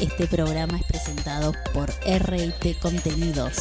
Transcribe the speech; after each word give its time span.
Este 0.00 0.26
programa 0.26 0.78
es 0.78 0.84
presentado 0.84 1.52
por 1.74 1.90
RT 1.90 2.80
Contenidos. 2.80 3.56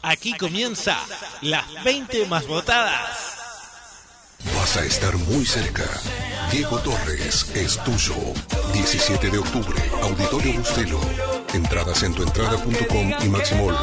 Aquí 0.00 0.36
comienza 0.36 0.96
las 1.42 1.64
20 1.82 2.26
más 2.26 2.46
votadas. 2.46 3.18
Vas 4.54 4.76
a 4.76 4.84
estar 4.84 5.16
muy 5.16 5.44
cerca. 5.44 5.84
Diego 6.52 6.78
Torres 6.78 7.50
es 7.54 7.82
tuyo. 7.82 8.14
17 8.72 9.28
de 9.28 9.38
octubre, 9.38 9.82
Auditorio 10.02 10.54
Bustelo. 10.54 11.00
Entradas 11.52 12.04
en 12.04 12.14
tuentrada.com 12.14 13.12
y 13.22 13.28
Maximol. 13.28 13.76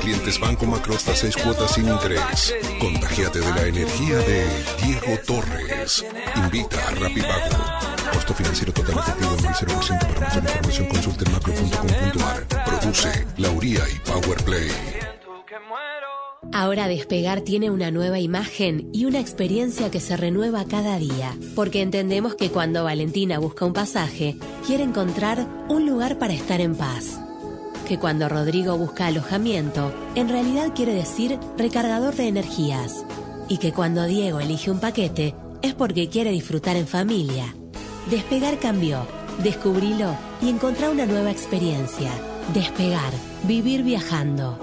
Clientes 0.00 0.38
Banco 0.38 0.66
Macro 0.66 0.94
hasta 0.94 1.14
6 1.14 1.36
cuotas 1.36 1.74
sin 1.74 1.88
interés. 1.88 2.54
Contagiate 2.78 3.40
de 3.40 3.50
la 3.50 3.66
energía 3.66 4.18
de 4.18 4.46
Diego 4.84 5.18
Torres. 5.26 6.04
Invita 6.36 6.76
a 6.86 6.90
Rapipago. 6.92 7.86
Costo 8.12 8.34
financiero 8.34 8.72
total 8.72 8.98
efectivo 8.98 9.36
en 9.38 9.54
0% 9.54 9.98
para 9.98 10.20
mayor 10.20 10.44
información 10.44 10.86
consulte 10.88 11.24
en 11.24 11.32
macro.com.ar. 11.32 12.46
Produce 12.64 13.26
Lauría 13.38 13.82
y 13.88 13.98
Powerplay. 14.08 14.70
Ahora 16.52 16.88
Despegar 16.88 17.40
tiene 17.40 17.70
una 17.70 17.90
nueva 17.90 18.18
imagen 18.18 18.88
y 18.92 19.04
una 19.04 19.20
experiencia 19.20 19.90
que 19.90 20.00
se 20.00 20.16
renueva 20.16 20.64
cada 20.64 20.98
día, 20.98 21.36
porque 21.54 21.82
entendemos 21.82 22.34
que 22.34 22.50
cuando 22.50 22.84
Valentina 22.84 23.38
busca 23.38 23.64
un 23.64 23.72
pasaje, 23.72 24.36
quiere 24.66 24.84
encontrar 24.84 25.46
un 25.68 25.86
lugar 25.86 26.18
para 26.18 26.34
estar 26.34 26.60
en 26.60 26.76
paz. 26.76 27.20
Que 27.86 27.98
cuando 27.98 28.28
Rodrigo 28.28 28.76
busca 28.76 29.06
alojamiento, 29.06 29.92
en 30.16 30.28
realidad 30.28 30.72
quiere 30.74 30.92
decir 30.92 31.38
recargador 31.56 32.16
de 32.16 32.26
energías. 32.26 33.04
Y 33.48 33.58
que 33.58 33.72
cuando 33.72 34.04
Diego 34.06 34.40
elige 34.40 34.72
un 34.72 34.80
paquete, 34.80 35.36
es 35.62 35.74
porque 35.74 36.08
quiere 36.08 36.30
disfrutar 36.30 36.76
en 36.76 36.88
familia. 36.88 37.54
Despegar 38.10 38.58
cambió, 38.58 39.06
descubrilo 39.42 40.16
y 40.42 40.48
encontrá 40.48 40.90
una 40.90 41.06
nueva 41.06 41.30
experiencia. 41.30 42.10
Despegar, 42.52 43.12
vivir 43.44 43.84
viajando. 43.84 44.58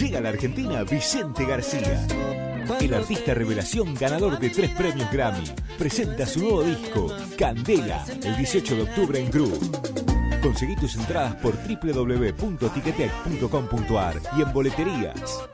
Llega 0.00 0.18
a 0.18 0.22
la 0.22 0.28
Argentina 0.30 0.82
Vicente 0.84 1.44
García. 1.44 2.06
El 2.80 2.94
artista 2.94 3.34
revelación 3.34 3.94
ganador 3.94 4.38
de 4.38 4.50
tres 4.50 4.70
premios 4.70 5.10
Grammy 5.10 5.44
presenta 5.78 6.26
su 6.26 6.38
nuevo 6.40 6.62
disco, 6.62 7.10
Candela, 7.38 8.04
el 8.22 8.36
18 8.36 8.76
de 8.76 8.82
octubre 8.82 9.18
en 9.18 9.30
Gru. 9.30 9.50
Conseguí 10.42 10.76
tus 10.76 10.94
entradas 10.96 11.36
por 11.36 11.54
www.ticketek.com.ar 11.56 14.20
y 14.36 14.42
en 14.42 14.52
boleterías. 14.52 15.48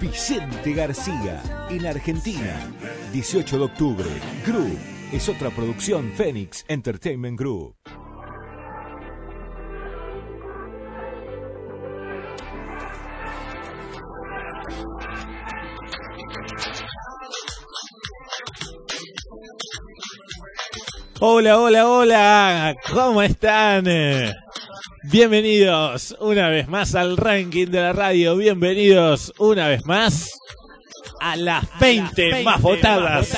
Vicente 0.00 0.72
García, 0.74 1.40
en 1.70 1.86
Argentina, 1.86 2.68
18 3.12 3.58
de 3.58 3.64
octubre, 3.64 4.08
Gru. 4.46 4.76
Es 5.12 5.28
otra 5.28 5.50
producción 5.50 6.10
Phoenix 6.16 6.64
Entertainment 6.68 7.38
Group. 7.38 7.76
Hola, 21.18 21.58
hola, 21.58 21.88
hola, 21.88 22.76
¿cómo 22.92 23.22
están? 23.22 23.86
Bienvenidos 25.04 26.14
una 26.20 26.50
vez 26.50 26.68
más 26.68 26.94
al 26.94 27.16
ranking 27.16 27.68
de 27.68 27.80
la 27.80 27.94
radio, 27.94 28.36
bienvenidos 28.36 29.32
una 29.38 29.68
vez 29.68 29.86
más 29.86 30.30
a 31.18 31.36
las 31.36 31.64
20, 31.80 32.42
más 32.42 32.60
votadas. 32.60 33.34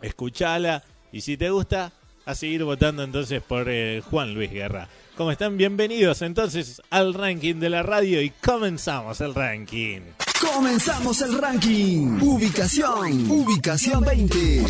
Escuchala 0.00 0.82
y 1.12 1.20
si 1.20 1.36
te 1.36 1.50
gusta, 1.50 1.92
a 2.30 2.34
seguir 2.36 2.62
votando 2.62 3.02
entonces 3.02 3.42
por 3.42 3.68
eh, 3.68 4.02
Juan 4.08 4.34
Luis 4.34 4.52
Guerra. 4.52 4.88
¿Cómo 5.16 5.32
están? 5.32 5.56
Bienvenidos 5.56 6.22
entonces 6.22 6.80
al 6.88 7.12
ranking 7.12 7.56
de 7.56 7.68
la 7.68 7.82
radio 7.82 8.22
y 8.22 8.30
comenzamos 8.30 9.20
el 9.20 9.34
ranking. 9.34 10.00
Comenzamos 10.40 11.20
el 11.22 11.36
ranking. 11.36 12.20
Ubicación. 12.22 13.28
Ubicación 13.28 14.04
20. 14.04 14.64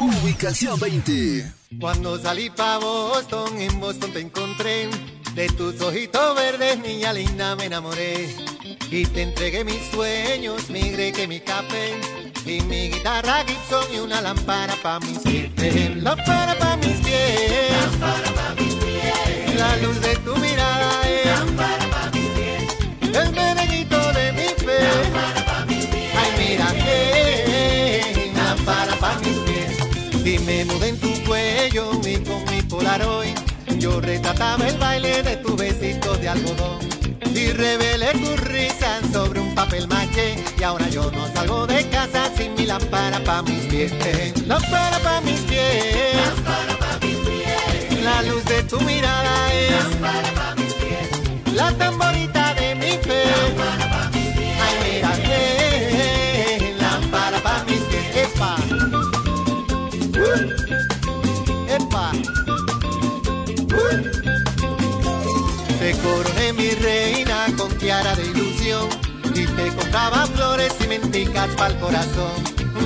Ubicación 0.00 0.80
20. 0.80 1.52
Cuando 1.78 2.18
salí 2.18 2.48
para 2.48 2.78
Boston, 2.78 3.60
en 3.60 3.78
Boston 3.78 4.12
te 4.12 4.20
encontré. 4.20 4.88
De 5.34 5.48
tus 5.48 5.80
ojitos 5.82 6.34
verdes, 6.34 6.78
niña 6.78 7.12
linda, 7.12 7.56
me 7.56 7.66
enamoré. 7.66 8.34
Y 8.90 9.04
te 9.06 9.22
entregué 9.22 9.64
mis 9.64 9.82
sueños, 9.90 10.70
mi 10.70 10.80
que 11.12 11.26
mi 11.28 11.40
café. 11.40 11.92
Y 12.46 12.60
mi 12.62 12.90
guitarra 12.90 13.44
Gibson 13.46 13.84
y 13.94 13.98
una 13.98 14.20
lámpara 14.20 14.74
para 14.82 15.00
mis 15.00 15.18
pies. 15.18 15.50
Lámpara 16.02 16.58
para 16.58 16.76
mis 16.78 16.96
pies. 16.96 17.70
Lámpara 17.70 18.30
para 18.34 18.54
mis 18.56 18.74
pies. 18.74 19.54
La 19.56 19.76
luz 19.76 20.00
de 20.00 20.16
tu 20.16 20.36
mirada 20.36 21.08
es. 21.08 21.26
Lámpara 21.26 21.90
para 21.90 22.10
mis 22.10 22.26
pies. 22.30 23.14
El 23.14 23.32
merenguito 23.32 24.12
de 24.12 24.32
mi 24.32 24.48
fe. 24.64 24.80
Lámpara 24.82 25.44
para 25.46 25.66
mis 25.66 25.86
pies. 25.86 26.12
Ay, 26.16 26.30
mira 26.38 26.66
que. 26.72 28.32
Lámpara 28.34 28.96
para 28.96 29.18
mis 29.20 29.38
pies. 29.46 30.24
Dime 30.24 30.64
mudé 30.64 30.88
en 30.88 30.98
tu 30.98 31.24
cuello 31.24 31.92
y 32.04 32.16
con 32.16 32.44
mi 32.50 32.62
polaroid. 32.62 33.38
Yo 33.78 34.00
retrataba 34.00 34.66
el 34.66 34.78
baile 34.78 35.22
de 35.22 35.36
tus 35.36 35.54
besitos 35.56 36.20
de 36.20 36.28
algodón. 36.28 37.01
Y 37.34 37.52
revelé 37.52 38.12
tu 38.12 38.36
risa 38.36 39.00
sobre 39.12 39.40
un 39.40 39.54
papel 39.54 39.88
maché. 39.88 40.36
Y 40.58 40.62
ahora 40.62 40.88
yo 40.88 41.10
no 41.10 41.26
salgo 41.34 41.66
de 41.66 41.88
casa 41.88 42.30
sin 42.36 42.54
mi 42.54 42.66
lámpara 42.66 43.18
pa' 43.24 43.42
mis 43.42 43.64
pies. 43.66 43.92
Lámpara 44.46 44.98
pa' 45.00 45.20
mis 45.20 45.40
pies. 45.40 46.16
Lámpara 46.16 46.76
pa' 46.78 46.98
mis 47.04 47.16
pies. 47.16 48.02
La 48.02 48.22
luz 48.22 48.44
de 48.44 48.62
tu 48.64 48.80
mirada 48.80 49.52
es. 49.52 49.70
Lámpara 49.70 50.30
pa' 50.34 50.54
mis 50.56 50.74
pies. 50.74 51.08
La 51.54 51.72
tamborita 51.72 52.54
de 52.54 52.74
mi 52.74 52.92
fe. 53.06 53.24
Lámpara 53.26 53.86
pa' 53.92 54.10
mis 54.14 54.28
pies. 54.36 54.58
Ay, 54.64 54.74
mírate. 54.84 55.38
Lámpara 56.80 57.38
pa' 57.42 57.64
mis 57.68 57.80
pies. 57.90 58.16
Epa. 58.24 58.56
Uh. 60.18 60.42
Epa. 61.76 62.12
Uh. 63.78 63.96
Te 65.78 65.90
coroné 66.02 66.41
compraba 69.72 70.26
flores 70.26 70.72
y 70.84 70.88
menticas 70.88 71.48
pa'l 71.56 71.78
corazón. 71.78 72.32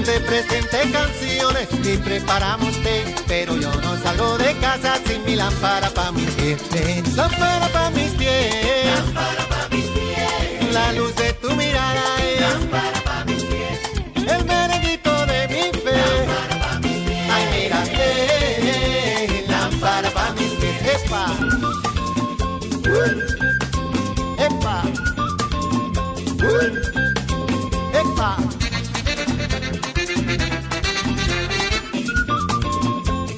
Te 0.04 0.20
presenté 0.20 0.90
canciones 0.92 1.68
y 1.84 1.96
preparamos 1.96 2.72
té, 2.82 3.04
pero 3.26 3.56
yo 3.56 3.72
no 3.82 3.96
salgo 4.02 4.38
de 4.38 4.54
casa 4.58 4.98
sin 5.06 5.24
mi 5.24 5.34
lámpara 5.34 5.90
pa' 5.90 6.12
mis 6.12 6.30
pies. 6.32 6.62
Lámpara 7.16 7.68
pa' 7.68 7.90
mis 7.90 8.10
pies. 8.12 8.86
Lámpara 8.94 9.48
pa' 9.48 9.68
mis 9.70 9.86
pies. 9.86 10.72
La 10.72 10.92
luz 10.92 11.14
de 11.16 11.32
tu 11.34 11.50
mirada 11.56 12.04
es. 12.22 12.40
Lámpara 12.40 13.05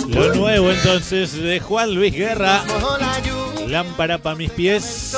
Lo 0.08 0.34
nuevo 0.34 0.70
entonces 0.70 1.32
de 1.34 1.60
Juan 1.60 1.94
Luis 1.94 2.14
Guerra, 2.14 2.64
Lámpara 3.66 4.18
para 4.18 4.36
mis 4.36 4.50
pies. 4.50 5.16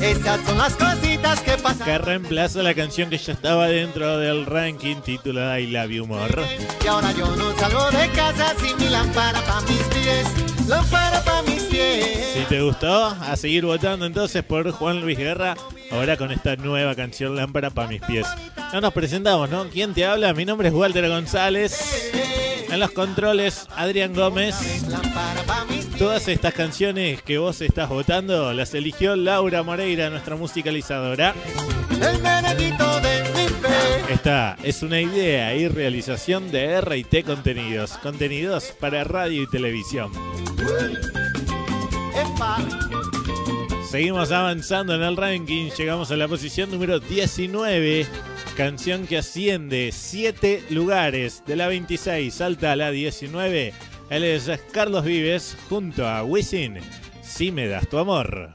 Esas 0.00 0.44
son 0.44 0.58
las 0.58 0.74
cositas 0.74 1.40
que 1.40 1.52
pasan. 1.58 1.86
que 1.86 1.98
reemplaza 1.98 2.62
la 2.62 2.74
canción 2.74 3.10
que 3.10 3.18
ya 3.18 3.32
estaba 3.32 3.68
dentro 3.68 4.18
del 4.18 4.46
ranking 4.46 4.96
titulada 4.96 5.60
I 5.60 5.68
Love 5.68 5.90
You 5.90 6.06
More. 6.06 6.42
Y 6.82 6.86
ahora 6.86 7.12
yo 7.12 7.26
no 7.36 7.56
salgo 7.58 7.90
de 7.90 8.08
casa 8.10 8.54
sin 8.60 8.76
mi 8.78 8.88
lámpara 8.88 9.40
pa' 9.42 9.60
mis 9.62 9.82
pies. 9.94 10.26
Lámpara 10.68 11.22
pa' 11.22 11.42
mis 11.42 11.62
pies. 11.64 12.32
Si 12.34 12.44
te 12.46 12.60
gustó, 12.62 13.06
a 13.06 13.36
seguir 13.36 13.64
votando 13.64 14.06
entonces 14.06 14.42
por 14.42 14.70
Juan 14.72 15.00
Luis 15.00 15.18
Guerra, 15.18 15.54
ahora 15.90 16.16
con 16.16 16.32
esta 16.32 16.56
nueva 16.56 16.94
canción 16.94 17.36
Lámpara 17.36 17.70
para 17.70 17.88
mis 17.88 18.00
pies. 18.02 18.26
No 18.72 18.80
nos 18.80 18.92
presentamos, 18.92 19.50
¿no? 19.50 19.68
¿Quién 19.68 19.94
te 19.94 20.04
habla? 20.06 20.32
Mi 20.32 20.44
nombre 20.44 20.68
es 20.68 20.74
Walter 20.74 21.08
González. 21.08 22.10
En 22.72 22.80
los 22.80 22.92
controles, 22.92 23.66
Adrián 23.76 24.14
Gómez. 24.14 24.56
Todas 25.98 26.26
estas 26.28 26.54
canciones 26.54 27.20
que 27.20 27.36
vos 27.36 27.60
estás 27.60 27.90
votando 27.90 28.50
las 28.54 28.72
eligió 28.72 29.14
Laura 29.14 29.62
Moreira, 29.62 30.08
nuestra 30.08 30.36
musicalizadora. 30.36 31.34
Esta 34.08 34.56
es 34.62 34.82
una 34.82 35.02
idea 35.02 35.54
y 35.54 35.68
realización 35.68 36.50
de 36.50 36.80
RT 36.80 37.26
Contenidos. 37.26 37.98
Contenidos 37.98 38.72
para 38.80 39.04
radio 39.04 39.42
y 39.42 39.50
televisión. 39.50 40.10
Seguimos 43.86 44.32
avanzando 44.32 44.94
en 44.94 45.02
el 45.02 45.18
ranking. 45.18 45.68
Llegamos 45.76 46.10
a 46.10 46.16
la 46.16 46.26
posición 46.26 46.70
número 46.70 47.00
19. 47.00 48.06
Canción 48.56 49.06
que 49.06 49.18
asciende 49.18 49.90
7 49.92 50.64
lugares. 50.70 51.42
De 51.46 51.56
la 51.56 51.68
26 51.68 52.32
salta 52.32 52.72
a 52.72 52.76
la 52.76 52.90
19. 52.90 53.72
Él 54.10 54.24
es 54.24 54.50
Carlos 54.72 55.04
Vives 55.04 55.56
junto 55.70 56.06
a 56.06 56.22
Wisin. 56.22 56.78
Si 57.22 57.50
me 57.50 57.66
das 57.66 57.88
tu 57.88 57.96
amor. 57.96 58.54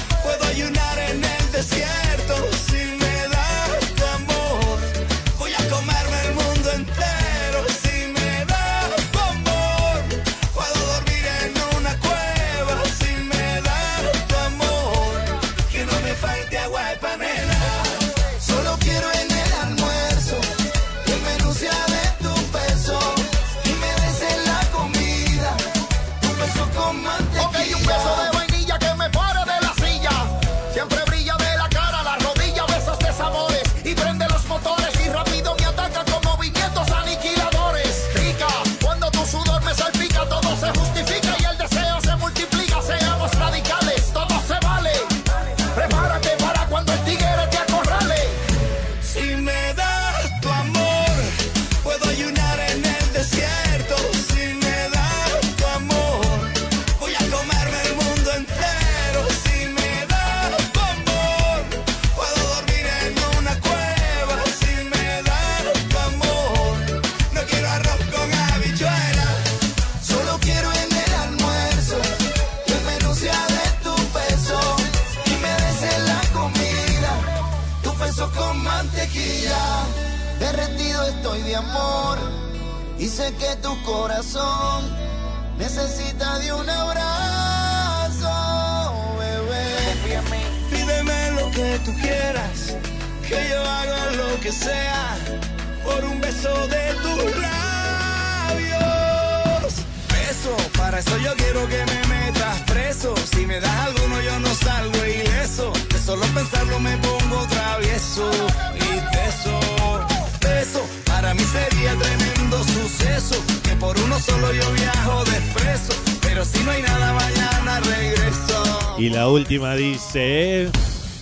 dice... 120.11 120.69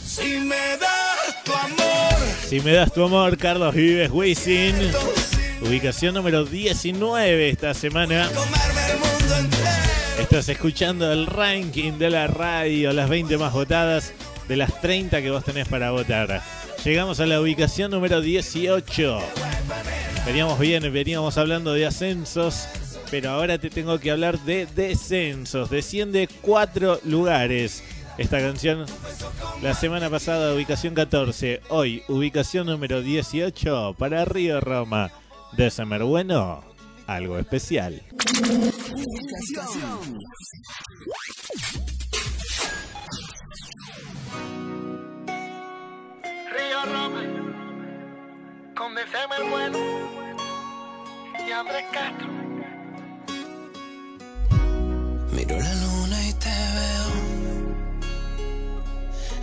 Si 0.04 0.40
me 0.40 0.78
das 0.78 1.44
tu 1.44 1.54
amor, 1.54 2.20
Si 2.48 2.60
me 2.62 2.74
das 2.74 2.92
tu 2.92 3.04
amor, 3.04 3.38
Carlos 3.38 3.76
Vives 3.76 4.10
Wisin. 4.12 4.76
Ubicación 5.62 6.16
número 6.16 6.46
19 6.46 7.50
esta 7.50 7.74
semana. 7.74 8.30
Estás 10.20 10.50
escuchando 10.50 11.12
el 11.12 11.28
ranking 11.28 11.94
de 11.94 12.10
la 12.10 12.28
radio, 12.28 12.92
las 12.92 13.10
20 13.10 13.38
más 13.38 13.54
votadas 13.54 14.14
de 14.48 14.58
las 14.58 14.82
30 14.82 15.22
que 15.22 15.30
vos 15.30 15.44
tenés 15.44 15.68
para 15.68 15.92
votar. 15.92 16.42
Llegamos 16.84 17.20
a 17.20 17.26
la 17.26 17.40
ubicación 17.40 17.92
número 17.92 18.22
18. 18.22 19.20
Veníamos 20.26 20.60
bien, 20.60 20.92
veníamos 20.92 21.38
hablando 21.38 21.74
de 21.74 21.86
ascensos, 21.86 22.68
pero 23.12 23.30
ahora 23.32 23.58
te 23.60 23.70
tengo 23.70 24.00
que 24.00 24.12
hablar 24.12 24.40
de 24.40 24.66
descensos. 24.76 25.70
Desciende 25.70 26.28
cuatro 26.42 27.00
lugares. 27.04 27.84
Esta 28.20 28.40
canción 28.40 28.86
la 29.62 29.74
semana 29.74 30.10
pasada 30.10 30.54
ubicación 30.54 30.94
14, 30.94 31.62
hoy 31.70 32.04
ubicación 32.10 32.68
número 32.68 33.02
18 33.02 33.96
para 33.98 34.26
Río 34.26 34.60
Roma. 34.60 35.10
De 35.54 35.72
Bueno, 36.04 36.62
algo 37.08 37.40
especial. 37.40 38.02
Río 46.52 46.86
Roma, 46.94 47.24
con 48.76 48.96
December 48.96 49.50
Bueno 49.50 49.78
y 51.48 51.52
Andrés 51.52 51.86
Castro. 51.94 52.39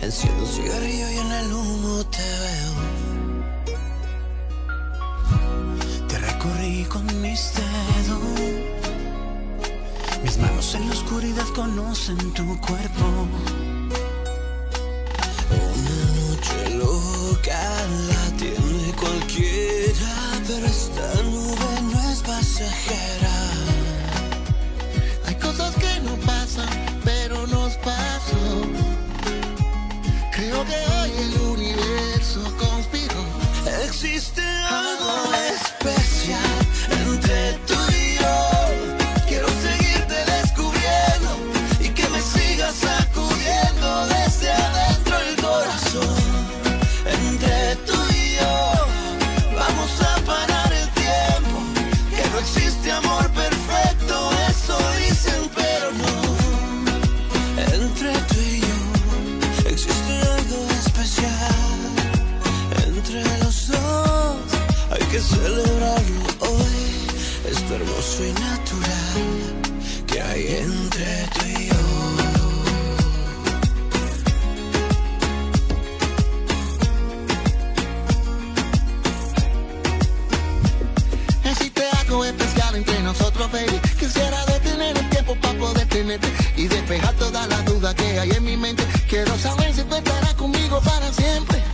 Enciendo 0.07 0.41
un 0.41 0.47
cigarrillo 0.47 1.11
y 1.11 1.17
en 1.17 1.31
el 1.33 1.51
humo 1.51 2.05
te 2.05 2.23
veo. 2.43 2.73
Te 6.07 6.17
recorrí 6.17 6.85
con 6.85 7.05
mis 7.21 7.51
dedos. 7.53 8.21
Mis 10.23 10.37
manos 10.37 10.75
en 10.75 10.87
la 10.87 10.93
oscuridad 10.93 11.45
conocen 11.53 12.17
tu 12.33 12.57
cuerpo. 12.61 13.27
Una 15.51 15.99
noche 16.21 16.69
loca 16.77 17.63
la 18.07 18.37
tiene 18.37 18.93
cualquiera, 18.97 20.13
pero 20.47 20.67
esta 20.67 21.21
nube 21.23 21.81
no 21.91 21.99
es 22.09 22.19
pasajera. 22.21 23.37
Hay 25.25 25.35
cosas 25.35 25.75
que 25.75 25.99
no 25.99 26.15
pasan, 26.25 26.69
pero 27.03 27.45
nos 27.47 27.75
pasó. 27.79 28.36
Creo 30.57 30.65
que 30.65 30.91
hoy 30.91 31.11
el 31.19 31.41
universo 31.51 32.41
conspiró. 32.57 33.23
Existe 33.85 34.41
algo 34.41 35.31
especial 35.53 35.96
y 86.55 86.67
despejar 86.67 87.15
todas 87.15 87.47
las 87.47 87.65
dudas 87.65 87.95
que 87.95 88.19
hay 88.19 88.29
en 88.29 88.43
mi 88.43 88.55
mente. 88.55 88.83
Quiero 89.09 89.35
saber 89.35 89.73
si 89.73 89.81
tú 89.83 89.95
estarás 89.95 90.35
conmigo 90.35 90.79
para 90.81 91.11
siempre. 91.11 91.66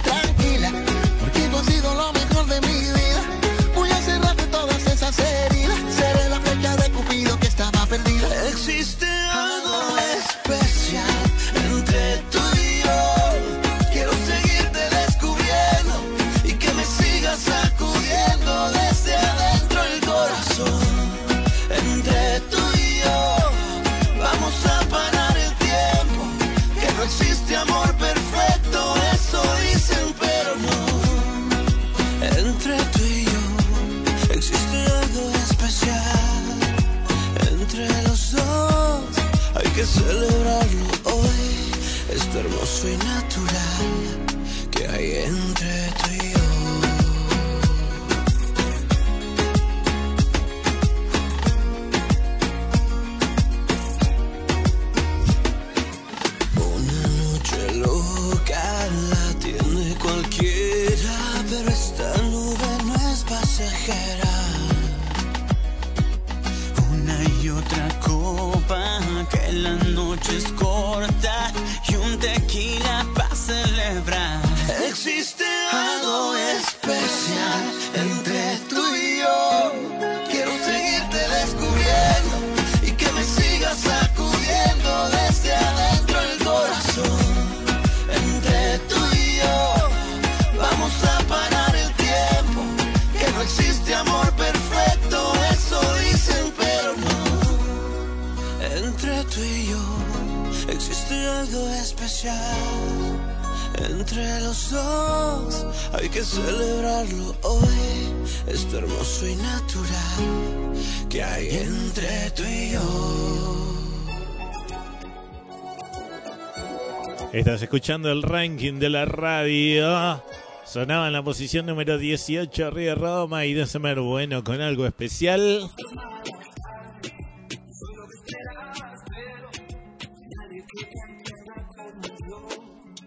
Escuchando 117.74 118.12
el 118.12 118.22
ranking 118.22 118.74
de 118.74 118.88
la 118.88 119.06
radio. 119.06 120.24
Sonaba 120.64 121.08
en 121.08 121.14
la 121.14 121.24
posición 121.24 121.66
número 121.66 121.98
18 121.98 122.70
Río 122.70 122.94
Roma 122.94 123.48
y 123.48 123.56
de 123.56 123.66
Semer 123.66 124.00
Bueno 124.00 124.44
con 124.44 124.62
algo 124.62 124.86
especial. 124.86 125.72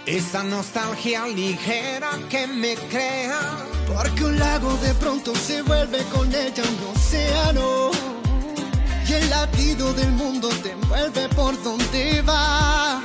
esa 0.05 0.43
nostalgia 0.43 1.28
ligera 1.28 2.11
que 2.28 2.49
me 2.49 2.75
crea. 2.75 3.38
Porque 3.87 4.25
un 4.25 4.37
lago 4.37 4.76
de 4.78 4.95
pronto 4.95 5.33
se 5.37 5.62
vuelve 5.62 6.02
con 6.07 6.26
ella 6.35 6.64
un 6.64 6.97
océano. 6.97 7.93
Y 9.09 9.12
el 9.12 9.31
latido 9.31 9.93
del 9.93 10.11
mundo 10.11 10.49
te 10.61 10.73
envuelve 10.73 11.28
por 11.28 11.62
donde 11.62 12.21
va. 12.23 13.00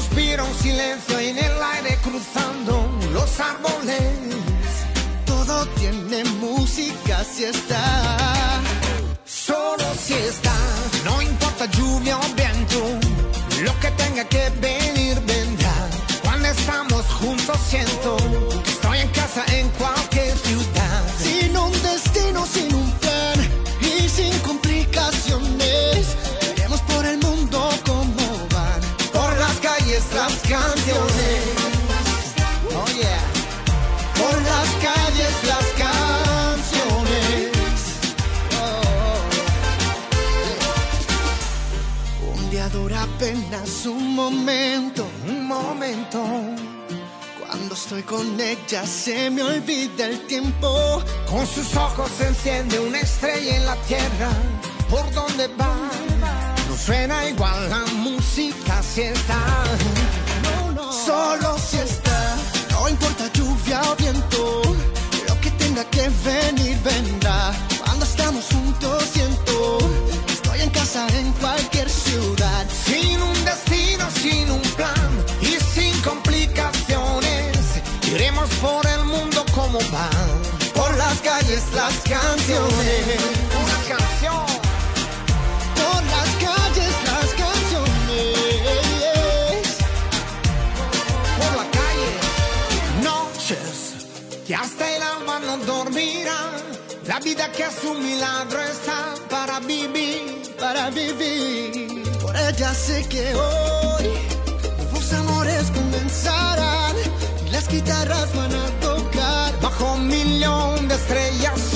Suspiro, 0.00 0.46
un 0.46 0.54
silencio 0.54 1.18
en 1.18 1.36
el 1.36 1.62
aire 1.74 1.98
cruzando 2.02 2.90
los 3.12 3.38
árboles. 3.38 4.34
Todo 5.26 5.66
tiene 5.78 6.24
música 6.40 7.22
si 7.22 7.44
está. 7.44 8.62
Solo 9.26 9.84
si 10.02 10.14
está, 10.14 10.56
no 11.04 11.20
importa 11.20 11.66
lluvia 11.66 12.16
o 12.16 12.34
viento, 12.34 12.80
lo 13.62 13.78
que 13.80 13.90
tenga 13.90 14.24
que 14.24 14.48
venir 14.62 15.20
vendrá. 15.26 15.74
Cuando 16.24 16.48
estamos 16.48 17.04
juntos 17.20 17.58
siento 17.68 18.16
un 44.10 44.16
momento, 44.16 45.06
un 45.28 45.46
momento. 45.46 46.20
Cuando 47.38 47.74
estoy 47.74 48.02
con 48.02 48.40
ella 48.40 48.84
se 48.84 49.30
me 49.30 49.42
olvida 49.42 50.06
el 50.06 50.26
tiempo. 50.26 51.02
Con 51.28 51.46
sus 51.46 51.76
ojos 51.76 52.10
se 52.18 52.26
enciende 52.26 52.80
una 52.80 52.98
estrella 52.98 53.56
en 53.56 53.66
la 53.66 53.76
tierra. 53.82 54.30
¿Por 54.88 55.08
donde 55.12 55.46
va? 55.48 55.74
No 56.68 56.76
suena 56.76 57.28
igual 57.28 57.70
la 57.70 57.84
música 57.94 58.82
si 58.82 59.02
está. 59.02 59.40
No, 60.42 60.72
no. 60.72 60.92
Solo 60.92 61.56
si 61.58 61.76
está. 61.76 62.36
No 62.72 62.88
importa 62.88 63.30
lluvia 63.32 63.80
o 63.90 63.94
viento. 63.94 64.62
Lo 65.28 65.40
que 65.40 65.50
tenga 65.52 65.84
que 65.84 66.08
venir 66.24 66.76
vendrá. 66.82 67.19
Canciones. 82.10 83.06
Una 83.62 83.78
canción. 83.94 84.46
Por 85.78 86.02
las 86.14 86.30
calles, 86.44 86.92
las 87.10 87.28
canciones. 87.42 88.36
Por 91.38 91.52
la 91.60 91.66
calle. 91.78 92.10
Noches 93.04 93.76
que 94.46 94.54
hasta 94.54 94.96
el 94.96 95.02
alma 95.02 95.38
no 95.46 95.56
dormirá. 95.58 96.40
La 97.06 97.20
vida 97.20 97.50
que 97.52 97.62
es 97.64 97.84
un 97.84 98.02
milagro 98.04 98.60
está 98.60 99.14
para 99.28 99.60
vivir. 99.60 100.42
Para 100.58 100.90
vivir. 100.90 102.02
Por 102.20 102.36
ella 102.36 102.74
sé 102.74 103.06
que 103.08 103.34
hoy 103.34 104.06
nuevos 104.78 105.12
amores 105.12 105.70
comenzarán. 105.70 106.96
Y 107.46 107.50
las 107.50 107.68
guitarras 107.68 108.34
van 108.34 108.54
a 108.54 108.66
tocar. 108.80 109.60
Bajo 109.60 109.92
un 109.94 110.08
millón 110.08 110.88
de 110.88 110.94
estrellas 110.94 111.69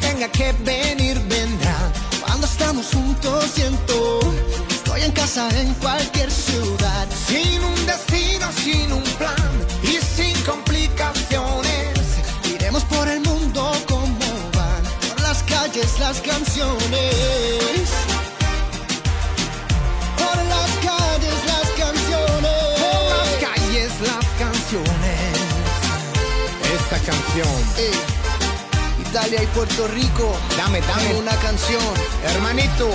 tenga 0.00 0.28
que 0.28 0.52
venir 0.64 1.18
vendrá. 1.28 1.92
Cuando 2.20 2.46
estamos 2.46 2.86
juntos 2.86 3.44
siento 3.54 4.20
que 4.68 4.74
estoy 4.74 5.02
en 5.02 5.12
casa 5.12 5.48
en 5.60 5.74
cualquier 5.74 6.30
ciudad. 6.30 7.06
Sin 7.26 7.62
un 7.64 7.86
destino, 7.86 8.46
sin 8.52 8.92
un 8.92 9.02
plan 9.02 9.52
y 9.82 9.98
sin 10.16 10.34
complicaciones. 10.44 11.98
Iremos 12.54 12.84
por 12.84 13.08
el 13.08 13.20
mundo 13.20 13.72
como 13.88 14.26
van. 14.56 14.82
Por 15.08 15.20
las 15.22 15.42
calles, 15.44 15.98
las 15.98 16.20
canciones. 16.20 17.88
Por 20.16 20.36
las 20.54 20.70
calles, 20.88 21.38
las 21.52 21.68
canciones. 21.82 22.56
Por 22.82 23.02
las 23.14 23.30
calles, 23.44 23.92
las 24.10 24.26
canciones. 24.38 25.38
Esta 26.76 26.98
canción. 27.10 27.56
Ey, 27.78 28.17
Italia 29.10 29.42
y 29.42 29.46
Puerto 29.46 29.88
Rico. 29.88 30.36
Dame, 30.56 30.82
dame. 30.82 31.14
una 31.14 31.34
canción. 31.36 31.82
Hermanito, 32.24 32.90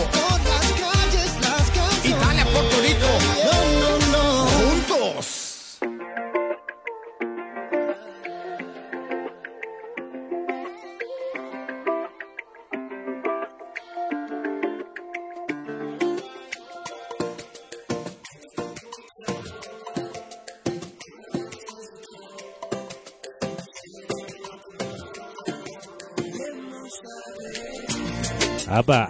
¡Apa! 28.84 29.08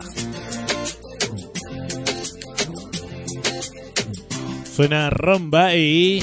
Suena 4.75 5.09
romba 5.09 5.73
y. 5.73 6.21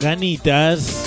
Ganitas. 0.00 0.97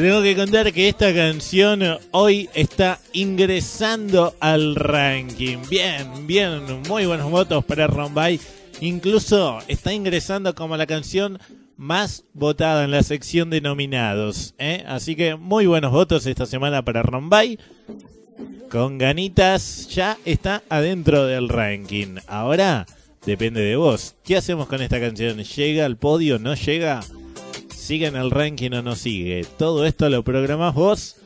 Te 0.00 0.06
tengo 0.06 0.22
que 0.22 0.34
contar 0.34 0.72
que 0.72 0.88
esta 0.88 1.12
canción 1.12 1.82
hoy 2.12 2.48
está 2.54 2.98
ingresando 3.12 4.34
al 4.40 4.74
ranking. 4.74 5.58
Bien, 5.68 6.26
bien, 6.26 6.62
muy 6.88 7.04
buenos 7.04 7.30
votos 7.30 7.62
para 7.66 7.86
Rombay. 7.86 8.40
Incluso 8.80 9.58
está 9.68 9.92
ingresando 9.92 10.54
como 10.54 10.78
la 10.78 10.86
canción 10.86 11.38
más 11.76 12.24
votada 12.32 12.84
en 12.84 12.92
la 12.92 13.02
sección 13.02 13.50
de 13.50 13.60
nominados. 13.60 14.54
¿eh? 14.56 14.84
Así 14.88 15.16
que 15.16 15.34
muy 15.34 15.66
buenos 15.66 15.92
votos 15.92 16.24
esta 16.24 16.46
semana 16.46 16.82
para 16.82 17.02
Rombay. 17.02 17.58
Con 18.70 18.96
ganitas 18.96 19.86
ya 19.90 20.16
está 20.24 20.62
adentro 20.70 21.26
del 21.26 21.50
ranking. 21.50 22.16
Ahora 22.26 22.86
depende 23.26 23.60
de 23.60 23.76
vos. 23.76 24.16
¿Qué 24.24 24.38
hacemos 24.38 24.66
con 24.66 24.80
esta 24.80 24.98
canción? 24.98 25.44
¿Llega 25.44 25.84
al 25.84 25.98
podio? 25.98 26.38
¿No 26.38 26.54
llega? 26.54 27.02
¿Sigue 27.90 28.06
en 28.06 28.14
el 28.14 28.30
ranking 28.30 28.70
o 28.70 28.82
no 28.82 28.94
sigue? 28.94 29.44
Todo 29.58 29.84
esto 29.84 30.08
lo 30.08 30.22
programás 30.22 30.76
vos 30.76 31.16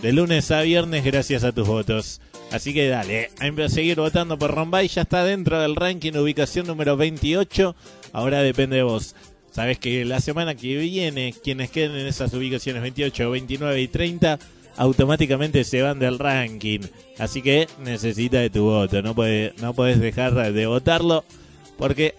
de 0.00 0.12
lunes 0.12 0.48
a 0.52 0.62
viernes 0.62 1.04
gracias 1.04 1.42
a 1.42 1.50
tus 1.50 1.66
votos. 1.66 2.20
Así 2.52 2.72
que 2.72 2.86
dale, 2.86 3.32
a 3.40 3.68
seguir 3.68 3.96
votando 3.96 4.38
por 4.38 4.54
Rombay. 4.54 4.86
Ya 4.86 5.02
está 5.02 5.24
dentro 5.24 5.58
del 5.58 5.74
ranking, 5.74 6.12
ubicación 6.12 6.68
número 6.68 6.96
28. 6.96 7.74
Ahora 8.12 8.42
depende 8.42 8.76
de 8.76 8.84
vos. 8.84 9.16
Sabes 9.50 9.80
que 9.80 10.04
la 10.04 10.20
semana 10.20 10.54
que 10.54 10.76
viene, 10.76 11.34
quienes 11.42 11.72
queden 11.72 11.96
en 11.96 12.06
esas 12.06 12.32
ubicaciones 12.32 12.80
28, 12.80 13.30
29 13.32 13.80
y 13.80 13.88
30, 13.88 14.38
automáticamente 14.76 15.64
se 15.64 15.82
van 15.82 15.98
del 15.98 16.20
ranking. 16.20 16.82
Así 17.18 17.42
que 17.42 17.66
necesita 17.80 18.38
de 18.38 18.50
tu 18.50 18.62
voto. 18.62 19.02
No, 19.02 19.16
puede, 19.16 19.52
no 19.60 19.74
puedes 19.74 19.98
dejar 19.98 20.52
de 20.52 20.66
votarlo 20.66 21.24
porque 21.76 22.14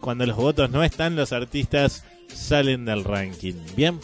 cuando 0.00 0.24
los 0.24 0.36
votos 0.36 0.70
no 0.70 0.84
están, 0.84 1.16
los 1.16 1.32
artistas 1.32 2.04
salen 2.32 2.84
del 2.84 3.04
ranking. 3.04 3.54
Bien, 3.76 3.98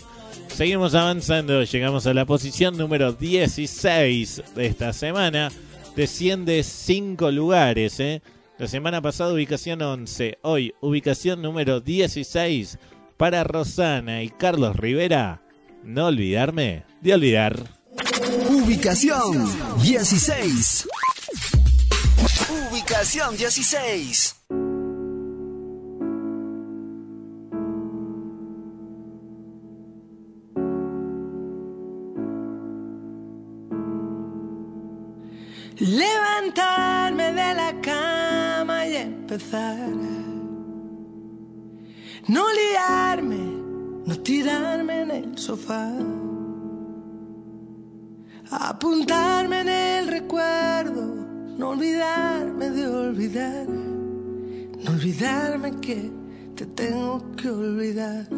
seguimos 0.49 0.95
avanzando, 0.95 1.63
llegamos 1.63 2.07
a 2.07 2.15
la 2.15 2.27
posición 2.27 2.77
número 2.77 3.13
16 3.13 4.43
de 4.55 4.67
esta 4.67 4.93
semana. 4.93 5.51
Desciende 5.97 6.63
5 6.63 7.31
lugares, 7.31 8.01
¿eh? 8.01 8.21
La 8.59 8.69
semana 8.69 9.03
pasada 9.03 9.33
ubicación 9.33 9.83
11, 9.83 10.39
hoy 10.43 10.75
ubicación 10.81 11.43
número 11.43 11.81
16 11.81 12.79
para 13.17 13.43
Rosana 13.45 14.23
y 14.23 14.29
Carlos 14.29 14.77
Rivera. 14.77 15.43
No 15.83 16.07
olvidarme 16.07 16.85
de 17.01 17.15
olvidar. 17.15 17.59
Ubicación 18.49 19.49
16. 19.83 20.89
Ubicación 22.71 23.37
16. 23.37 24.37
Levantarme 35.79 37.33
de 37.33 37.55
la 37.55 37.81
cama 37.83 38.87
y 38.87 38.95
empezar. 38.95 39.89
No 42.29 42.45
liarme, 42.53 43.39
no 44.07 44.17
tirarme 44.21 45.03
en 45.03 45.11
el 45.11 45.39
sofá. 45.39 45.91
Apuntarme 48.53 49.63
en 49.63 49.69
el 49.69 50.09
recuerdo, 50.09 51.03
no 51.59 51.71
olvidarme 51.71 52.71
de 52.71 52.87
olvidar. 52.87 53.67
No 53.69 54.91
olvidarme 54.93 55.73
que 55.81 56.13
te 56.55 56.67
tengo 56.67 57.35
que 57.35 57.51
olvidar. 57.51 58.29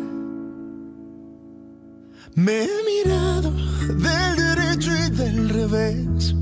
Me 2.35 2.65
he 2.65 3.05
mirado 3.05 3.51
del 3.51 4.37
derecho 4.37 4.91
y 5.07 5.11
del 5.11 5.49
revés. 5.51 6.35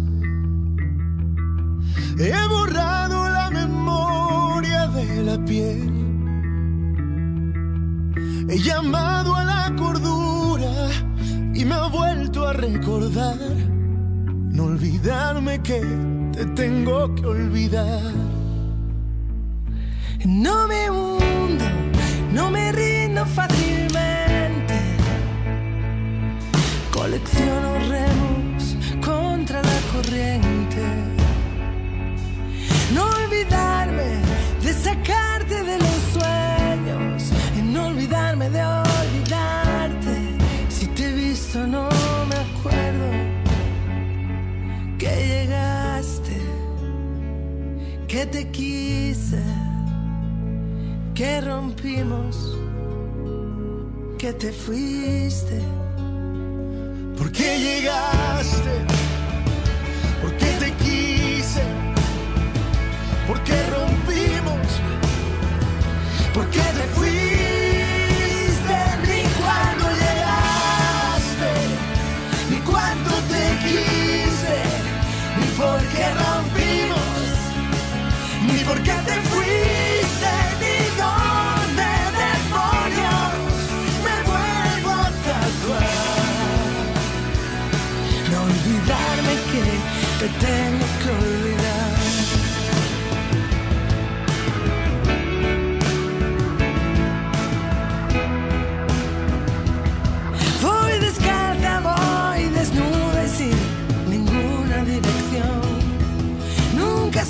He 2.16 2.32
borrado 2.48 3.28
la 3.28 3.50
memoria 3.50 4.86
de 4.86 5.24
la 5.24 5.44
piel. 5.44 5.90
He 8.48 8.58
llamado 8.58 9.34
a 9.34 9.42
la 9.42 9.74
cordura 9.76 10.90
y 11.52 11.64
me 11.64 11.74
ha 11.74 11.88
vuelto 11.88 12.46
a 12.46 12.52
recordar. 12.52 13.36
No 14.56 14.64
olvidarme 14.66 15.60
que 15.60 15.80
te 16.32 16.46
tengo 16.54 17.12
que 17.16 17.26
olvidar. 17.26 18.12
No 20.24 20.68
me 20.68 20.90
hundo, 20.90 21.64
no 22.32 22.50
me 22.50 22.70
rindo 22.70 23.26
fácilmente. 23.26 24.76
Colecciono 26.92 27.74
remos 27.88 28.23
No 32.92 33.08
olvidarme 33.08 34.20
de 34.62 34.72
sacarte 34.72 35.62
de 35.62 35.78
los 35.78 35.98
sueños 36.12 37.32
y 37.56 37.62
no 37.62 37.86
olvidarme 37.86 38.50
de 38.50 38.62
olvidarte. 38.62 40.16
Si 40.68 40.86
te 40.88 41.08
he 41.08 41.12
visto 41.12 41.66
no 41.66 41.88
me 42.28 42.36
acuerdo 42.36 43.08
que 44.98 45.10
llegaste, 45.32 46.36
que 48.06 48.26
te 48.26 48.50
quise, 48.50 49.42
que 51.14 51.40
rompimos, 51.40 52.58
que 54.18 54.32
te 54.32 54.52
fuiste. 54.52 55.60
¿Por 57.16 57.30
qué 57.32 57.58
llegaste? 57.58 59.13
¿Por 66.34 66.63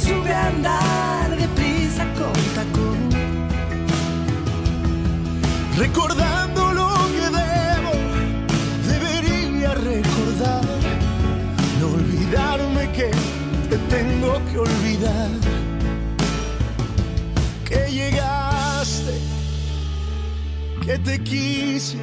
sube 0.05 0.33
a 0.33 0.49
andar 0.49 1.37
deprisa 1.37 2.05
con 2.19 2.33
tacón. 2.55 3.01
Recordando 5.79 6.73
lo 6.73 6.90
que 7.14 7.27
debo, 7.40 7.93
debería 8.93 9.75
recordar. 9.75 10.64
No 11.81 11.87
olvidarme 11.99 12.90
que 12.93 13.11
te 13.71 13.79
tengo 13.95 14.33
que 14.49 14.59
olvidar. 14.59 15.31
Que 17.64 17.90
llegaste, 17.90 19.14
que 20.85 20.99
te 20.99 21.19
quise, 21.23 21.99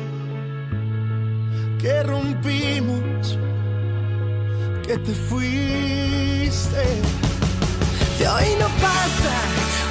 que 1.80 2.04
rompimos, 2.04 3.38
que 4.86 4.98
te 4.98 5.14
fuiste. 5.14 7.31
De 8.22 8.28
hoy 8.28 8.56
no 8.60 8.68
pasa, 8.68 9.36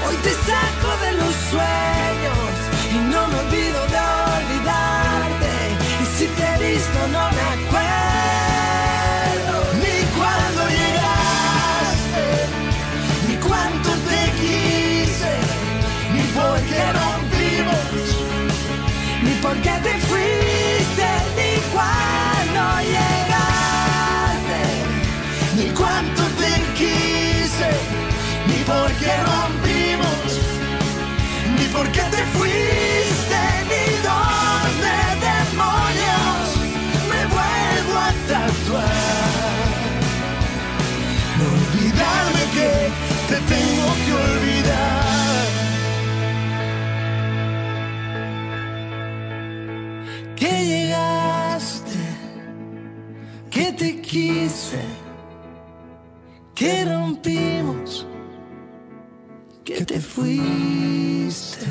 hoy 0.06 0.14
te 0.22 0.30
saco 0.30 1.04
de 1.04 1.12
los 1.14 1.34
sueños 1.50 2.52
y 2.92 2.98
no 3.10 3.26
me 3.26 3.38
olvido 3.40 3.89
¿Por 31.80 31.90
qué 31.92 32.02
te 32.02 32.22
fuiste, 32.36 33.40
mi 33.70 33.84
don 34.06 34.70
de 34.84 35.00
demonios? 35.28 36.46
Me 37.10 37.20
vuelvo 37.34 37.94
a 38.06 38.10
tatuar. 38.28 39.64
No 41.38 41.44
olvidarme 41.58 42.44
que 42.56 42.70
te 43.28 43.36
tengo 43.54 43.88
que 44.04 44.12
olvidar. 44.28 45.46
Que 50.36 50.52
llegaste, 50.72 52.02
que 53.50 53.66
te 53.72 53.90
quise, 54.02 54.84
que 56.54 56.84
no 56.84 56.99
te 59.90 60.00
fuiste. 60.00 61.66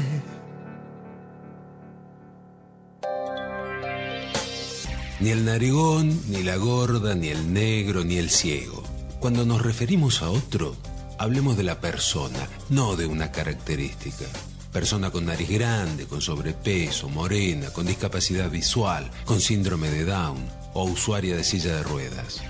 Ni 5.22 5.30
el 5.30 5.46
narigón, 5.46 6.20
ni 6.28 6.44
la 6.44 6.58
gorda, 6.58 7.16
ni 7.16 7.30
el 7.30 7.54
negro, 7.54 8.04
ni 8.04 8.18
el 8.18 8.30
ciego. 8.30 8.84
Cuando 9.22 9.46
nos 9.46 9.62
referimos 9.62 10.22
a 10.22 10.32
otro, 10.32 10.76
hablemos 11.18 11.56
de 11.56 11.64
la 11.64 11.80
persona, 11.80 12.50
no 12.68 12.98
de 12.98 13.06
una 13.06 13.32
característica. 13.32 14.26
Persona 14.74 15.12
con 15.12 15.26
nariz 15.26 15.50
grande, 15.50 16.06
con 16.06 16.22
sobrepeso, 16.22 17.08
morena, 17.08 17.72
con 17.72 17.86
discapacidad 17.86 18.50
visual, 18.50 19.10
con 19.24 19.40
síndrome 19.40 19.90
de 19.90 20.04
Down 20.04 20.46
o 20.74 20.84
usuaria 20.84 21.38
de 21.38 21.46
silla 21.46 21.74
de 21.74 21.84
ruedas. 21.84 22.42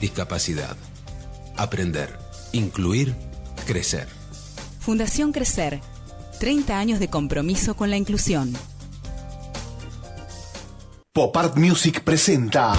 Discapacidad. 0.00 0.76
Aprender. 1.56 2.18
Incluir. 2.50 3.14
Crecer. 3.66 4.19
Fundación 4.80 5.32
Crecer. 5.32 5.80
30 6.40 6.78
años 6.78 6.98
de 7.00 7.08
compromiso 7.08 7.76
con 7.76 7.90
la 7.90 7.98
inclusión. 7.98 8.54
Pop 11.12 11.36
Art 11.36 11.56
Music 11.58 12.02
presenta 12.02 12.72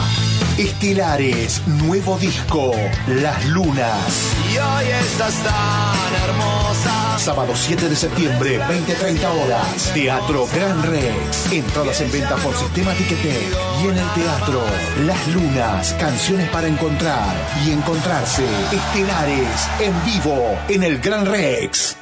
Estelares, 0.57 1.61
nuevo 1.67 2.17
disco, 2.17 2.71
Las 3.07 3.45
Lunas. 3.45 4.40
Y 4.51 4.57
hoy 4.57 4.85
estás 5.05 5.43
tan 5.43 6.29
hermosa. 6.29 7.17
Sábado 7.19 7.53
7 7.55 7.87
de 7.89 7.95
septiembre, 7.95 8.59
20-30 8.59 9.43
horas. 9.43 9.91
Teatro 9.93 10.47
Gran 10.53 10.83
Rex. 10.83 11.51
Entradas 11.51 12.01
en 12.01 12.11
venta 12.11 12.35
por 12.37 12.53
Sistema 12.55 12.93
Ticketek. 12.93 13.53
Y 13.83 13.87
en 13.87 13.97
el 13.97 14.09
teatro, 14.13 14.61
Las 15.05 15.27
Lunas, 15.27 15.93
canciones 15.93 16.49
para 16.49 16.67
encontrar 16.67 17.35
y 17.65 17.71
encontrarse. 17.71 18.45
Estelares, 18.73 19.69
en 19.79 19.93
vivo, 20.05 20.57
en 20.67 20.83
el 20.83 20.99
Gran 20.99 21.25
Rex. 21.25 21.97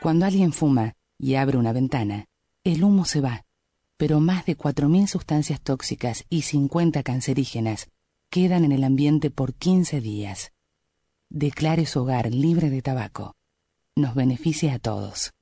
Cuando 0.00 0.26
alguien 0.26 0.52
fuma 0.52 0.94
y 1.18 1.34
abre 1.34 1.58
una 1.58 1.72
ventana, 1.72 2.24
el 2.64 2.82
humo 2.82 3.04
se 3.04 3.20
va 3.20 3.44
pero 3.98 4.20
más 4.20 4.46
de 4.46 4.56
4.000 4.56 5.08
sustancias 5.08 5.60
tóxicas 5.60 6.24
y 6.30 6.42
50 6.42 7.02
cancerígenas 7.02 7.88
quedan 8.30 8.64
en 8.64 8.72
el 8.72 8.84
ambiente 8.84 9.30
por 9.30 9.54
15 9.54 10.00
días. 10.00 10.52
Declare 11.30 11.84
su 11.84 12.00
hogar 12.00 12.32
libre 12.32 12.70
de 12.70 12.80
tabaco. 12.80 13.34
Nos 13.94 14.14
beneficia 14.14 14.72
a 14.74 14.78
todos. 14.78 15.32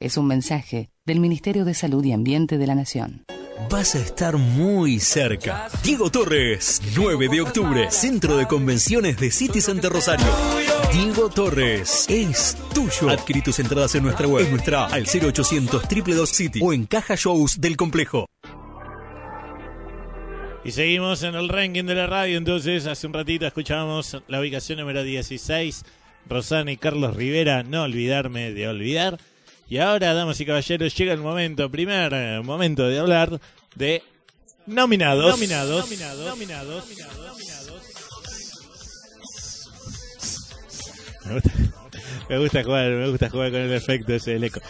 Es 0.00 0.16
un 0.16 0.28
mensaje 0.28 0.90
del 1.04 1.18
Ministerio 1.18 1.64
de 1.64 1.74
Salud 1.74 2.04
y 2.04 2.12
Ambiente 2.12 2.58
de 2.58 2.66
la 2.68 2.76
Nación. 2.76 3.24
Vas 3.68 3.96
a 3.96 3.98
estar 3.98 4.36
muy 4.36 5.00
cerca. 5.00 5.68
Diego 5.82 6.10
Torres, 6.10 6.80
9 6.96 7.28
de 7.28 7.40
octubre, 7.40 7.90
Centro 7.90 8.36
de 8.36 8.46
Convenciones 8.46 9.16
de 9.18 9.32
City 9.32 9.60
Center 9.60 9.90
Rosario. 9.90 10.26
Diego 10.92 11.28
Torres 11.28 12.06
es 12.08 12.56
tuyo. 12.72 13.10
Adquirí 13.10 13.42
tus 13.42 13.58
entradas 13.58 13.96
en 13.96 14.04
nuestra 14.04 14.28
web, 14.28 14.44
en 14.44 14.52
nuestra 14.52 14.86
al 14.86 15.02
0800 15.06 15.82
222 15.82 16.30
City 16.30 16.60
o 16.62 16.72
en 16.72 16.86
caja 16.86 17.16
shows 17.16 17.60
del 17.60 17.76
complejo. 17.76 18.26
Y 20.64 20.70
seguimos 20.70 21.22
en 21.24 21.34
el 21.34 21.48
ranking 21.48 21.84
de 21.84 21.94
la 21.96 22.06
radio. 22.06 22.38
Entonces, 22.38 22.86
hace 22.86 23.06
un 23.06 23.12
ratito 23.12 23.46
escuchábamos 23.46 24.18
la 24.28 24.40
ubicación 24.40 24.78
número 24.78 25.02
16. 25.02 25.84
Rosana 26.28 26.70
y 26.70 26.76
Carlos 26.76 27.16
Rivera, 27.16 27.64
no 27.64 27.82
olvidarme 27.82 28.52
de 28.52 28.68
olvidar. 28.68 29.18
Y 29.68 29.78
ahora, 29.78 30.14
damas 30.14 30.40
y 30.40 30.46
caballeros, 30.46 30.94
llega 30.94 31.12
el 31.12 31.20
momento, 31.20 31.68
primer 31.70 32.12
eh, 32.14 32.40
momento 32.44 32.86
de 32.86 32.98
hablar 32.98 33.40
de 33.74 34.04
nominados. 34.66 35.30
Nominados. 35.32 35.84
Nominados. 35.84 36.26
Nominados. 36.26 36.84
Me 41.24 41.34
gusta, 41.34 41.52
me 42.28 42.38
gusta 42.38 42.64
jugar, 42.64 42.90
me 42.90 43.08
gusta 43.08 43.30
jugar 43.30 43.50
con 43.50 43.60
el 43.60 43.72
efecto 43.72 44.14
ese 44.14 44.32
del 44.32 44.44
eco. 44.44 44.60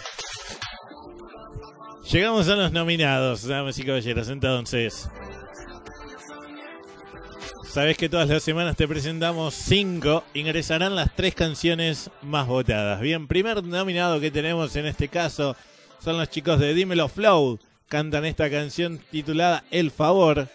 Llegamos 2.11 2.49
a 2.49 2.57
los 2.57 2.73
nominados, 2.73 3.47
damas 3.47 3.79
y 3.79 3.85
caballeros. 3.85 4.29
Entonces, 4.29 5.09
sabes 7.73 7.97
que 7.97 8.11
todas 8.11 8.29
las 8.29 8.43
semanas 8.43 8.77
te 8.77 8.87
presentamos 8.87 9.55
cinco. 9.55 10.25
Ingresarán 10.35 10.95
las 10.95 11.15
tres 11.17 11.35
canciones 11.35 12.11
más 12.21 12.47
votadas. 12.47 13.01
Bien, 13.01 13.27
primer 13.27 13.65
nominado 13.65 14.21
que 14.21 14.31
tenemos 14.31 14.77
en 14.77 14.85
este 14.85 15.09
caso 15.09 15.57
son 16.05 16.19
los 16.19 16.29
chicos 16.29 16.61
de 16.61 16.75
Dímelo 16.75 17.09
Flow. 17.09 17.59
Cantan 17.89 18.27
esta 18.27 18.51
canción 18.51 19.01
titulada 19.11 19.65
El 19.71 19.91
Favor. 19.91 20.49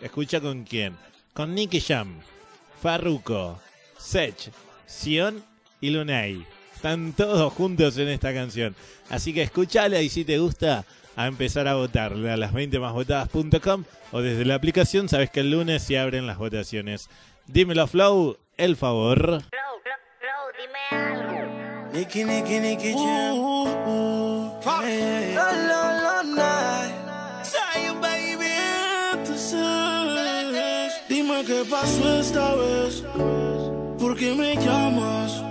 Escucha 0.00 0.40
con 0.40 0.64
quién. 0.64 0.96
Con 1.34 1.54
Nicky 1.54 1.80
Jam, 1.80 2.20
Farruko, 2.80 3.60
Sech, 3.98 4.50
Sion 4.86 5.44
y 5.78 5.90
Lunay. 5.90 6.42
Están 6.74 7.12
todos 7.12 7.52
juntos 7.52 7.98
en 7.98 8.08
esta 8.08 8.32
canción. 8.32 8.74
Así 9.10 9.34
que 9.34 9.42
escúchala 9.42 10.00
y 10.00 10.08
si 10.08 10.24
te 10.24 10.38
gusta, 10.38 10.86
a 11.16 11.26
empezar 11.26 11.68
a 11.68 11.74
votar 11.74 12.12
a 12.12 12.36
las 12.36 12.52
20másvotadas.com 12.52 13.84
o 14.12 14.20
desde 14.20 14.44
la 14.44 14.54
aplicación. 14.54 15.08
Sabes 15.08 15.30
que 15.30 15.40
el 15.40 15.50
lunes 15.50 15.82
se 15.82 15.98
abren 15.98 16.26
las 16.26 16.38
votaciones. 16.38 17.08
Dímelo, 17.46 17.86
Flow, 17.86 18.38
el 18.56 18.76
favor. 18.76 19.42
Nicky, 21.92 22.24
Nicky, 22.24 22.58
Nicky 22.58 22.94
Jam. 22.94 23.36
Hey. 24.82 25.34
La, 25.34 25.52
la, 25.52 25.92
la, 26.02 26.22
night. 26.22 27.44
Say 27.44 27.84
you, 27.86 27.94
baby, 28.00 28.46
entonces. 29.12 29.60
Dime 31.08 31.44
qué 31.44 31.64
pasó 31.70 32.18
esta 32.18 32.54
vez. 32.54 33.04
¿Por 33.98 34.16
qué 34.16 34.34
me 34.34 34.56
llamas? 34.56 35.42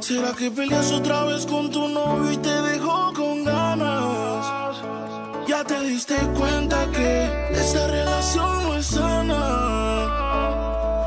¿Será 0.00 0.32
que 0.32 0.50
peleas 0.50 0.90
otra 0.92 1.24
vez 1.24 1.44
con 1.46 1.70
tu 1.70 1.86
novio 1.88 2.32
y 2.32 2.36
te 2.38 2.62
dejó 2.62 3.12
con 3.12 3.44
ganas? 3.44 4.35
Diste 5.86 6.16
cuenta 6.36 6.90
que 6.90 7.30
esta 7.52 7.86
relación 7.86 8.64
no 8.64 8.76
es 8.76 8.86
sana. 8.86 9.42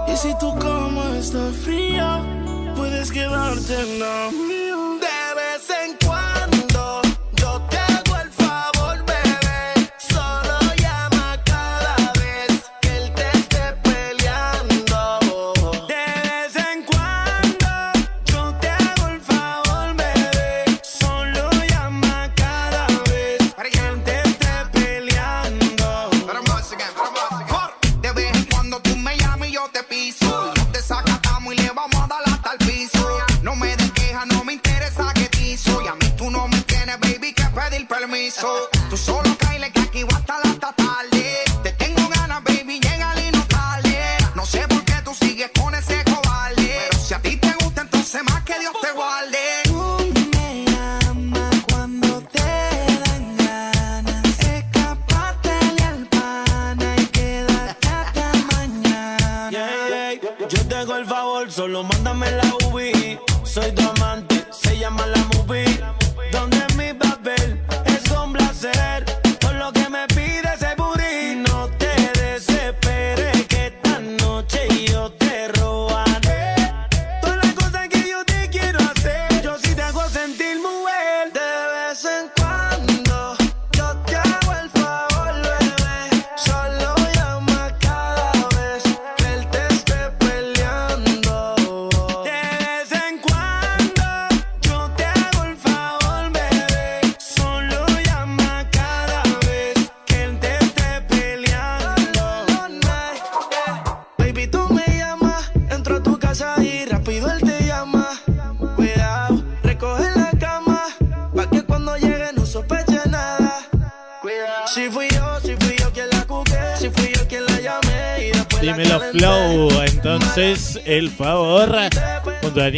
Y 0.08 0.16
si 0.16 0.34
tu 0.40 0.58
cama 0.58 1.18
está 1.18 1.52
fría, 1.52 2.24
puedes 2.78 3.12
quedarte 3.12 3.74
en 3.74 4.00
la 4.00 4.32
mía. 4.32 5.19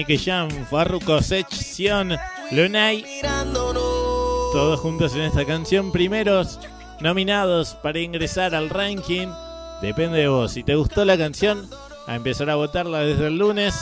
Nicky 0.02 0.18
Jam, 0.18 0.50
Farruko, 0.66 1.22
Sección, 1.22 2.18
Lunay, 2.50 3.06
todos 4.52 4.80
juntos 4.80 5.14
en 5.14 5.22
esta 5.22 5.46
canción, 5.46 5.92
primeros 5.92 6.60
nominados 7.02 7.76
para 7.84 8.00
ingresar 8.00 8.56
al 8.56 8.72
ranking. 8.72 9.28
Depende 9.80 10.18
de 10.18 10.28
vos, 10.28 10.54
si 10.54 10.64
te 10.64 10.74
gustó 10.74 11.06
la 11.06 11.20
canción, 11.20 11.70
a 12.08 12.16
empezar 12.16 12.50
a 12.50 12.56
votarla 12.56 13.02
desde 13.02 13.28
el 13.28 13.38
lunes. 13.38 13.76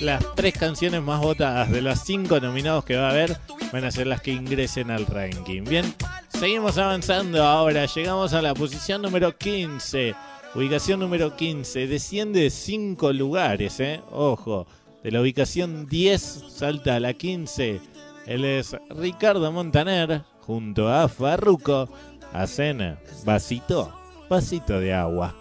Las 0.00 0.24
tres 0.36 0.54
canciones 0.54 1.02
más 1.02 1.20
votadas 1.20 1.68
de 1.72 1.82
los 1.82 1.98
cinco 1.98 2.38
nominados 2.38 2.84
que 2.84 2.94
va 2.94 3.08
a 3.08 3.10
haber 3.10 3.36
van 3.72 3.84
a 3.84 3.90
ser 3.90 4.06
las 4.06 4.20
que 4.20 4.30
ingresen 4.30 4.92
al 4.92 5.06
ranking. 5.06 5.64
Bien, 5.64 5.92
seguimos 6.28 6.78
avanzando 6.78 7.42
ahora. 7.42 7.86
Llegamos 7.86 8.32
a 8.32 8.42
la 8.42 8.54
posición 8.54 9.02
número 9.02 9.36
15. 9.36 10.14
Ubicación 10.54 11.00
número 11.00 11.34
15. 11.34 11.88
Desciende 11.88 12.48
5 12.48 13.12
lugares, 13.12 13.80
¿eh? 13.80 14.00
Ojo. 14.12 14.68
De 15.04 15.10
la 15.10 15.20
ubicación 15.20 15.86
10 15.86 16.46
salta 16.48 16.96
a 16.96 17.00
la 17.00 17.12
15. 17.12 17.78
Él 18.26 18.44
es 18.46 18.74
Ricardo 18.88 19.52
Montaner 19.52 20.24
junto 20.40 20.88
a 20.88 21.10
Farruco. 21.10 21.90
Hacen 22.32 22.98
vasito, 23.22 23.92
vasito 24.30 24.80
de 24.80 24.94
agua. 24.94 25.36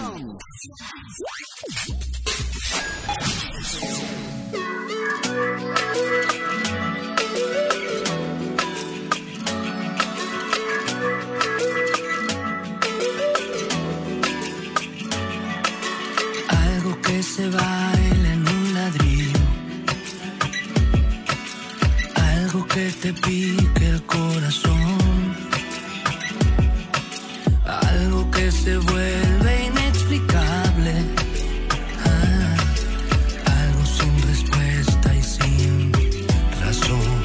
Algo 0.00 0.38
se 17.22 17.48
baila 17.48 18.32
en 18.32 18.48
un 18.48 18.74
ladrillo. 18.74 19.40
Algo 22.16 22.66
que 22.66 22.90
te 23.00 23.12
pique 23.12 23.86
el 23.88 24.02
corazón. 24.02 25.36
Algo 27.64 28.30
que 28.30 28.50
se 28.50 28.76
vuelve 28.76 29.66
inexplicable. 29.66 30.94
Ah, 32.04 32.56
algo 33.60 33.84
sin 33.86 34.14
respuesta 34.28 35.14
y 35.14 35.22
sin 35.22 35.92
razón. 36.60 37.20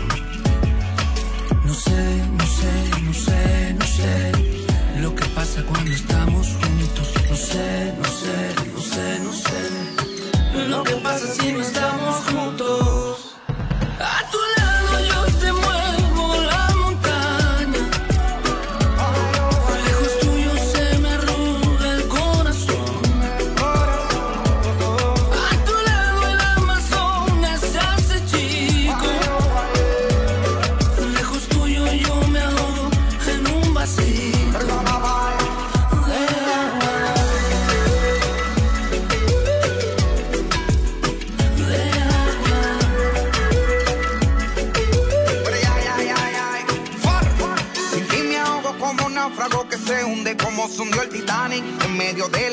No 1.66 1.74
sé, 1.74 2.04
no 2.38 2.46
sé, 2.46 2.74
no 3.04 3.14
sé, 3.14 3.76
no 3.80 3.86
sé 3.86 4.37
si 11.34 11.52
no 11.52 11.62
estamos 11.62 12.24
juntos. 12.26 12.87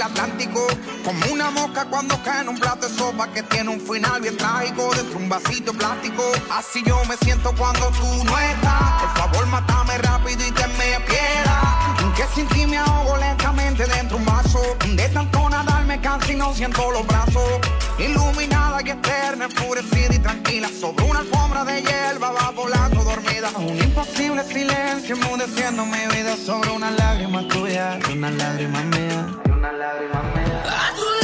Atlántico. 0.05 0.67
Como 1.05 1.33
una 1.33 1.51
mosca 1.51 1.87
cuando 1.87 2.21
cae 2.23 2.43
en 2.43 2.49
un 2.51 2.59
plato 2.59 2.88
de 2.88 2.95
sopa 2.95 3.27
que 3.33 3.43
tiene 3.43 3.71
un 3.71 3.81
final 3.81 4.21
bien 4.21 4.37
trágico 4.37 4.95
dentro 4.95 5.19
de 5.19 5.25
un 5.25 5.29
vasito 5.29 5.73
plástico. 5.73 6.23
Así 6.53 6.83
yo 6.85 7.03
me 7.07 7.17
siento 7.17 7.55
cuando 7.57 7.87
tú 7.90 8.25
no 8.25 8.38
estás. 8.38 9.03
Por 9.03 9.17
favor, 9.17 9.47
mátame 9.47 9.99
rápido 9.99 10.47
y 10.47 10.51
tenme 10.51 11.01
piedad. 11.07 11.75
Que 12.14 12.27
sin 12.33 12.47
ti 12.47 12.64
me 12.64 12.79
ahogo 12.79 13.17
lentamente 13.17 13.85
dentro 13.87 14.19
de 14.19 14.23
un 14.23 14.25
vaso. 14.25 14.61
De 14.95 15.09
tanto 15.09 15.49
nadar 15.49 15.85
me 15.85 16.01
canso 16.01 16.31
y 16.31 16.37
no 16.37 16.55
siento 16.55 16.90
los 16.93 17.05
brazos. 17.07 17.61
Iluminada 17.99 18.81
y 18.85 18.90
eterna, 18.90 19.47
enfurecida 19.47 20.14
y 20.14 20.19
tranquila. 20.21 20.69
Sobre 20.69 21.05
una 21.05 21.21
alfombra 21.21 21.64
de 21.64 21.83
hierba 21.83 22.31
va 22.31 22.51
volando 22.51 23.03
dormida. 23.03 23.51
Un 23.57 23.79
imposible 23.79 24.45
silencio 24.45 25.17
enmudeciendo 25.17 25.85
mi 25.87 26.07
vida 26.14 26.37
sobre 26.37 26.71
una 26.71 26.90
lágrima 26.93 27.49
tuya 27.49 27.99
una 28.12 28.31
lágrima 28.31 28.81
mía. 28.83 29.44
Y 29.64 29.66
una 29.66 29.72
lágrima 29.72 30.22
mía. 30.22 30.62
A 30.66 31.24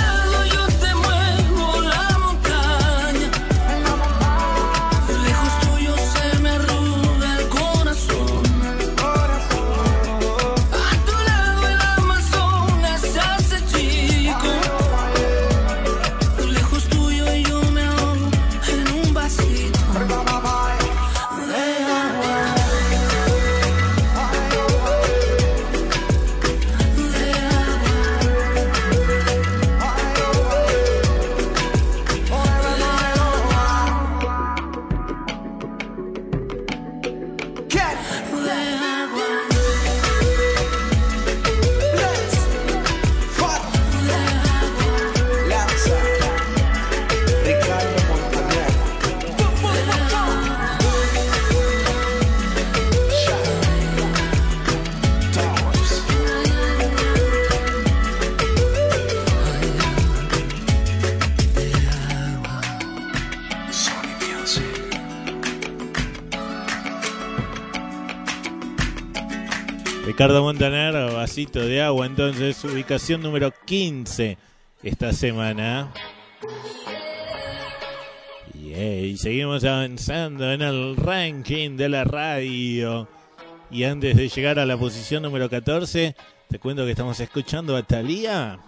Ricardo 70.21 70.43
Montaner, 70.43 71.15
vasito 71.15 71.61
de 71.61 71.81
agua, 71.81 72.05
entonces 72.05 72.63
ubicación 72.65 73.23
número 73.23 73.55
15 73.65 74.37
esta 74.83 75.15
semana. 75.15 75.95
Yeah, 78.53 79.01
y 79.01 79.17
seguimos 79.17 79.65
avanzando 79.65 80.53
en 80.53 80.61
el 80.61 80.95
ranking 80.97 81.79
de 81.79 81.89
la 81.89 82.05
radio. 82.05 83.09
Y 83.71 83.85
antes 83.85 84.15
de 84.15 84.29
llegar 84.29 84.59
a 84.59 84.67
la 84.67 84.77
posición 84.77 85.23
número 85.23 85.49
14, 85.49 86.15
te 86.49 86.59
cuento 86.59 86.85
que 86.85 86.91
estamos 86.91 87.19
escuchando 87.19 87.75
a 87.75 87.83
Thalía. 87.83 88.59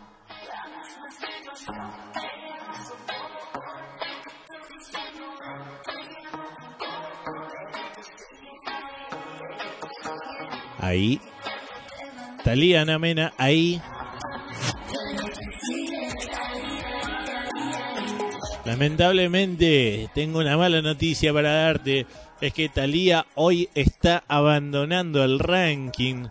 Ahí. 10.78 11.20
Talía 12.44 12.84
Namena, 12.84 13.32
ahí. 13.38 13.80
Lamentablemente 18.64 20.08
tengo 20.14 20.38
una 20.38 20.56
mala 20.56 20.82
noticia 20.82 21.32
para 21.32 21.52
darte. 21.52 22.06
Es 22.40 22.52
que 22.52 22.68
Talía 22.68 23.26
hoy 23.34 23.68
está 23.74 24.24
abandonando 24.26 25.22
el 25.22 25.38
ranking 25.38 26.26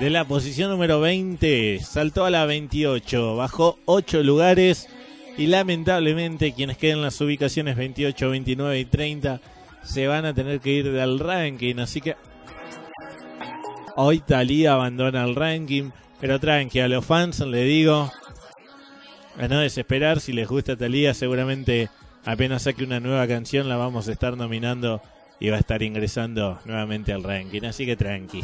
de 0.00 0.10
la 0.10 0.24
posición 0.24 0.70
número 0.70 1.00
20. 1.00 1.78
Saltó 1.80 2.24
a 2.24 2.30
la 2.30 2.46
28, 2.46 3.36
bajó 3.36 3.78
8 3.84 4.22
lugares. 4.22 4.88
Y 5.36 5.46
lamentablemente 5.46 6.52
quienes 6.52 6.78
queden 6.78 6.98
en 6.98 7.02
las 7.02 7.20
ubicaciones 7.20 7.76
28, 7.76 8.30
29 8.30 8.78
y 8.78 8.84
30 8.84 9.40
se 9.82 10.06
van 10.06 10.24
a 10.24 10.34
tener 10.34 10.60
que 10.60 10.70
ir 10.70 10.92
del 10.92 11.18
ranking. 11.18 11.78
Así 11.78 12.00
que 12.00 12.16
Hoy 13.96 14.20
Talía 14.20 14.74
abandona 14.74 15.24
el 15.24 15.34
ranking. 15.34 15.90
Pero 16.20 16.40
tranqui, 16.40 16.80
a 16.80 16.88
los 16.88 17.04
fans 17.04 17.40
le 17.40 17.64
digo 17.64 18.10
a 19.38 19.48
no 19.48 19.60
desesperar. 19.60 20.20
Si 20.20 20.32
les 20.32 20.48
gusta 20.48 20.76
Talía, 20.76 21.14
seguramente 21.14 21.90
apenas 22.24 22.62
saque 22.62 22.84
una 22.84 23.00
nueva 23.00 23.26
canción 23.28 23.68
la 23.68 23.76
vamos 23.76 24.08
a 24.08 24.12
estar 24.12 24.36
nominando 24.36 25.02
y 25.38 25.50
va 25.50 25.56
a 25.56 25.60
estar 25.60 25.82
ingresando 25.82 26.58
nuevamente 26.64 27.12
al 27.12 27.22
ranking. 27.22 27.64
Así 27.64 27.84
que 27.86 27.96
tranqui. 27.96 28.42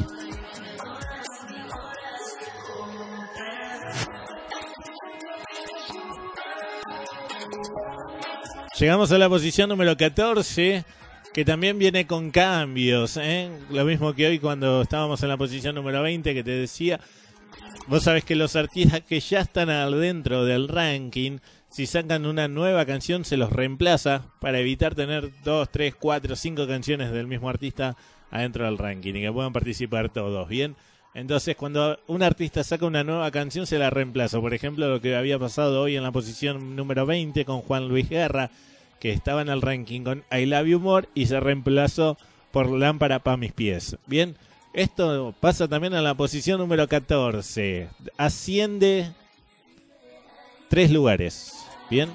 Llegamos 8.79 9.13
a 9.13 9.19
la 9.19 9.29
posición 9.29 9.69
número 9.69 9.95
14, 9.97 10.85
que 11.33 11.45
también 11.45 11.79
viene 11.79 12.07
con 12.07 12.31
cambios. 12.31 13.17
¿eh? 13.17 13.51
Lo 13.71 13.85
mismo 13.85 14.15
que 14.15 14.27
hoy 14.27 14.39
cuando 14.39 14.83
estábamos 14.83 15.23
en 15.23 15.29
la 15.29 15.37
posición 15.37 15.75
número 15.75 16.03
20, 16.03 16.35
que 16.35 16.45
te 16.45 16.51
decía, 16.51 17.01
vos 17.87 18.05
sabés 18.05 18.25
que 18.25 18.35
los 18.35 18.57
artistas 18.57 19.03
que 19.03 19.21
ya 19.21 19.41
están 19.41 19.71
adentro 19.71 20.45
del 20.45 20.69
ranking, 20.69 21.39
si 21.69 21.87
sacan 21.87 22.27
una 22.27 22.49
nueva 22.49 22.85
canción, 22.85 23.25
se 23.25 23.37
los 23.37 23.53
reemplaza 23.53 24.27
para 24.41 24.59
evitar 24.59 24.95
tener 24.95 25.31
dos, 25.45 25.71
tres, 25.71 25.95
cuatro, 25.95 26.35
cinco 26.35 26.67
canciones 26.67 27.13
del 27.13 27.29
mismo 27.29 27.49
artista 27.49 27.97
adentro 28.31 28.65
del 28.65 28.79
ranking 28.79 29.15
y 29.15 29.21
que 29.23 29.33
puedan 29.33 29.53
participar 29.53 30.09
todos, 30.13 30.49
¿bien? 30.49 30.77
Entonces, 31.13 31.57
cuando 31.57 31.99
un 32.07 32.23
artista 32.23 32.63
saca 32.63 32.87
una 32.87 33.03
nueva 33.03 33.31
canción, 33.33 33.67
se 33.67 33.79
la 33.79 33.91
reemplaza. 33.91 34.41
Por 34.41 34.55
ejemplo, 34.55 34.89
lo 34.89 35.01
que 35.01 35.17
había 35.17 35.41
pasado 35.41 35.83
hoy 35.83 35.97
en 35.97 36.05
la 36.05 36.13
posición 36.13 36.77
número 36.77 37.05
20 37.05 37.45
con 37.45 37.63
Juan 37.63 37.89
Luis 37.89 38.09
Guerra, 38.09 38.51
que 39.01 39.13
estaba 39.13 39.43
en 39.43 39.49
el 39.49 39.63
ranking 39.63 40.03
con 40.03 40.25
I 40.31 40.47
Love 40.47 40.67
You 40.67 40.79
More 40.79 41.09
y 41.15 41.27
se 41.27 41.41
reemplazó 41.41 42.19
por 42.53 42.71
Lámpara 42.71 43.19
para 43.21 43.39
mis 43.39 43.53
pies. 43.53 43.97
Bien, 44.07 44.37
esto 44.75 45.35
pasa 45.41 45.67
también 45.67 45.95
a 45.95 46.03
la 46.03 46.15
posición 46.15 46.61
número 46.61 46.87
14. 46.87 47.89
Asciende 48.19 49.11
tres 50.69 50.91
lugares. 50.91 51.55
Bien, 51.91 52.11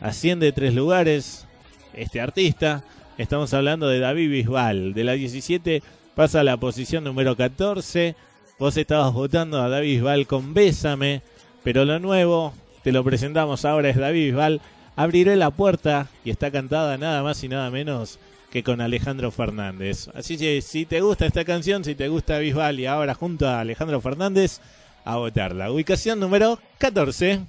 asciende 0.00 0.52
tres 0.52 0.74
lugares 0.74 1.46
este 1.94 2.20
artista. 2.20 2.84
Estamos 3.16 3.54
hablando 3.54 3.88
de 3.88 3.98
David 3.98 4.30
Bisbal. 4.30 4.94
De 4.94 5.04
la 5.04 5.12
17 5.12 5.82
pasa 6.14 6.40
a 6.40 6.44
la 6.44 6.58
posición 6.58 7.02
número 7.02 7.34
14. 7.34 8.14
Vos 8.58 8.76
estabas 8.76 9.12
votando 9.12 9.60
a 9.62 9.68
David 9.68 9.94
Bisbal 9.94 10.26
con 10.26 10.52
Bésame. 10.52 11.22
Pero 11.64 11.84
lo 11.84 11.98
nuevo, 11.98 12.52
te 12.84 12.92
lo 12.92 13.02
presentamos 13.02 13.64
ahora, 13.64 13.88
es 13.88 13.96
David 13.96 14.26
Bisbal 14.26 14.60
Abriré 14.98 15.36
la 15.36 15.52
puerta 15.52 16.08
y 16.24 16.30
está 16.30 16.50
cantada 16.50 16.98
nada 16.98 17.22
más 17.22 17.44
y 17.44 17.48
nada 17.48 17.70
menos 17.70 18.18
que 18.50 18.64
con 18.64 18.80
Alejandro 18.80 19.30
Fernández. 19.30 20.08
Así 20.12 20.36
que 20.36 20.60
si 20.60 20.86
te 20.86 21.00
gusta 21.00 21.24
esta 21.24 21.44
canción, 21.44 21.84
si 21.84 21.94
te 21.94 22.08
gusta 22.08 22.40
Bisbal 22.40 22.80
y 22.80 22.86
ahora 22.86 23.14
junto 23.14 23.46
a 23.46 23.60
Alejandro 23.60 24.00
Fernández, 24.00 24.60
a 25.04 25.14
votarla. 25.14 25.70
Ubicación 25.70 26.18
número 26.18 26.58
14. 26.78 27.42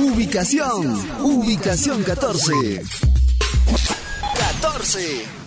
Ubicación, 0.00 1.22
ubicación 1.22 2.02
14. 2.02 2.82
14. 4.60 5.41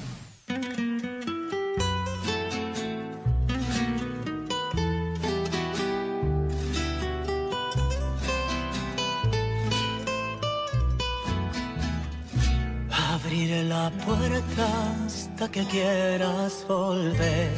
La 13.64 13.90
puerta 14.06 14.68
hasta 15.06 15.50
que 15.50 15.64
quieras 15.66 16.66
volver. 16.68 17.54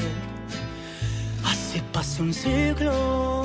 Así 1.43 1.81
pase 1.91 2.21
un 2.21 2.33
siglo, 2.33 3.43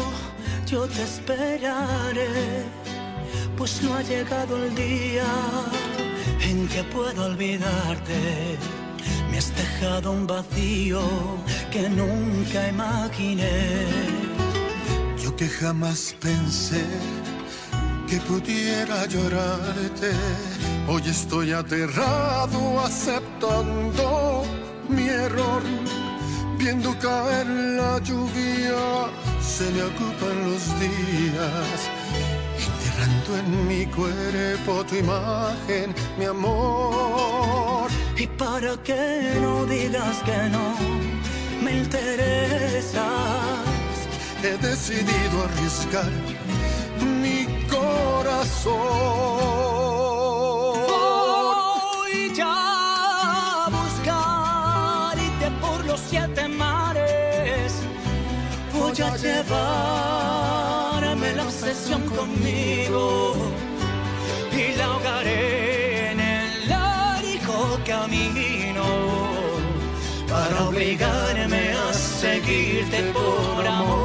yo 0.66 0.86
te 0.86 1.02
esperaré. 1.02 2.64
Pues 3.56 3.82
no 3.82 3.94
ha 3.94 4.02
llegado 4.02 4.62
el 4.64 4.74
día 4.74 5.24
en 6.42 6.68
que 6.68 6.84
puedo 6.84 7.24
olvidarte. 7.24 8.58
Me 9.30 9.38
has 9.38 9.50
dejado 9.56 10.12
un 10.12 10.26
vacío 10.26 11.00
que 11.70 11.88
nunca 11.88 12.68
imaginé. 12.68 13.86
Yo 15.22 15.34
que 15.34 15.48
jamás 15.48 16.14
pensé 16.20 16.84
que 18.06 18.18
pudiera 18.18 19.06
llorarte. 19.06 20.12
Hoy 20.88 21.02
estoy 21.06 21.52
aterrado 21.52 22.80
aceptando 22.80 24.44
mi 24.88 25.08
error. 25.08 25.62
Viendo 26.58 26.96
caer 26.98 27.46
la 27.46 27.98
lluvia, 28.00 29.08
se 29.40 29.70
me 29.70 29.82
ocupan 29.84 30.50
los 30.50 30.80
días. 30.80 31.78
Enterrando 32.66 33.38
en 33.38 33.68
mi 33.68 33.86
cuerpo 33.86 34.84
tu 34.84 34.96
imagen, 34.96 35.94
mi 36.18 36.24
amor. 36.24 37.88
Y 38.16 38.26
para 38.26 38.76
que 38.82 39.38
no 39.40 39.64
digas 39.66 40.16
que 40.24 40.48
no 40.50 40.74
me 41.62 41.78
interesas, 41.78 43.02
he 44.42 44.56
decidido 44.58 45.44
arriesgar 45.44 46.10
mi 47.22 47.46
corazón. 47.68 49.41
A 59.00 59.16
llevarme 59.16 59.52
la 61.34 61.44
obsesión 61.44 62.02
conmigo 62.02 63.34
y 64.52 64.76
la 64.76 64.84
ahogaré 64.84 66.10
en 66.10 66.20
el 66.20 66.68
largo 66.68 67.78
camino 67.86 68.84
para 70.28 70.68
obligarme 70.68 71.72
a 71.72 71.92
seguirte 71.94 73.02
por 73.14 73.66
amor. 73.66 74.01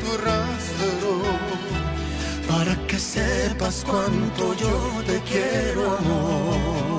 Tu 0.00 0.16
rastro 0.18 1.22
para 2.48 2.74
que 2.86 2.98
sepas 2.98 3.84
cuánto 3.84 4.54
yo 4.54 5.02
te 5.06 5.20
quiero, 5.22 5.96
amor. 5.96 6.93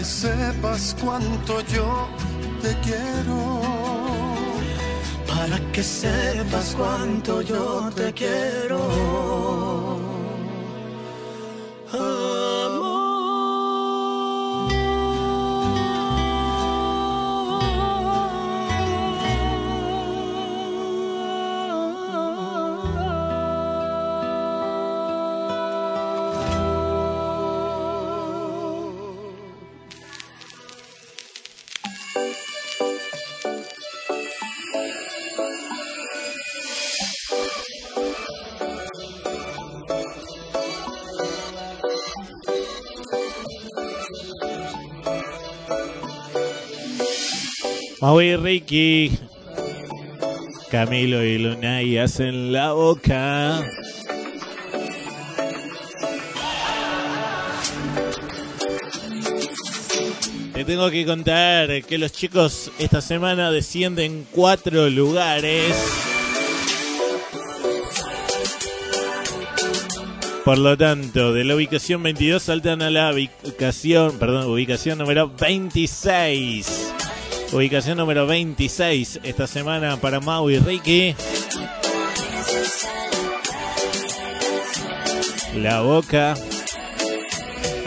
Que 0.00 0.06
sepas 0.06 0.96
cuánto 0.98 1.60
yo 1.60 2.08
te 2.62 2.74
quiero 2.80 3.60
para 5.28 5.58
que 5.72 5.82
sepas 5.82 6.74
cuánto 6.74 7.42
yo 7.42 7.90
te 7.94 8.10
quiero. 8.14 8.80
Amor. 11.92 12.69
Maui 48.00 48.28
y 48.28 48.36
Ricky. 48.36 49.18
Camilo 50.70 51.22
y 51.22 51.36
Lunay 51.36 51.98
hacen 51.98 52.52
la 52.52 52.72
boca. 52.72 53.62
Te 60.54 60.64
tengo 60.64 60.90
que 60.90 61.04
contar 61.04 61.82
que 61.82 61.98
los 61.98 62.12
chicos 62.12 62.70
esta 62.78 63.00
semana 63.00 63.50
descienden 63.50 64.26
cuatro 64.30 64.88
lugares. 64.88 65.74
Por 70.44 70.58
lo 70.58 70.76
tanto, 70.76 71.34
de 71.34 71.44
la 71.44 71.54
ubicación 71.54 72.02
22 72.02 72.42
saltan 72.42 72.80
a 72.80 72.90
la 72.90 73.12
ubicación, 73.12 74.18
perdón, 74.18 74.50
ubicación 74.50 74.98
número 74.98 75.28
26. 75.28 76.99
Ubicación 77.52 77.98
número 77.98 78.28
26 78.28 79.20
esta 79.24 79.46
semana 79.48 79.96
para 79.96 80.20
Mau 80.20 80.48
y 80.50 80.58
Ricky. 80.58 81.16
La 85.56 85.80
boca. 85.80 86.34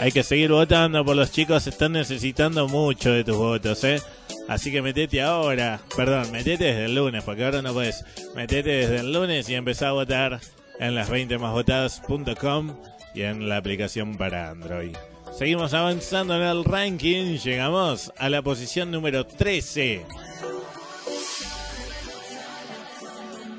Hay 0.00 0.12
que 0.12 0.22
seguir 0.22 0.52
votando 0.52 1.02
por 1.02 1.16
los 1.16 1.32
chicos, 1.32 1.66
están 1.66 1.92
necesitando 1.92 2.68
mucho 2.68 3.10
de 3.10 3.24
tus 3.24 3.38
votos, 3.38 3.82
¿eh? 3.84 4.02
Así 4.48 4.70
que 4.70 4.82
metete 4.82 5.22
ahora, 5.22 5.80
perdón, 5.96 6.30
metete 6.30 6.64
desde 6.64 6.84
el 6.84 6.94
lunes, 6.94 7.24
porque 7.24 7.46
ahora 7.46 7.62
no 7.62 7.72
puedes. 7.72 8.04
Metete 8.34 8.68
desde 8.68 8.96
el 8.98 9.14
lunes 9.14 9.48
y 9.48 9.54
empezá 9.54 9.88
a 9.88 9.92
votar 9.92 10.40
en 10.78 10.94
las 10.94 11.08
20 11.08 11.38
másvotadas.com 11.38 12.76
y 13.14 13.22
en 13.22 13.48
la 13.48 13.56
aplicación 13.56 14.18
para 14.18 14.50
Android. 14.50 14.94
Seguimos 15.36 15.74
avanzando 15.74 16.36
en 16.36 16.42
el 16.42 16.64
ranking, 16.64 17.38
llegamos 17.38 18.12
a 18.16 18.28
la 18.28 18.40
posición 18.40 18.92
número 18.92 19.26
13. 19.26 20.06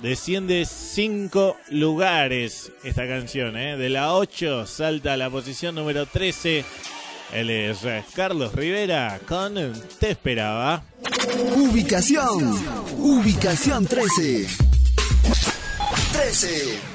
Desciende 0.02 0.66
5 0.66 1.58
lugares 1.72 2.72
esta 2.86 3.06
canción, 3.08 3.58
¿eh? 3.58 3.76
De 3.76 3.90
la 3.90 4.14
8 4.14 4.66
salta 4.68 5.14
a 5.14 5.18
la 5.18 5.30
posición 5.30 5.76
número 5.76 6.06
13. 6.06 6.64
Él 7.34 7.50
es 7.50 7.80
Carlos 8.16 8.54
Rivera 8.54 9.20
con 9.28 9.56
Te 10.00 10.12
Esperaba. 10.12 10.82
Ubicación. 11.58 12.58
Ubicación 13.00 13.86
13. 13.86 14.48
13. 16.14 16.95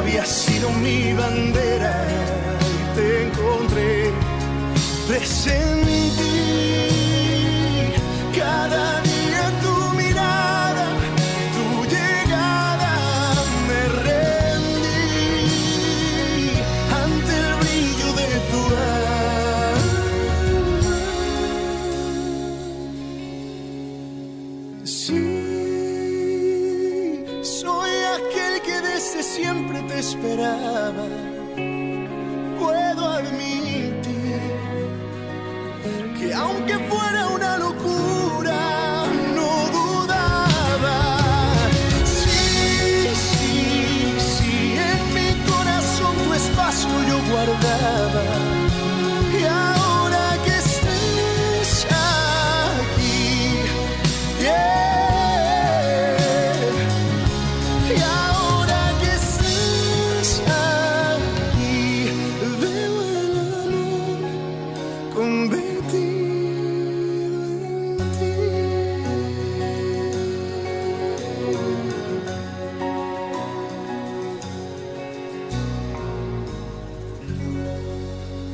Tú 0.00 0.06
habías 0.06 0.28
sido 0.28 0.70
mi 0.82 1.12
bandera 1.12 1.92
y 2.62 2.96
te 2.96 3.26
encontré, 3.26 4.10
presentí 5.06 5.69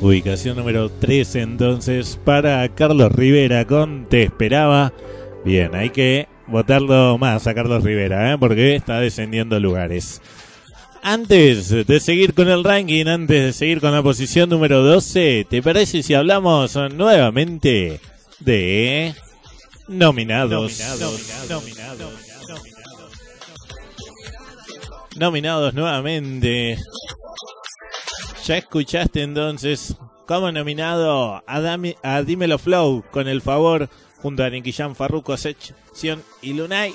Ubicación 0.06 0.56
número 0.56 0.88
13 0.88 1.40
entonces 1.40 2.20
para 2.24 2.68
Carlos 2.68 3.10
Rivera 3.10 3.64
con 3.64 4.06
Te 4.08 4.22
Esperaba. 4.22 4.92
Bien, 5.44 5.74
hay 5.74 5.90
que 5.90 6.28
votarlo 6.46 7.18
más 7.18 7.48
a 7.48 7.54
Carlos 7.54 7.82
Rivera, 7.82 8.32
¿eh? 8.32 8.38
porque 8.38 8.76
está 8.76 9.00
descendiendo 9.00 9.58
lugares. 9.58 10.22
Antes 11.08 11.68
de 11.86 12.00
seguir 12.00 12.34
con 12.34 12.48
el 12.48 12.64
ranking, 12.64 13.06
antes 13.06 13.44
de 13.44 13.52
seguir 13.52 13.80
con 13.80 13.92
la 13.92 14.02
posición 14.02 14.50
número 14.50 14.82
12, 14.82 15.46
¿te 15.48 15.62
parece 15.62 16.02
si 16.02 16.14
hablamos 16.14 16.74
nuevamente 16.74 18.00
de 18.40 19.14
nominados? 19.86 20.80
Nominados, 21.48 22.12
nominados, 25.16 25.74
nuevamente. 25.74 26.76
Ya 28.44 28.56
escuchaste 28.56 29.22
entonces 29.22 29.94
como 30.26 30.50
nominado 30.50 31.40
a, 31.46 31.60
Dami- 31.60 31.96
a 32.02 32.22
Dímelo 32.22 32.58
Flow 32.58 33.04
con 33.12 33.28
el 33.28 33.42
favor 33.42 33.88
junto 34.16 34.42
a 34.42 34.50
Nicky 34.50 34.72
Jam, 34.72 34.96
Farruko, 34.96 35.36
Sección 35.36 36.24
y 36.42 36.52
Lunay. 36.54 36.92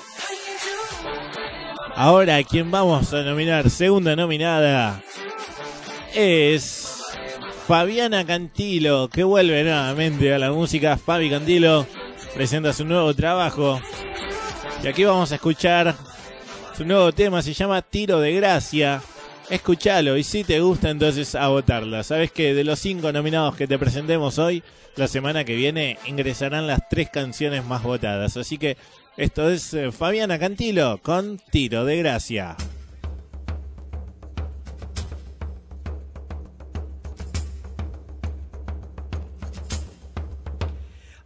Ahora, 2.04 2.42
quien 2.42 2.68
vamos 2.72 3.14
a 3.14 3.22
nominar, 3.22 3.70
segunda 3.70 4.16
nominada, 4.16 5.00
es 6.12 7.00
Fabiana 7.68 8.26
Cantilo, 8.26 9.08
que 9.08 9.22
vuelve 9.22 9.62
nuevamente 9.62 10.34
a 10.34 10.38
la 10.40 10.50
música. 10.50 10.96
Fabi 10.96 11.30
Cantilo 11.30 11.86
presenta 12.34 12.72
su 12.72 12.84
nuevo 12.84 13.14
trabajo. 13.14 13.80
Y 14.82 14.88
aquí 14.88 15.04
vamos 15.04 15.30
a 15.30 15.36
escuchar 15.36 15.94
su 16.76 16.84
nuevo 16.84 17.12
tema, 17.12 17.40
se 17.40 17.54
llama 17.54 17.82
Tiro 17.82 18.18
de 18.18 18.32
Gracia. 18.32 19.00
Escuchalo 19.48 20.16
y 20.16 20.24
si 20.24 20.42
te 20.42 20.58
gusta 20.58 20.90
entonces 20.90 21.36
a 21.36 21.46
votarla. 21.46 22.02
Sabes 22.02 22.32
que 22.32 22.52
de 22.52 22.64
los 22.64 22.80
cinco 22.80 23.12
nominados 23.12 23.54
que 23.54 23.68
te 23.68 23.78
presentemos 23.78 24.40
hoy, 24.40 24.64
la 24.96 25.06
semana 25.06 25.44
que 25.44 25.54
viene 25.54 25.98
ingresarán 26.06 26.66
las 26.66 26.80
tres 26.88 27.10
canciones 27.10 27.64
más 27.64 27.84
votadas. 27.84 28.36
Así 28.36 28.58
que 28.58 28.76
esto 29.16 29.50
es 29.50 29.74
eh, 29.74 29.92
Fabiana 29.92 30.38
Cantilo 30.38 31.00
con 31.02 31.38
Tiro 31.50 31.84
de 31.84 31.98
Gracia. 31.98 32.56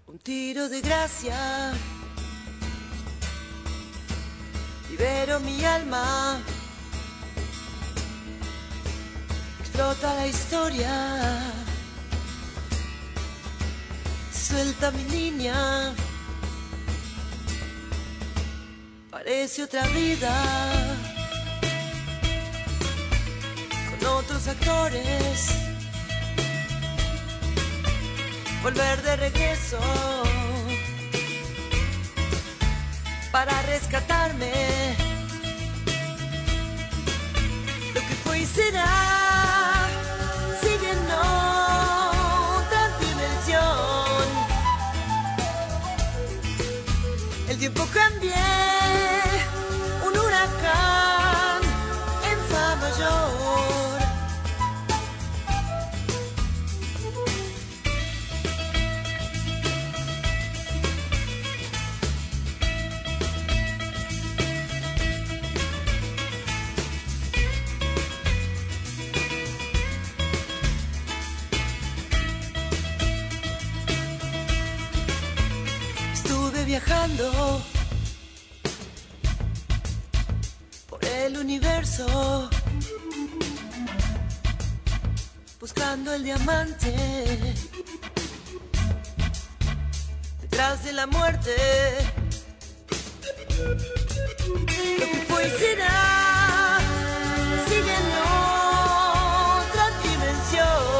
Un 0.06 0.18
tiro 0.18 0.68
de 0.68 0.80
gracia. 0.80 1.72
Libero 4.90 5.40
mi 5.40 5.64
alma. 5.64 6.40
Explota 9.60 10.14
la 10.14 10.26
historia. 10.26 11.52
Suelta 14.32 14.90
mi 14.90 15.04
niña. 15.04 15.94
Parece 19.18 19.62
otra 19.62 19.86
vida. 19.88 20.30
Con 23.88 24.06
otros 24.08 24.46
actores 24.46 25.52
volver 28.62 29.02
de 29.02 29.16
regreso 29.16 29.78
para 33.32 33.62
rescatarme. 33.62 34.52
Lo 37.94 38.00
que 38.02 38.14
fue 38.22 38.40
y 38.40 38.46
será, 38.46 39.88
sigue 40.60 40.92
otra 42.60 42.82
dimensión. 43.00 44.26
El 47.48 47.56
tiempo 47.58 47.86
cambié, 47.94 48.55
viajando 76.76 77.62
por 80.90 81.02
el 81.06 81.38
universo, 81.38 82.50
buscando 85.58 86.12
el 86.12 86.22
diamante 86.22 86.94
detrás 90.42 90.84
de 90.84 90.92
la 90.92 91.06
muerte. 91.06 91.56
Lo 94.98 95.06
que 95.12 95.24
fue 95.28 95.46
y 95.46 95.50
será 95.58 96.78
sigue 97.68 97.94
en 98.02 98.08
otra 99.64 99.84
dimensión. 100.02 100.96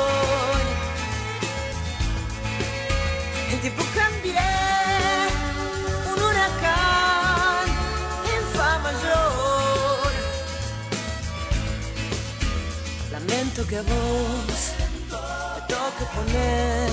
Que 13.69 13.81
vos 13.81 14.73
te 15.09 15.75
toque 15.75 16.05
poner 16.15 16.89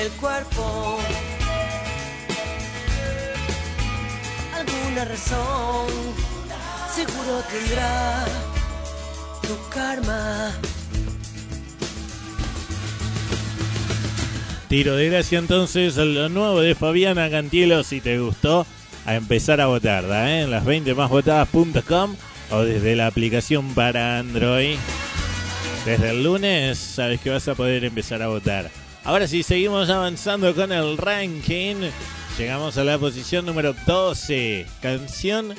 el 0.00 0.10
cuerpo. 0.20 0.98
Alguna 4.58 5.04
razón 5.04 5.86
seguro 6.94 7.42
tendrá 7.50 8.24
tu 9.42 9.56
karma. 9.70 10.52
Tiro 14.68 14.96
de 14.96 15.08
gracia 15.08 15.38
entonces, 15.38 15.96
lo 15.96 16.28
nuevo 16.28 16.60
de 16.60 16.74
Fabiana 16.74 17.30
Cantilo, 17.30 17.84
si 17.84 18.00
te 18.00 18.18
gustó, 18.18 18.66
a 19.06 19.14
empezar 19.14 19.60
a 19.60 19.66
votar, 19.66 20.08
¿da, 20.08 20.30
eh? 20.30 20.42
en 20.42 20.50
las 20.50 20.64
20 20.64 20.94
más 20.94 21.10
votadas.com 21.10 22.16
o 22.50 22.62
desde 22.62 22.96
la 22.96 23.06
aplicación 23.06 23.74
para 23.74 24.18
Android. 24.18 24.78
Desde 25.84 26.10
el 26.10 26.24
lunes 26.24 26.78
sabes 26.78 27.20
que 27.20 27.28
vas 27.28 27.46
a 27.46 27.54
poder 27.54 27.84
empezar 27.84 28.22
a 28.22 28.28
votar. 28.28 28.70
Ahora 29.04 29.28
sí, 29.28 29.42
seguimos 29.42 29.90
avanzando 29.90 30.54
con 30.54 30.72
el 30.72 30.96
ranking. 30.96 31.90
Llegamos 32.38 32.78
a 32.78 32.84
la 32.84 32.96
posición 32.96 33.44
número 33.44 33.74
12. 33.86 34.64
Canción 34.80 35.54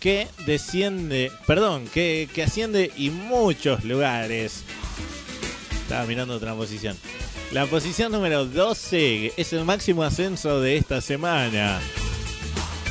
que 0.00 0.28
desciende, 0.46 1.30
perdón, 1.46 1.88
que, 1.92 2.26
que 2.32 2.44
asciende 2.44 2.90
y 2.96 3.10
muchos 3.10 3.84
lugares. 3.84 4.64
Estaba 5.82 6.06
mirando 6.06 6.36
otra 6.36 6.54
posición. 6.54 6.96
La 7.52 7.66
posición 7.66 8.12
número 8.12 8.46
12 8.46 9.34
es 9.36 9.52
el 9.52 9.66
máximo 9.66 10.04
ascenso 10.04 10.62
de 10.62 10.78
esta 10.78 11.02
semana. 11.02 11.80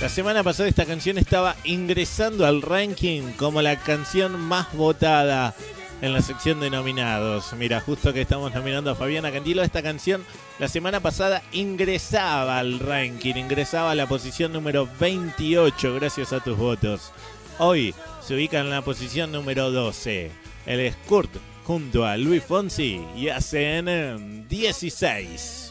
La 0.02 0.10
semana 0.10 0.44
pasada 0.44 0.70
esta 0.70 0.86
canción 0.86 1.18
estaba 1.18 1.56
ingresando 1.64 2.46
al 2.46 2.62
ranking 2.62 3.32
como 3.38 3.64
la 3.64 3.76
canción 3.80 4.40
más 4.40 4.72
votada 4.74 5.56
en 6.02 6.14
la 6.14 6.22
sección 6.22 6.60
de 6.60 6.70
nominados. 6.70 7.54
Mira, 7.54 7.82
justo 7.82 8.14
que 8.14 8.22
estamos 8.22 8.54
nominando 8.54 8.92
a 8.92 8.96
Fabiana 8.96 9.32
Cantilo, 9.32 9.64
esta 9.64 9.82
canción 9.82 10.24
la 10.60 10.68
semana 10.68 11.00
pasada 11.00 11.42
ingresaba 11.52 12.60
al 12.60 12.80
ranking, 12.80 13.36
ingresaba 13.36 13.92
a 13.92 13.96
la 13.96 14.08
posición 14.08 14.54
número 14.54 14.88
28 15.00 15.96
gracias 15.96 16.34
a 16.34 16.40
tus 16.40 16.58
votos. 16.58 17.12
Hoy 17.58 17.94
se 18.22 18.36
ubica 18.36 18.60
en 18.60 18.70
la 18.70 18.82
posición 18.82 19.32
número 19.32 19.72
12. 19.72 20.32
El 20.66 20.92
Skurt 20.92 21.32
junto 21.64 22.06
a 22.06 22.18
Luis 22.18 22.44
Fonsi 22.44 23.02
y 23.16 23.30
hacen 23.30 23.88
eh, 23.88 24.44
16. 24.48 25.65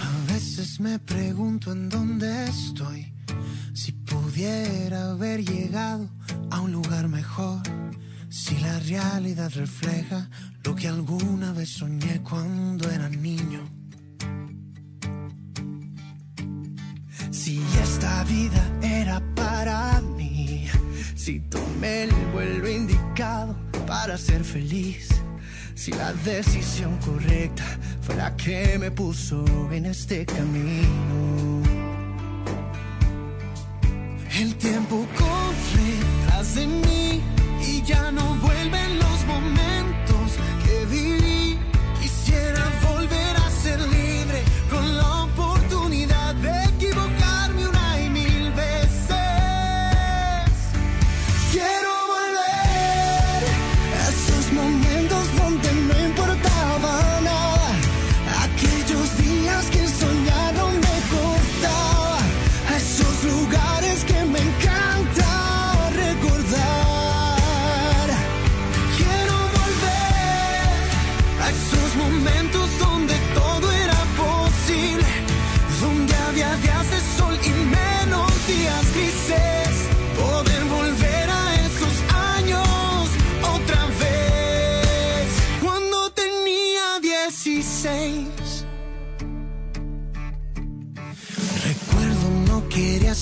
A 0.00 0.32
veces 0.32 0.80
me 0.80 0.98
pregunto 0.98 1.72
en 1.72 1.88
dónde 1.88 2.44
estoy. 2.46 3.12
Si 3.74 3.92
pudiera 3.92 5.10
haber 5.10 5.44
llegado 5.44 6.08
a 6.50 6.60
un 6.60 6.72
lugar 6.72 7.08
mejor. 7.08 7.62
Si 8.28 8.56
la 8.58 8.78
realidad 8.80 9.50
refleja 9.54 10.28
lo 10.64 10.74
que 10.74 10.88
alguna 10.88 11.52
vez 11.52 11.70
soñé 11.70 12.22
cuando 12.22 12.90
era 12.90 13.08
niño. 13.08 13.68
Si 17.30 17.60
esta 17.82 18.24
vida 18.24 18.78
era 18.82 19.20
para 19.34 20.00
mí. 20.00 20.68
Si 21.14 21.40
tomé 21.40 22.04
el 22.04 22.12
vuelo 22.32 22.68
indicado 22.68 23.69
para 23.90 24.16
ser 24.16 24.44
feliz. 24.44 25.08
Si 25.74 25.90
la 25.90 26.12
decisión 26.12 26.96
correcta 26.98 27.64
fue 28.02 28.14
la 28.14 28.36
que 28.36 28.78
me 28.78 28.92
puso 28.92 29.44
en 29.72 29.86
este 29.86 30.24
camino. 30.24 31.60
El 34.38 34.54
tiempo 34.54 35.04
corre 35.18 35.90
tras 36.24 36.54
de 36.54 36.66
mí 36.68 37.20
y 37.66 37.82
ya 37.82 38.12
no 38.12 38.36
vuelven 38.36 38.98
los 39.00 39.26
momentos 39.26 39.79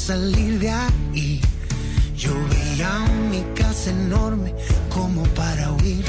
salir 0.08 0.58
de 0.58 0.70
ahí. 0.70 1.38
Yo 2.16 2.32
veía 2.48 2.92
mi 3.30 3.42
casa 3.54 3.90
enorme 3.90 4.54
como 4.88 5.22
para 5.40 5.70
huir 5.72 6.02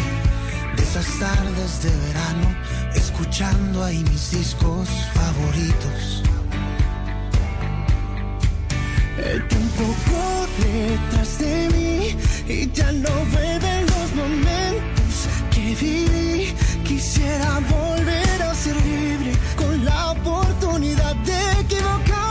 de 0.78 0.84
esas 0.84 1.06
tardes 1.20 1.72
de 1.84 1.92
verano, 2.08 2.48
escuchando 2.96 3.84
ahí 3.84 4.02
mis 4.10 4.32
discos 4.32 4.88
favoritos. 5.20 6.24
El 9.32 9.46
tiempo 9.50 9.84
corre 10.10 10.98
tras 11.12 11.38
de 11.40 11.56
mí 11.76 12.16
y 12.48 12.72
ya 12.72 12.94
no 12.94 13.14
vuelven 13.34 13.82
los 13.94 14.10
momentos 14.22 15.16
que 15.52 15.76
viví. 15.84 16.54
Quisiera 16.86 17.60
volver 17.78 18.44
a 18.44 18.54
ser 18.56 18.78
libre 18.78 19.34
con 19.58 19.84
la 19.84 20.12
oportunidad 20.12 21.16
de 21.30 21.62
equivocarme 21.64 22.29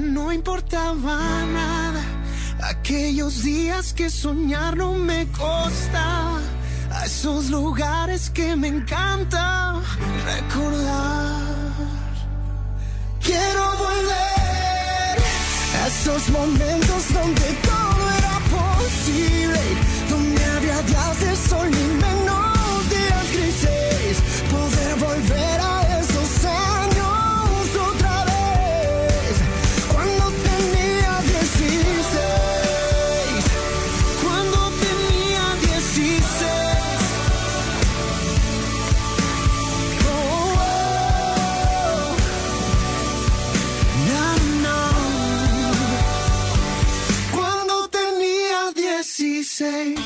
no 0.00 0.32
importaba 0.32 1.44
nada. 1.44 2.02
Aquellos 2.62 3.42
días 3.42 3.92
que 3.92 4.08
soñar 4.08 4.76
no 4.76 4.94
me 4.94 5.26
costaba. 5.28 6.40
A 6.90 7.06
esos 7.06 7.50
lugares 7.50 8.30
que 8.30 8.54
me 8.56 8.68
encanta 8.68 9.74
recordar. 10.24 11.42
Quiero 13.20 13.64
volver 13.76 15.16
a 15.82 15.86
esos 15.86 16.28
momentos 16.30 17.12
donde 17.12 17.71
16. 49.62 49.98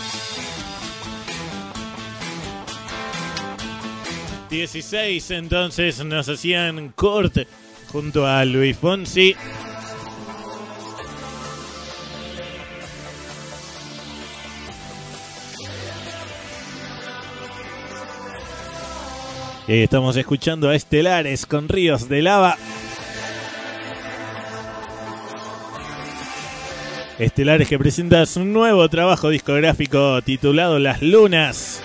16 4.51 5.31
entonces 5.31 6.05
nos 6.05 6.29
hacían 6.29 6.91
corte 6.91 7.47
junto 7.91 8.27
a 8.27 8.45
Luis 8.45 8.77
Fonsi. 8.77 9.35
Estamos 19.67 20.17
escuchando 20.17 20.69
a 20.69 20.75
Estelares 20.77 21.47
con 21.47 21.69
Ríos 21.69 22.11
de 22.11 22.21
Lava. 22.21 22.59
Estelares 27.19 27.67
que 27.67 27.79
presenta 27.79 28.27
su 28.27 28.45
nuevo 28.45 28.87
trabajo 28.91 29.31
discográfico 29.31 30.21
titulado 30.21 30.79
Las 30.79 31.01
Lunas. 31.01 31.81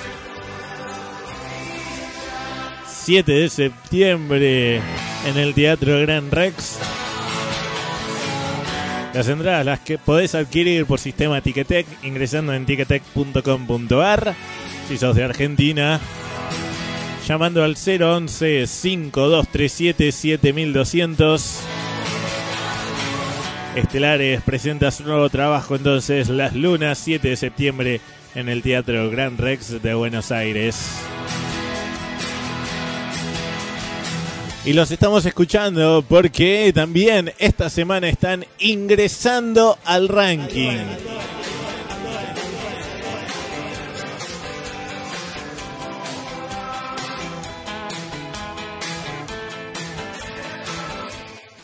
7 2.85 3.31
de 3.31 3.49
septiembre 3.49 4.75
en 5.25 5.37
el 5.37 5.53
Teatro 5.53 6.01
Gran 6.01 6.31
Rex. 6.31 6.79
Las 9.13 9.29
entradas 9.29 9.65
las 9.65 9.79
que 9.79 9.97
podés 9.97 10.35
adquirir 10.35 10.85
por 10.85 10.99
sistema 10.99 11.39
Ticketek 11.39 11.87
ingresando 12.03 12.53
en 12.53 12.65
ticketek.com.ar. 12.65 14.35
Si 14.89 14.97
sos 14.97 15.15
de 15.15 15.23
Argentina, 15.23 16.01
llamando 17.25 17.63
al 17.63 17.77
011 17.77 18.67
5237 18.67 20.11
7200. 20.11 21.61
Estelares 23.75 24.41
presenta 24.41 24.91
su 24.91 25.03
nuevo 25.05 25.29
trabajo 25.29 25.77
entonces 25.77 26.27
Las 26.27 26.53
Lunas 26.53 26.97
7 26.97 27.29
de 27.29 27.37
septiembre 27.37 28.01
en 28.35 28.49
el 28.49 28.61
Teatro 28.61 29.09
Gran 29.09 29.37
Rex 29.37 29.81
de 29.81 29.93
Buenos 29.93 30.33
Aires. 30.33 30.99
Y 34.65 34.73
los 34.73 34.91
estamos 34.91 35.25
escuchando 35.25 36.03
porque 36.07 36.71
también 36.75 37.31
esta 37.39 37.69
semana 37.69 38.09
están 38.09 38.45
ingresando 38.59 39.77
al 39.85 40.09
ranking. 40.09 40.77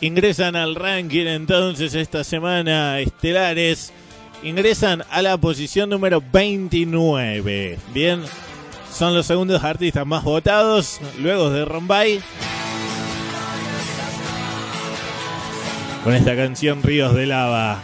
Ingresan 0.00 0.54
al 0.54 0.76
ranking 0.76 1.26
entonces 1.26 1.94
esta 1.94 2.22
semana 2.22 3.00
estelares. 3.00 3.92
Ingresan 4.44 5.02
a 5.10 5.22
la 5.22 5.36
posición 5.38 5.90
número 5.90 6.22
29. 6.32 7.78
Bien, 7.92 8.22
son 8.92 9.14
los 9.14 9.26
segundos 9.26 9.64
artistas 9.64 10.06
más 10.06 10.22
votados 10.22 11.00
luego 11.18 11.50
de 11.50 11.64
Rombay. 11.64 12.20
Con 16.04 16.14
esta 16.14 16.36
canción 16.36 16.80
Ríos 16.84 17.12
de 17.14 17.26
Lava. 17.26 17.82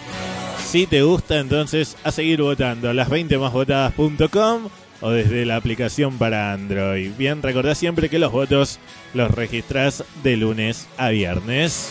Si 0.64 0.86
te 0.86 1.02
gusta, 1.02 1.40
entonces 1.40 1.96
a 2.04 2.12
seguir 2.12 2.42
votando. 2.42 2.92
Las 2.92 3.08
20 3.10 3.38
más 3.38 3.52
votadas.com 3.52 4.68
o 5.00 5.10
desde 5.10 5.44
la 5.44 5.56
aplicación 5.56 6.18
para 6.18 6.52
Android. 6.52 7.12
Bien, 7.16 7.42
recordá 7.42 7.74
siempre 7.74 8.08
que 8.08 8.18
los 8.18 8.32
votos 8.32 8.78
los 9.12 9.30
registras 9.30 10.04
de 10.22 10.36
lunes 10.36 10.86
a 10.96 11.10
viernes. 11.10 11.90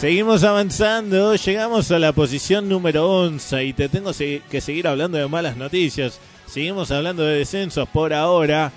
Seguimos 0.00 0.44
avanzando, 0.44 1.34
llegamos 1.34 1.90
a 1.90 1.98
la 1.98 2.12
posición 2.12 2.68
número 2.68 3.10
11 3.22 3.64
y 3.64 3.72
te 3.72 3.88
tengo 3.88 4.12
que 4.12 4.60
seguir 4.60 4.86
hablando 4.86 5.18
de 5.18 5.26
malas 5.26 5.56
noticias. 5.56 6.20
Seguimos 6.46 6.90
hablando 6.90 7.24
de 7.24 7.38
descensos 7.38 7.88
por 7.88 8.14
ahora, 8.14 8.72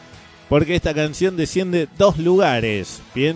porque 0.50 0.76
esta 0.76 0.94
canción 0.94 1.38
desciende 1.38 1.88
dos 1.98 2.18
lugares. 2.18 3.02
Bien, 3.14 3.36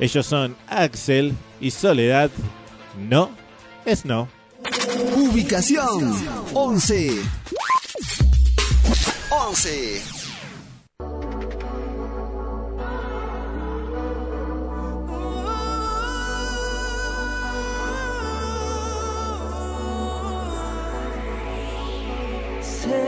ellos 0.00 0.24
son 0.24 0.56
Axel 0.68 1.34
y 1.60 1.70
Soledad. 1.70 2.30
No, 3.08 3.30
es 3.84 4.04
no. 4.04 4.28
Ubicación 5.16 6.16
11. 6.54 7.22
11. 9.30 10.02
Sé 22.62 23.04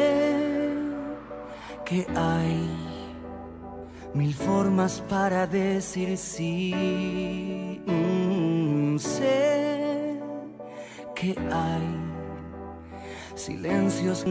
que 1.86 2.06
hay 2.14 2.68
mil 4.12 4.34
formas 4.34 5.02
para 5.08 5.46
decir 5.46 6.18
sí. 6.18 7.80
Mm, 7.86 8.98
sé 8.98 10.20
que 11.14 11.34
hay 11.50 11.96
silencios 13.34 14.26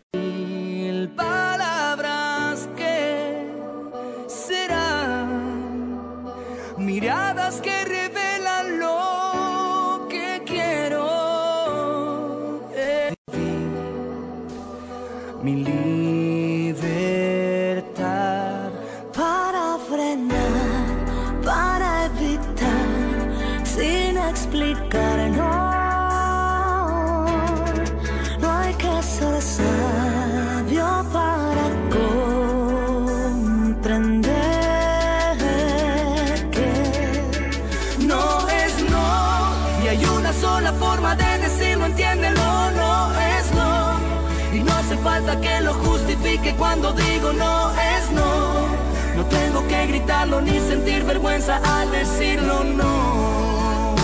al 51.56 51.92
decirlo 51.92 52.64
no. 52.64 53.96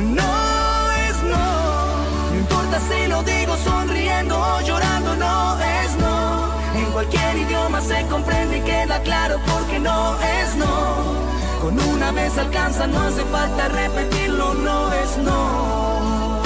No 0.00 0.90
es 1.08 1.22
no. 1.22 2.30
No 2.30 2.38
importa 2.38 2.80
si 2.80 3.06
lo 3.06 3.22
digo 3.22 3.56
sonriendo 3.56 4.38
o 4.38 4.60
llorando, 4.62 5.16
no 5.16 5.58
es 5.60 5.96
no. 5.96 6.52
En 6.78 6.86
cualquier 6.92 7.36
idioma 7.38 7.80
se 7.80 8.04
comprende 8.06 8.58
y 8.58 8.60
queda 8.62 9.00
claro 9.02 9.38
porque 9.46 9.78
no 9.78 10.16
es 10.20 10.56
no. 10.56 11.28
Con 11.62 11.78
una 11.80 12.12
vez 12.12 12.36
alcanza, 12.38 12.86
no 12.86 13.00
hace 13.00 13.22
falta 13.24 13.68
repetirlo, 13.68 14.54
no 14.54 14.92
es 14.92 15.18
no. 15.18 16.42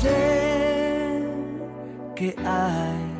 Sé 0.00 1.24
que 2.16 2.34
hay 2.44 3.19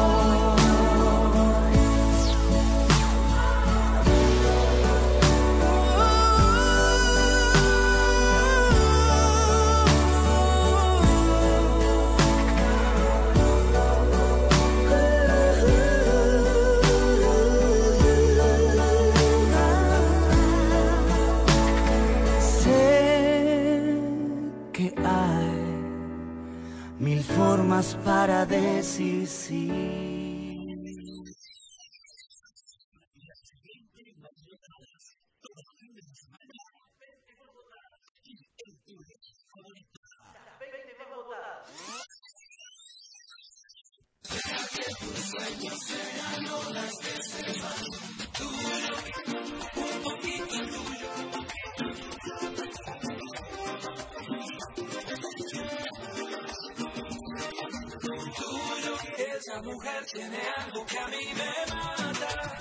Formas 27.71 27.97
para 28.03 28.45
decir 28.45 29.25
sí. 29.25 30.10
Esa 59.51 59.61
mujer 59.63 60.05
tiene 60.05 60.37
algo 60.55 60.85
que 60.85 60.97
a 60.97 61.07
mí 61.07 61.33
me 61.35 61.73
mata. 61.73 62.60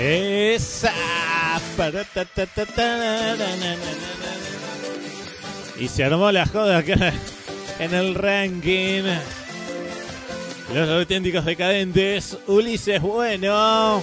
Esa. 0.00 0.94
Y 5.78 5.88
se 5.88 6.04
armó 6.04 6.32
la 6.32 6.46
joda 6.46 6.78
acá 6.78 7.12
en 7.78 7.94
el 7.94 8.14
ranking. 8.14 9.02
Los 10.74 10.88
auténticos 10.88 11.44
decadentes. 11.44 12.38
Ulises 12.46 13.02
Bueno. 13.02 14.02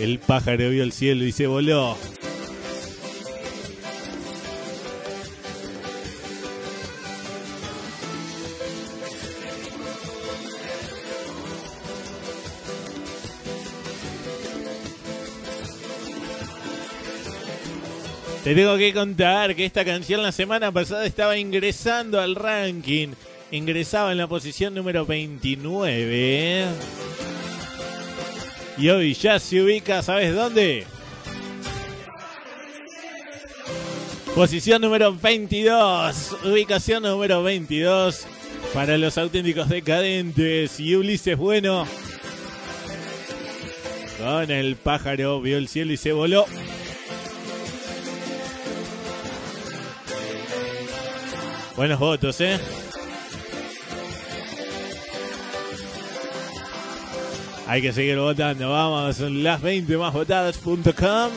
El 0.00 0.18
pájaro 0.18 0.70
vio 0.70 0.82
el 0.82 0.92
cielo 0.92 1.24
y 1.24 1.30
se 1.30 1.46
voló. 1.46 1.96
Te 18.46 18.54
tengo 18.54 18.76
que 18.76 18.94
contar 18.94 19.56
que 19.56 19.64
esta 19.64 19.84
canción 19.84 20.22
la 20.22 20.30
semana 20.30 20.70
pasada 20.70 21.04
estaba 21.04 21.36
ingresando 21.36 22.20
al 22.20 22.36
ranking. 22.36 23.08
Ingresaba 23.50 24.12
en 24.12 24.18
la 24.18 24.28
posición 24.28 24.72
número 24.72 25.04
29. 25.04 26.66
Y 28.78 28.88
hoy 28.88 29.14
ya 29.14 29.40
se 29.40 29.60
ubica, 29.60 30.00
¿sabes 30.00 30.32
dónde? 30.32 30.86
Posición 34.32 34.80
número 34.80 35.12
22. 35.12 36.36
Ubicación 36.44 37.02
número 37.02 37.42
22 37.42 38.28
para 38.72 38.96
los 38.96 39.18
auténticos 39.18 39.68
decadentes. 39.68 40.78
Y 40.78 40.94
Ulises 40.94 41.36
Bueno. 41.36 41.84
Con 44.20 44.52
el 44.52 44.76
pájaro 44.76 45.40
vio 45.40 45.58
el 45.58 45.66
cielo 45.66 45.92
y 45.92 45.96
se 45.96 46.12
voló. 46.12 46.46
Buenos 51.76 51.98
votos, 51.98 52.40
¿eh? 52.40 52.58
Hay 57.66 57.82
que 57.82 57.92
seguir 57.92 58.18
votando. 58.18 58.70
Vamos, 58.70 59.20
las 59.20 59.60
20 59.60 59.96
más 59.98 60.14
votadas.com. 60.14 61.30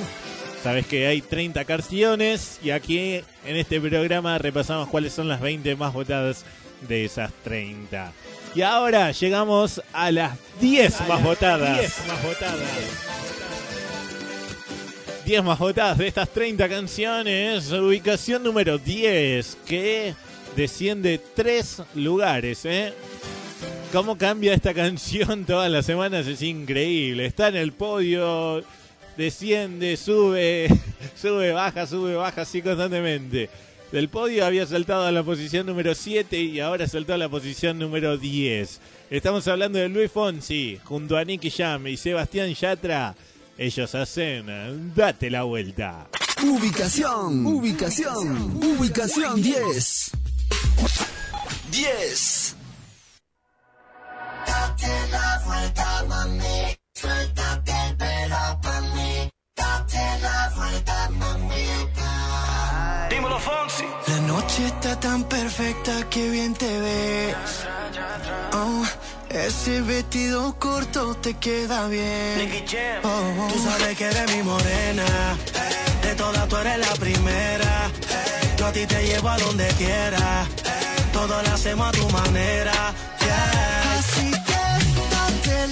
Sabes 0.63 0.87
que 0.87 1.07
hay 1.07 1.21
30 1.21 1.65
canciones 1.65 2.59
y 2.63 2.69
aquí 2.69 3.21
en 3.45 3.55
este 3.57 3.81
programa 3.81 4.37
repasamos 4.37 4.87
cuáles 4.87 5.11
son 5.11 5.27
las 5.27 5.41
20 5.41 5.75
más 5.75 5.93
votadas 5.93 6.45
de 6.87 7.03
esas 7.03 7.33
30. 7.43 8.13
Y 8.55 8.61
ahora 8.61 9.11
llegamos 9.11 9.81
a 9.91 10.09
las 10.09 10.37
10 10.61 11.07
más 11.07 11.21
votadas. 11.21 11.79
10 11.79 12.07
más 12.07 12.23
votadas. 12.23 12.69
10 15.25 15.43
más 15.43 15.59
votadas 15.59 15.97
de 15.97 16.07
estas 16.07 16.29
30 16.29 16.69
canciones. 16.69 17.71
Ubicación 17.71 18.41
número 18.41 18.77
10, 18.77 19.57
que 19.65 20.13
desciende 20.55 21.21
3 21.35 21.83
lugares, 21.95 22.65
¿eh? 22.65 22.93
cómo 23.91 24.17
cambia 24.17 24.53
esta 24.53 24.73
canción 24.73 25.45
todas 25.45 25.71
las 25.71 25.85
semanas 25.85 26.27
es 26.27 26.41
increíble. 26.41 27.25
Está 27.25 27.47
en 27.47 27.55
el 27.55 27.71
podio, 27.71 28.63
desciende, 29.17 29.97
sube, 29.97 30.67
sube, 31.19 31.51
baja, 31.51 31.87
sube, 31.87 32.15
baja, 32.15 32.41
así 32.41 32.61
constantemente. 32.61 33.49
Del 33.91 34.07
podio 34.07 34.45
había 34.45 34.67
saltado 34.67 35.05
a 35.05 35.11
la 35.11 35.23
posición 35.23 35.65
número 35.65 35.95
7 35.95 36.39
y 36.39 36.59
ahora 36.59 36.87
saltó 36.87 37.13
a 37.13 37.17
la 37.17 37.29
posición 37.29 37.79
número 37.79 38.17
10. 38.17 38.79
Estamos 39.09 39.47
hablando 39.47 39.79
de 39.79 39.89
Luis 39.89 40.11
Fonsi 40.11 40.77
junto 40.83 41.17
a 41.17 41.25
Nicky 41.25 41.49
Jam 41.49 41.87
y 41.87 41.97
Sebastián 41.97 42.53
Yatra. 42.53 43.15
Ellos 43.57 43.95
hacen 43.95 44.93
Date 44.95 45.31
la 45.31 45.43
vuelta. 45.43 46.07
Ubicación, 46.43 47.45
ubicación, 47.45 48.59
ubicación 48.63 49.41
10. 49.41 50.11
10. 51.71 52.55
Date 54.47 54.91
la 55.11 55.41
vuelta, 55.45 56.03
mami. 56.07 56.77
Suéltate 56.93 57.71
el 57.87 57.95
pelo 57.97 58.59
pa' 58.61 58.81
mí. 58.93 59.29
Date 59.55 60.03
la 60.21 60.51
vuelta, 60.55 61.09
mamita. 61.11 63.07
Dímelo, 63.09 63.39
Fonsi. 63.39 63.85
La 64.07 64.19
noche 64.21 64.65
está 64.67 64.99
tan 64.99 65.23
perfecta 65.23 66.09
que 66.09 66.29
bien 66.29 66.53
te 66.53 66.79
ves. 66.79 67.35
Oh, 68.53 68.83
ese 69.29 69.81
vestido 69.81 70.57
corto 70.59 71.15
te 71.15 71.35
queda 71.35 71.87
bien. 71.87 72.65
Oh, 73.03 73.47
Tú 73.53 73.59
sabes 73.63 73.97
que 73.97 74.05
eres 74.05 74.35
mi 74.35 74.43
morena. 74.43 75.05
De 76.01 76.15
todas 76.15 76.47
tú 76.49 76.57
eres 76.57 76.79
la 76.79 76.93
primera. 76.95 77.91
Yo 78.59 78.65
a 78.67 78.73
ti 78.73 78.85
te 78.85 79.01
llevo 79.07 79.29
a 79.29 79.37
donde 79.37 79.67
quiera. 79.77 80.45
Todo 81.13 81.41
lo 81.41 81.49
hacemos 81.49 81.87
a 81.87 81.91
tu 81.91 82.09
manera. 82.09 82.93
Así 83.97 84.31
que 84.31 84.63
date 85.15 85.67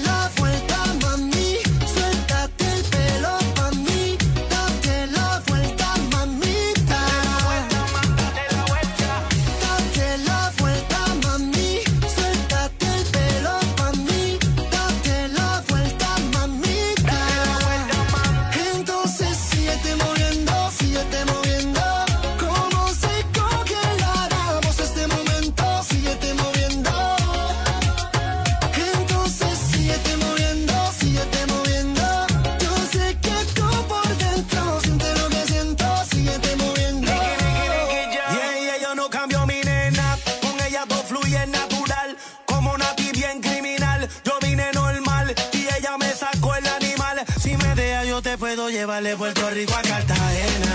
te 48.78 48.84
puedo 48.84 49.00
llevar 49.00 49.02
de 49.02 49.16
Puerto 49.16 49.50
Rico 49.50 49.74
a 49.74 49.82
Cartagena. 49.82 50.67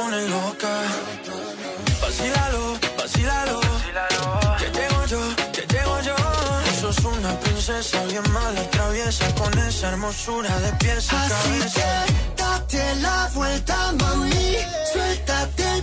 pone 0.00 0.20
loca. 0.28 0.72
Vacílalo, 2.02 2.78
vacílalo. 2.98 3.60
Que 4.58 4.68
llego 4.78 5.00
yo, 5.12 5.22
que 5.52 5.62
llego 5.72 6.00
yo. 6.08 6.16
Sos 6.80 7.04
una 7.04 7.32
princesa 7.40 8.02
bien 8.04 8.26
mala 8.32 8.62
traviesa 8.70 9.26
con 9.34 9.52
esa 9.58 9.88
hermosura 9.90 10.58
de 10.60 10.72
pies 10.80 11.12
a 11.12 11.24
Así. 11.24 11.58
Que 11.76 12.42
date 12.42 12.96
la 12.96 13.30
vuelta, 13.34 13.92
mami. 14.00 14.56
Suéltate 14.92 15.62
el 15.74 15.82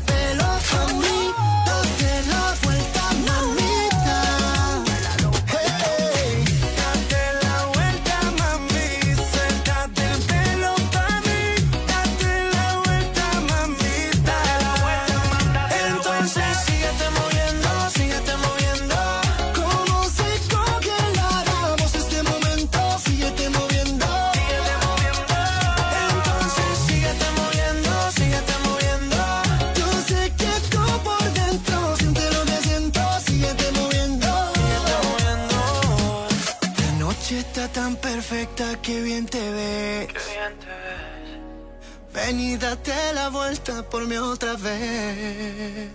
qué 38.87 39.01
bien 39.01 39.25
te 39.25 39.51
ves. 39.51 40.07
Qué 40.07 40.19
bien 40.31 40.59
te 40.59 40.67
ves. 40.67 42.13
Ven 42.13 42.39
y 42.39 42.55
date 42.55 42.93
la 43.13 43.27
vuelta 43.29 43.83
por 43.89 44.07
mí 44.07 44.15
otra 44.15 44.53
vez. 44.53 45.91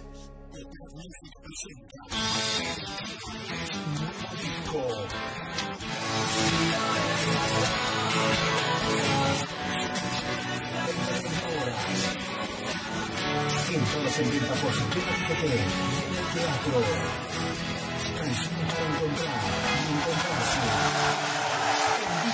Teatro. 16.34 16.82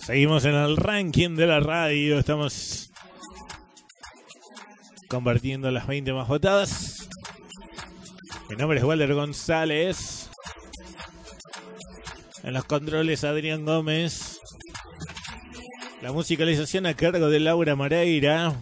Seguimos 0.00 0.44
en 0.44 0.54
el 0.54 0.76
ranking 0.76 1.34
de 1.34 1.46
la 1.46 1.60
radio. 1.60 2.18
Estamos 2.18 2.83
compartiendo 5.14 5.70
las 5.70 5.86
20 5.86 6.12
más 6.12 6.26
votadas. 6.26 7.08
Mi 8.50 8.56
nombre 8.56 8.78
es 8.78 8.84
Walter 8.84 9.14
González. 9.14 10.28
En 12.42 12.52
los 12.52 12.64
controles 12.64 13.22
Adrián 13.22 13.64
Gómez. 13.64 14.40
La 16.02 16.10
musicalización 16.10 16.86
a 16.86 16.94
cargo 16.94 17.28
de 17.28 17.38
Laura 17.38 17.76
Mareira. 17.76 18.56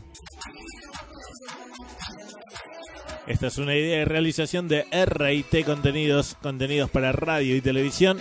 Esta 3.26 3.46
es 3.46 3.56
una 3.56 3.74
idea 3.74 4.00
de 4.00 4.04
realización 4.04 4.68
de 4.68 4.84
RT 4.92 5.64
Contenidos, 5.64 6.36
contenidos 6.42 6.90
para 6.90 7.12
radio 7.12 7.56
y 7.56 7.62
televisión. 7.62 8.20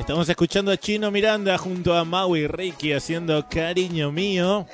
Estamos 0.00 0.26
escuchando 0.30 0.72
a 0.72 0.78
Chino 0.78 1.10
Miranda 1.10 1.58
junto 1.58 1.94
a 1.94 2.06
Maui 2.06 2.46
Ricky 2.46 2.94
haciendo 2.94 3.46
Cariño 3.50 4.10
Mío. 4.10 4.66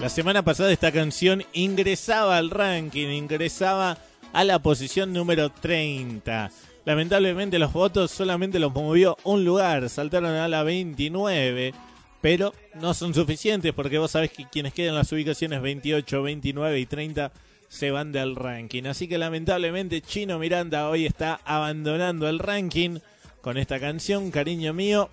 La 0.00 0.08
semana 0.08 0.42
pasada 0.42 0.72
esta 0.72 0.90
canción 0.90 1.44
ingresaba 1.52 2.38
al 2.38 2.48
ranking, 2.48 3.08
ingresaba 3.08 3.98
a 4.32 4.42
la 4.42 4.58
posición 4.58 5.12
número 5.12 5.50
30. 5.50 6.50
Lamentablemente 6.86 7.58
los 7.58 7.74
votos 7.74 8.10
solamente 8.10 8.58
los 8.58 8.72
movió 8.72 9.18
un 9.24 9.44
lugar, 9.44 9.90
saltaron 9.90 10.32
a 10.36 10.48
la 10.48 10.62
29, 10.62 11.74
pero 12.20 12.54
no 12.74 12.94
son 12.94 13.14
suficientes 13.14 13.72
porque 13.72 13.98
vos 13.98 14.10
sabés 14.10 14.30
que 14.30 14.46
quienes 14.48 14.74
quedan 14.74 14.90
en 14.90 14.96
las 14.96 15.12
ubicaciones 15.12 15.62
28, 15.62 16.22
29 16.22 16.78
y 16.78 16.86
30 16.86 17.32
se 17.68 17.90
van 17.90 18.12
del 18.12 18.36
ranking. 18.36 18.84
Así 18.84 19.08
que 19.08 19.16
lamentablemente 19.16 20.02
Chino 20.02 20.38
Miranda 20.38 20.88
hoy 20.88 21.06
está 21.06 21.40
abandonando 21.44 22.28
el 22.28 22.38
ranking 22.38 22.98
con 23.40 23.56
esta 23.56 23.78
canción, 23.80 24.30
cariño 24.30 24.74
mío. 24.74 25.08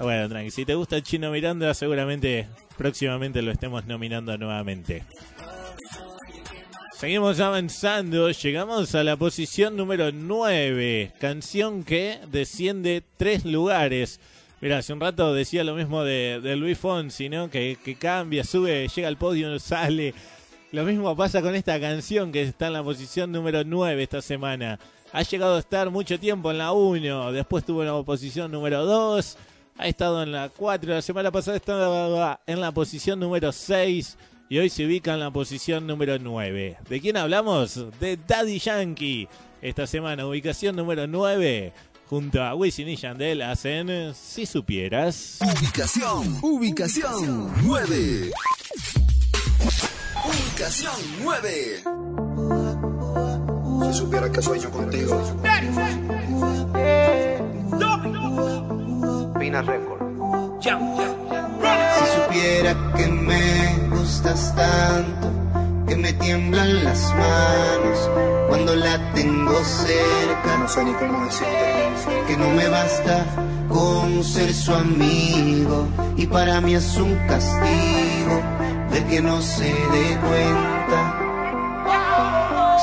Bueno, 0.00 0.28
tranqui, 0.28 0.50
si 0.50 0.64
te 0.64 0.74
gusta 0.74 1.02
Chino 1.02 1.30
Miranda, 1.30 1.72
seguramente 1.74 2.48
próximamente 2.76 3.42
lo 3.42 3.50
estemos 3.50 3.86
nominando 3.86 4.36
nuevamente. 4.36 5.04
Seguimos 6.98 7.40
avanzando, 7.40 8.30
llegamos 8.30 8.94
a 8.94 9.04
la 9.04 9.18
posición 9.18 9.76
número 9.76 10.12
9, 10.12 11.12
canción 11.20 11.84
que 11.84 12.18
desciende 12.32 13.02
tres 13.18 13.44
lugares. 13.44 14.18
Mira, 14.62 14.78
hace 14.78 14.94
un 14.94 15.00
rato 15.00 15.34
decía 15.34 15.62
lo 15.62 15.74
mismo 15.74 16.04
de, 16.04 16.56
Luis 16.56 16.78
Fonsi, 16.78 17.28
¿no? 17.28 17.50
Que, 17.50 17.76
cambia, 18.00 18.44
sube, 18.44 18.88
llega 18.88 19.08
al 19.08 19.18
podio, 19.18 19.58
sale. 19.58 20.14
Lo 20.72 20.84
mismo 20.84 21.14
pasa 21.14 21.42
con 21.42 21.54
esta 21.54 21.78
canción 21.78 22.32
que 22.32 22.40
está 22.40 22.68
en 22.68 22.72
la 22.72 22.82
posición 22.82 23.30
número 23.30 23.62
9 23.62 24.02
esta 24.02 24.22
semana. 24.22 24.78
Ha 25.12 25.20
llegado 25.20 25.56
a 25.56 25.58
estar 25.58 25.90
mucho 25.90 26.18
tiempo 26.18 26.50
en 26.50 26.56
la 26.56 26.72
1, 26.72 27.30
después 27.32 27.62
tuvo 27.62 27.84
la 27.84 28.02
posición 28.04 28.50
número 28.50 28.86
2, 28.86 29.36
ha 29.76 29.86
estado 29.86 30.22
en 30.22 30.32
la 30.32 30.48
4, 30.48 30.94
la 30.94 31.02
semana 31.02 31.30
pasada 31.30 31.58
estaba 31.58 32.40
en 32.46 32.58
la 32.58 32.72
posición 32.72 33.20
número 33.20 33.52
6 33.52 34.16
y 34.48 34.58
hoy 34.58 34.70
se 34.70 34.86
ubica 34.86 35.14
en 35.14 35.20
la 35.20 35.30
posición 35.30 35.86
número 35.86 36.18
9. 36.18 36.78
¿De 36.88 37.00
quién 37.00 37.16
hablamos? 37.16 37.86
De 37.98 38.16
Daddy 38.16 38.58
Yankee. 38.58 39.28
Esta 39.60 39.86
semana, 39.86 40.26
ubicación 40.26 40.76
número 40.76 41.06
9. 41.06 41.72
Junto 42.08 42.42
a 42.42 42.54
Wisin 42.54 42.88
y 42.88 42.96
Yandel 42.96 43.42
hacen 43.42 44.14
Si 44.14 44.46
Supieras. 44.46 45.38
Ubicación, 45.40 46.38
ubicación 46.40 47.52
9. 47.64 48.30
Ubicación 50.24 50.94
9. 51.22 51.82
Si 53.82 53.98
supiera 53.98 54.30
que 54.30 54.40
sueño 54.40 54.70
contigo. 54.70 55.20
Pina 59.38 59.62
Record. 59.62 60.15
Si 60.60 62.04
supiera 62.16 62.74
que 62.96 63.06
me 63.06 63.88
gustas 63.90 64.54
tanto, 64.54 65.30
que 65.86 65.96
me 65.96 66.12
tiemblan 66.14 66.84
las 66.84 67.14
manos 67.14 68.10
cuando 68.48 68.74
la 68.74 69.12
tengo 69.12 69.54
cerca. 69.64 70.56
No 70.58 70.68
sé 70.68 70.84
ni 70.84 70.92
cómo 70.94 71.24
decirte. 71.24 72.24
Que 72.26 72.36
no 72.36 72.50
me 72.50 72.68
basta 72.68 73.24
con 73.68 74.24
ser 74.24 74.52
su 74.52 74.74
amigo 74.74 75.88
y 76.16 76.26
para 76.26 76.60
mí 76.60 76.74
es 76.74 76.96
un 76.96 77.14
castigo 77.26 78.42
ver 78.90 79.04
que 79.04 79.20
no 79.20 79.40
se 79.40 79.64
dé 79.64 80.18
cuenta. 80.26 81.22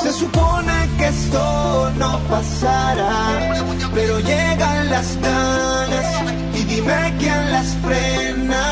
Se 0.00 0.12
supone 0.12 0.72
que 0.98 1.08
esto 1.08 1.90
no 1.98 2.18
pasará, 2.30 3.54
pero 3.94 4.20
llegan 4.20 4.90
las 4.90 5.16
ganas 5.20 6.43
dime 6.74 7.14
quién 7.18 7.52
las 7.52 7.76
frena. 7.82 8.64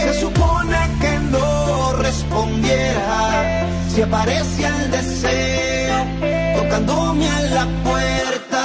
Se 0.00 0.14
supone 0.20 0.78
que 1.00 1.12
no 1.30 1.92
respondiera 1.94 3.66
si 3.88 4.02
aparece 4.02 4.66
el 4.66 4.90
deseo 4.90 5.98
tocándome 6.56 7.28
a 7.28 7.40
la 7.56 7.66
puerta, 7.84 8.62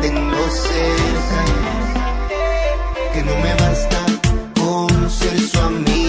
tengo 0.00 0.50
cerca, 0.50 1.44
que 3.12 3.22
no 3.22 3.36
me 3.36 3.54
basta 3.54 4.04
con 4.54 5.10
ser 5.10 5.40
su 5.40 5.60
amigo 5.60 5.99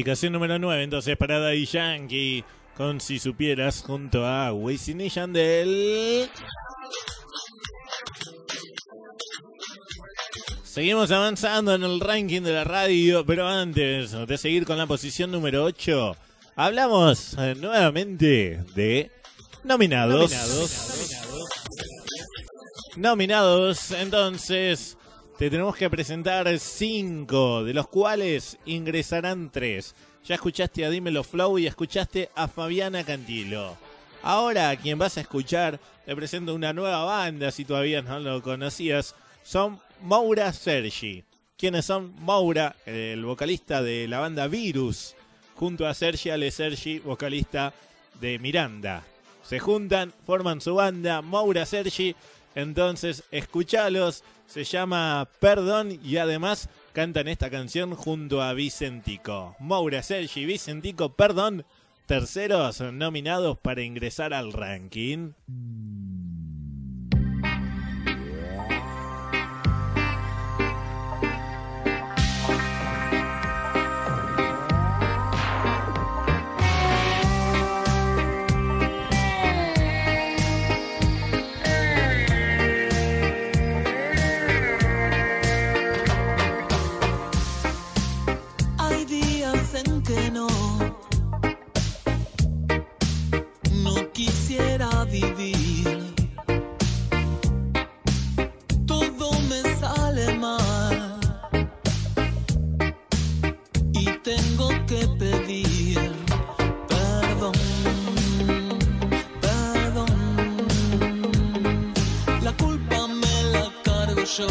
Ubicación 0.00 0.32
número 0.32 0.58
9, 0.58 0.82
entonces 0.82 1.14
para 1.18 1.38
Daddy 1.38 1.66
Yankee. 1.66 2.42
Con 2.74 3.02
Si 3.02 3.18
Supieras 3.18 3.82
junto 3.82 4.24
a 4.24 4.50
Wisin 4.50 5.02
y 5.02 5.10
Yandel. 5.10 6.30
Seguimos 10.64 11.10
avanzando 11.10 11.74
en 11.74 11.82
el 11.82 12.00
ranking 12.00 12.40
de 12.40 12.54
la 12.54 12.64
radio, 12.64 13.26
pero 13.26 13.46
antes 13.46 14.12
de 14.12 14.38
seguir 14.38 14.64
con 14.64 14.78
la 14.78 14.86
posición 14.86 15.30
número 15.30 15.64
8, 15.64 16.16
hablamos 16.56 17.36
eh, 17.38 17.54
nuevamente 17.60 18.64
de 18.74 19.10
nominados. 19.64 20.32
Nominados, 22.96 23.90
entonces 23.90 24.96
te 25.40 25.48
tenemos 25.48 25.74
que 25.74 25.88
presentar 25.88 26.58
cinco, 26.58 27.64
de 27.64 27.72
los 27.72 27.88
cuales 27.88 28.58
ingresarán 28.66 29.50
tres. 29.50 29.94
Ya 30.22 30.34
escuchaste 30.34 30.84
a 30.84 30.90
Dímelo 30.90 31.24
Flow 31.24 31.58
y 31.58 31.66
escuchaste 31.66 32.28
a 32.34 32.46
Fabiana 32.46 33.04
Cantilo. 33.04 33.74
Ahora, 34.22 34.76
quien 34.76 34.98
vas 34.98 35.16
a 35.16 35.22
escuchar, 35.22 35.80
te 36.04 36.14
presento 36.14 36.54
una 36.54 36.74
nueva 36.74 37.04
banda, 37.04 37.50
si 37.52 37.64
todavía 37.64 38.02
no 38.02 38.20
lo 38.20 38.42
conocías. 38.42 39.14
Son 39.42 39.80
Maura 40.02 40.52
Sergi. 40.52 41.24
¿Quiénes 41.56 41.86
son? 41.86 42.14
Maura, 42.20 42.76
el 42.84 43.24
vocalista 43.24 43.80
de 43.80 44.08
la 44.08 44.18
banda 44.18 44.46
Virus, 44.46 45.16
junto 45.54 45.86
a 45.86 45.94
Sergi 45.94 46.28
Ale 46.28 46.50
Sergi, 46.50 46.98
vocalista 46.98 47.72
de 48.20 48.38
Miranda. 48.38 49.04
Se 49.42 49.58
juntan, 49.58 50.12
forman 50.26 50.60
su 50.60 50.74
banda, 50.74 51.22
Maura 51.22 51.64
Sergi. 51.64 52.14
Entonces, 52.54 53.24
escuchalos. 53.30 54.24
Se 54.46 54.64
llama 54.64 55.28
Perdón 55.38 56.00
y 56.02 56.16
además 56.16 56.68
cantan 56.92 57.28
esta 57.28 57.50
canción 57.50 57.94
junto 57.94 58.42
a 58.42 58.52
Vicentico. 58.52 59.54
Maura 59.60 60.02
Sergi 60.02 60.44
Vicentico, 60.44 61.14
Perdón, 61.14 61.64
terceros 62.06 62.80
nominados 62.80 63.58
para 63.58 63.82
ingresar 63.82 64.34
al 64.34 64.52
ranking. 64.52 65.34
Vivir. 95.04 96.14
Todo 98.86 99.30
me 99.48 99.60
sale 99.80 100.38
mal 100.38 101.20
y 103.92 104.04
tengo 104.22 104.68
que 104.86 105.06
pedir 105.18 106.00
perdón, 106.88 107.52
perdón. 109.40 110.08
La 112.42 112.52
culpa 112.56 113.06
me 113.06 113.42
la 113.52 113.70
cargo 113.84 114.24
yo. 114.24 114.46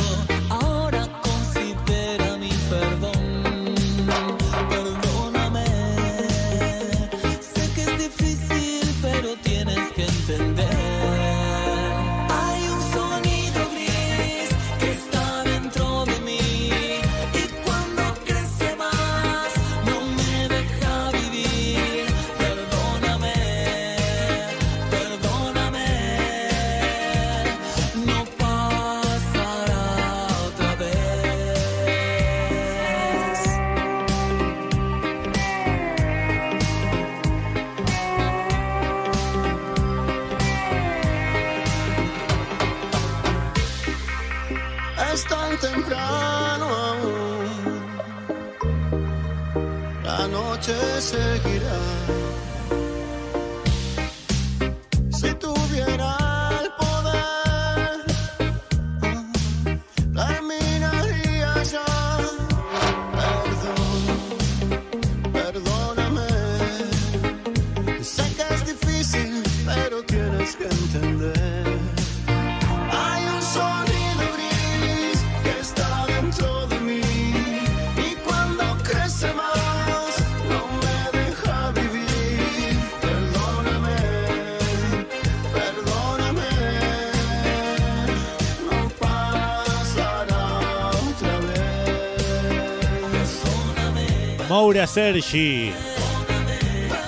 Sergi 94.88 95.72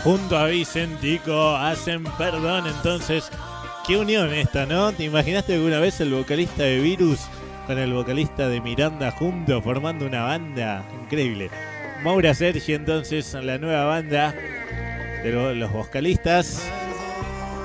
junto 0.04 0.38
a 0.38 0.48
Vicentico 0.48 1.56
hacen 1.56 2.04
perdón 2.18 2.68
entonces. 2.68 3.30
Qué 3.88 3.98
unión 3.98 4.32
esta, 4.34 4.66
¿no? 4.66 4.92
¿Te 4.92 5.06
imaginaste 5.06 5.56
alguna 5.56 5.80
vez 5.80 6.00
el 6.02 6.14
vocalista 6.14 6.64
de 6.64 6.80
Virus 6.80 7.20
con 7.66 7.78
el 7.80 7.94
vocalista 7.94 8.48
de 8.48 8.62
Miranda 8.62 9.12
juntos 9.12 9.64
formando 9.64 10.06
una 10.06 10.24
banda? 10.24 10.84
Increíble. 11.04 11.50
Maura 12.04 12.34
Sergi 12.34 12.74
entonces 12.74 13.34
la 13.34 13.58
nueva 13.58 13.86
banda 13.86 14.34
de 15.24 15.32
lo- 15.32 15.54
los 15.54 15.72
vocalistas. 15.72 16.64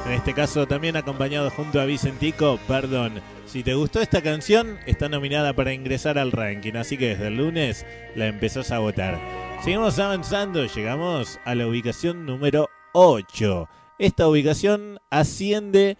En 0.07 0.12
este 0.12 0.33
caso 0.35 0.66
también 0.66 0.97
acompañado 0.97 1.51
junto 1.51 1.81
a 1.81 1.85
Vicentico, 1.85 2.59
perdón. 2.69 3.20
Si 3.47 3.62
te 3.62 3.74
gustó 3.74 4.01
esta 4.01 4.23
canción, 4.23 4.78
está 4.87 5.09
nominada 5.09 5.53
para 5.53 5.73
ingresar 5.73 6.19
al 6.19 6.33
ranking, 6.33 6.74
así 6.77 6.97
que 6.97 7.09
desde 7.09 7.28
el 7.28 7.37
lunes 7.37 7.85
la 8.15 8.27
empezás 8.27 8.70
a 8.70 8.78
votar. 8.78 9.19
Seguimos 9.67 9.99
avanzando, 9.99 10.65
llegamos 10.65 11.41
a 11.45 11.57
la 11.57 11.67
ubicación 11.67 12.25
número 12.25 12.71
8. 12.93 13.69
Esta 13.99 14.29
ubicación 14.29 15.01
asciende 15.11 15.99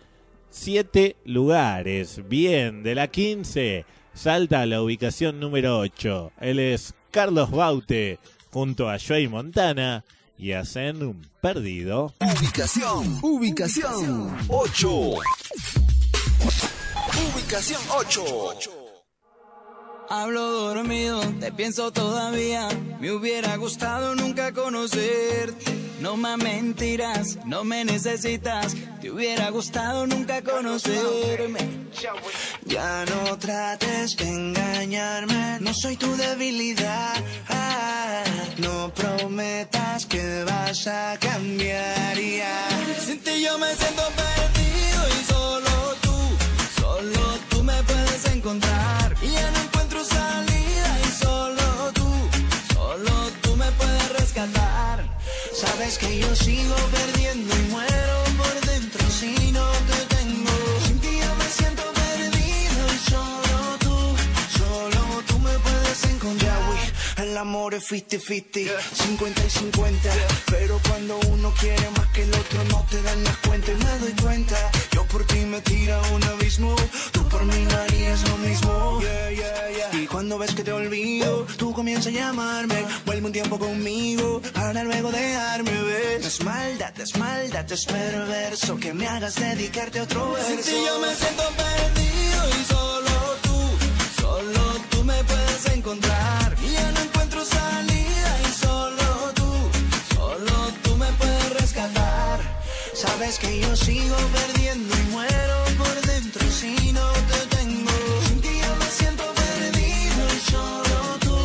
7 0.51 1.17
lugares. 1.25 2.21
Bien, 2.29 2.85
de 2.85 2.95
la 2.95 3.09
15 3.09 3.85
salta 4.15 4.61
a 4.61 4.67
la 4.67 4.81
ubicación 4.83 5.41
número 5.41 5.81
8. 5.81 6.31
Él 6.43 6.61
es 6.61 6.95
Carlos 7.11 7.51
Baute 7.51 8.21
junto 8.53 8.89
a 8.89 8.99
Joey 9.01 9.27
Montana 9.27 10.05
y 10.39 10.53
hacen 10.53 11.03
un 11.03 11.27
perdido. 11.41 12.15
Ubicación, 12.21 13.19
ubicación 13.21 14.37
8. 14.47 14.89
Ubicación 17.35 17.81
8. 17.99 18.86
Hablo 20.09 20.43
dormido, 20.53 21.21
te 21.41 21.51
pienso 21.51 21.91
todavía. 21.93 22.69
Me 23.01 23.11
hubiera 23.11 23.57
gustado 23.57 24.15
nunca 24.15 24.53
conocerte. 24.53 25.77
No 26.01 26.17
más 26.17 26.39
mentiras, 26.39 27.39
no 27.45 27.65
me 27.65 27.85
necesitas. 27.85 28.77
Te 29.01 29.11
hubiera 29.11 29.51
gustado 29.51 30.07
nunca 30.07 30.43
conocerme. 30.43 31.89
Ya 32.65 33.05
no 33.07 33.37
trates 33.39 34.17
de 34.17 34.29
engañarme, 34.29 35.59
no 35.61 35.75
soy 35.75 35.97
tu 35.97 36.15
debilidad. 36.17 37.15
No 38.59 38.93
prometas 38.95 40.07
que 40.07 40.45
vas 40.45 40.87
a 40.87 41.19
cambiar 41.19 42.17
ya. 42.17 42.69
Sin 43.05 43.19
ti 43.21 43.43
yo 43.43 43.59
me 43.59 43.75
siento 43.75 44.03
perdido 44.15 45.09
y 45.09 45.25
solo 45.25 45.95
tú, 46.01 46.17
solo 46.81 47.39
tú 47.51 47.56
me 47.67 47.83
puedes 47.83 48.25
encontrar. 48.33 49.15
Y 49.21 49.29
ya 49.33 49.51
no 49.51 49.59
encuentro 49.67 50.05
salida 50.05 50.91
y 51.05 51.25
solo 51.25 51.93
tú, 51.99 52.09
solo 52.73 53.13
tú 53.43 53.57
me 53.57 53.71
puedes 53.73 54.09
rescatar. 54.21 54.99
Sabes 55.53 55.99
que 55.99 56.19
yo 56.19 56.35
sigo 56.37 56.77
perdiendo 56.99 57.53
y 57.55 57.63
muero 57.75 58.17
por 58.39 58.55
dentro 58.73 59.03
si 59.11 59.35
no 59.51 59.67
te 59.91 59.99
tengo. 60.17 60.55
Sin 60.87 60.99
ti 61.01 61.13
yo 61.25 61.33
me 61.41 61.49
siento 61.59 61.83
perdido 62.03 62.81
y 62.97 62.99
solo 63.11 63.59
tú, 63.85 63.97
solo 64.59 65.01
tú 65.27 65.39
me 65.41 65.55
puedes 65.59 66.05
encontrar. 66.05 66.76
El 67.17 67.37
amor 67.39 67.73
es 67.75 67.91
50-50, 67.91 68.71
50 68.93 69.45
y 69.47 69.51
50. 69.51 70.11
Pero 70.51 70.81
cuando 70.89 71.19
uno 71.31 71.53
quiere 71.59 71.91
más 71.91 72.07
que 72.09 72.23
el 72.23 72.35
otro 72.35 72.65
no 72.65 72.87
te 72.91 73.01
dan 73.03 73.25
las 73.25 73.37
cuentas 73.39 73.71
y 73.71 73.85
me 73.85 73.99
doy 73.99 74.13
cuenta. 74.23 74.71
Yo 74.93 75.05
por 75.07 75.25
ti 75.25 75.39
me 75.47 75.61
tira 75.63 76.01
un 76.13 76.23
abismo, 76.25 76.77
tú 77.13 77.27
por 77.29 77.45
mí 77.45 77.67
no 77.71 77.77
harías 77.77 78.29
lo 78.29 78.37
mismo. 78.39 79.01
Y 79.93 80.07
cuando 80.07 80.37
ves 80.39 80.55
que 80.55 80.63
te 80.63 80.73
olvido, 80.73 81.47
tú 81.57 81.73
comienzas 81.73 82.09
a 82.09 82.11
llamarme, 82.11 82.85
vuelve 83.07 83.27
un 83.27 83.33
tiempo 83.33 83.59
conmigo 83.59 84.43
para 84.53 84.85
luego 84.85 85.11
dejarme 85.11 85.71
ver. 85.71 86.21
Es 86.21 86.45
maldad, 86.45 87.01
es 87.01 87.17
maldad, 87.17 87.73
es 87.73 87.87
perverso 87.87 88.77
que 88.77 88.93
me 88.93 89.07
hagas 89.07 89.37
dedicarte 89.37 90.01
a 90.01 90.03
otro 90.03 90.33
verso. 90.33 90.63
Sin 90.63 90.85
yo 90.85 90.99
me 91.01 91.15
siento 91.15 91.45
perdido 91.57 92.49
y 92.61 92.65
solo 92.65 93.37
tú, 93.43 94.21
solo 94.21 94.61
tú 94.91 95.05
me 95.05 95.25
puedes 95.25 95.67
encontrar. 95.77 96.46
Sabes 103.07 103.39
que 103.39 103.61
yo 103.61 103.75
sigo 103.77 104.17
perdiendo 104.33 104.95
y 104.95 105.03
muero 105.11 105.57
por 105.79 105.95
dentro 106.07 106.43
si 106.51 106.93
no 106.93 107.07
te 107.31 107.57
tengo. 107.57 107.93
Sin 108.29 108.41
ti 108.41 108.49
yo 108.63 108.77
me 108.77 108.91
siento 108.99 109.25
perdido 109.43 110.21
y 110.37 110.41
solo 110.51 110.99
tú, 111.21 111.39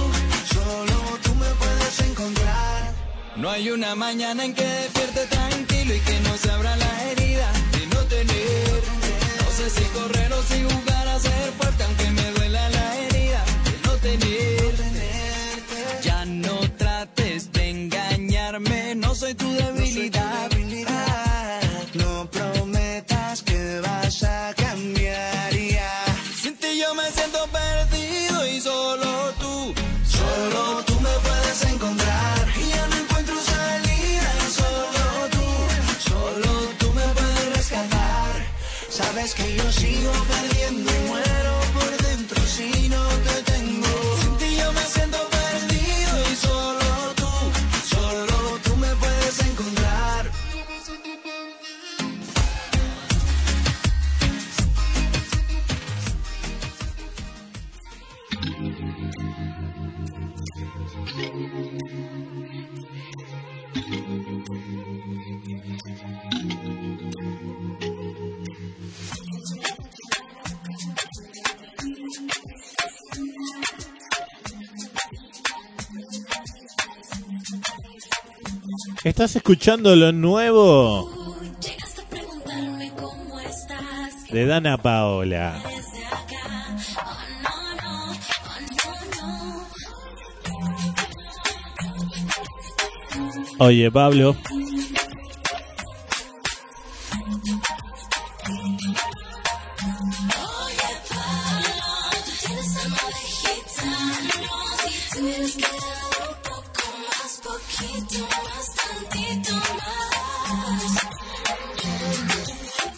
solo 0.53 0.95
tú 1.23 1.35
me 1.35 1.49
puedes 1.61 1.99
encontrar. 2.09 2.93
No 3.38 3.49
hay 3.49 3.69
una 3.69 3.95
mañana 3.95 4.43
en 4.43 4.53
que 4.53 4.65
despierte 4.65 5.25
tranquilo 5.27 5.95
y 5.95 5.99
que 5.99 6.19
no 6.21 6.38
se 6.38 6.51
abra 6.51 6.75
la 6.75 7.03
herida 7.05 7.47
de 7.73 7.88
no 7.88 7.99
tener. 8.15 8.81
No 9.41 9.51
sé 9.57 9.69
si 9.69 9.83
correr 9.97 10.33
o 10.33 10.41
si 10.43 10.63
jugar 10.63 11.07
a 11.07 11.19
ser 11.19 11.51
fuerte, 11.57 11.83
aunque 11.83 12.09
me 12.11 12.31
duela 12.31 12.69
la 12.69 12.97
herida 12.97 13.43
de 13.65 13.73
no 13.88 13.93
tener. 14.07 14.73
Ya 16.03 16.25
no 16.25 16.59
trates 16.77 17.51
de 17.53 17.69
engañarme, 17.69 18.95
no 18.95 19.15
soy 19.15 19.35
tu 19.35 19.49
debilidad. 19.53 20.20
¿Estás 79.03 79.35
escuchando 79.35 79.95
lo 79.95 80.11
nuevo 80.11 81.09
de 84.31 84.45
Dana 84.45 84.77
Paola? 84.77 85.59
Oye, 93.57 93.91
Pablo. 93.91 94.35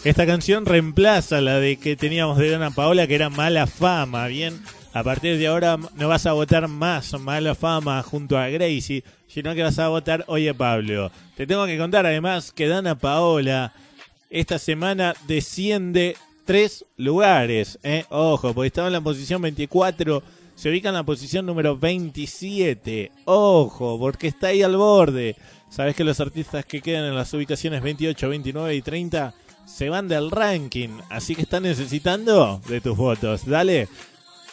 Esta 0.04 0.26
canción 0.26 0.66
reemplaza 0.66 1.40
la 1.40 1.58
de 1.58 1.78
que 1.78 1.96
teníamos 1.96 2.36
de 2.36 2.50
Dana 2.50 2.70
Paola, 2.70 3.06
que 3.06 3.14
era 3.14 3.30
Mala 3.30 3.66
Fama. 3.66 4.26
Bien, 4.26 4.60
a 4.92 5.02
partir 5.02 5.38
de 5.38 5.46
ahora 5.46 5.78
no 5.78 6.08
vas 6.08 6.26
a 6.26 6.34
votar 6.34 6.68
más 6.68 7.18
Mala 7.18 7.54
Fama 7.54 8.02
junto 8.02 8.36
a 8.36 8.48
Gracie, 8.48 9.02
sino 9.28 9.54
que 9.54 9.62
vas 9.62 9.78
a 9.78 9.88
votar 9.88 10.22
Oye 10.28 10.52
Pablo. 10.52 11.10
Te 11.38 11.46
tengo 11.46 11.64
que 11.64 11.78
contar 11.78 12.04
además 12.04 12.52
que 12.52 12.68
Dana 12.68 12.98
Paola 12.98 13.72
esta 14.28 14.58
semana 14.58 15.14
desciende 15.26 16.18
tres 16.44 16.84
lugares. 16.98 17.78
¿eh? 17.82 18.04
Ojo, 18.10 18.52
porque 18.52 18.66
estaba 18.66 18.88
en 18.88 18.92
la 18.92 19.00
posición 19.00 19.40
24, 19.40 20.22
se 20.54 20.68
ubica 20.68 20.90
en 20.90 20.96
la 20.96 21.04
posición 21.04 21.46
número 21.46 21.78
27. 21.78 23.10
Ojo, 23.24 23.98
porque 23.98 24.26
está 24.26 24.48
ahí 24.48 24.60
al 24.60 24.76
borde. 24.76 25.34
Sabes 25.70 25.96
que 25.96 26.04
los 26.04 26.20
artistas 26.20 26.66
que 26.66 26.82
quedan 26.82 27.06
en 27.06 27.14
las 27.14 27.32
ubicaciones 27.32 27.82
28, 27.82 28.28
29 28.28 28.74
y 28.74 28.82
30 28.82 29.34
se 29.66 29.88
van 29.88 30.08
del 30.08 30.30
ranking, 30.30 30.90
así 31.10 31.34
que 31.34 31.42
están 31.42 31.64
necesitando 31.64 32.60
de 32.68 32.80
tus 32.80 32.96
votos. 32.96 33.46
Dale. 33.46 33.88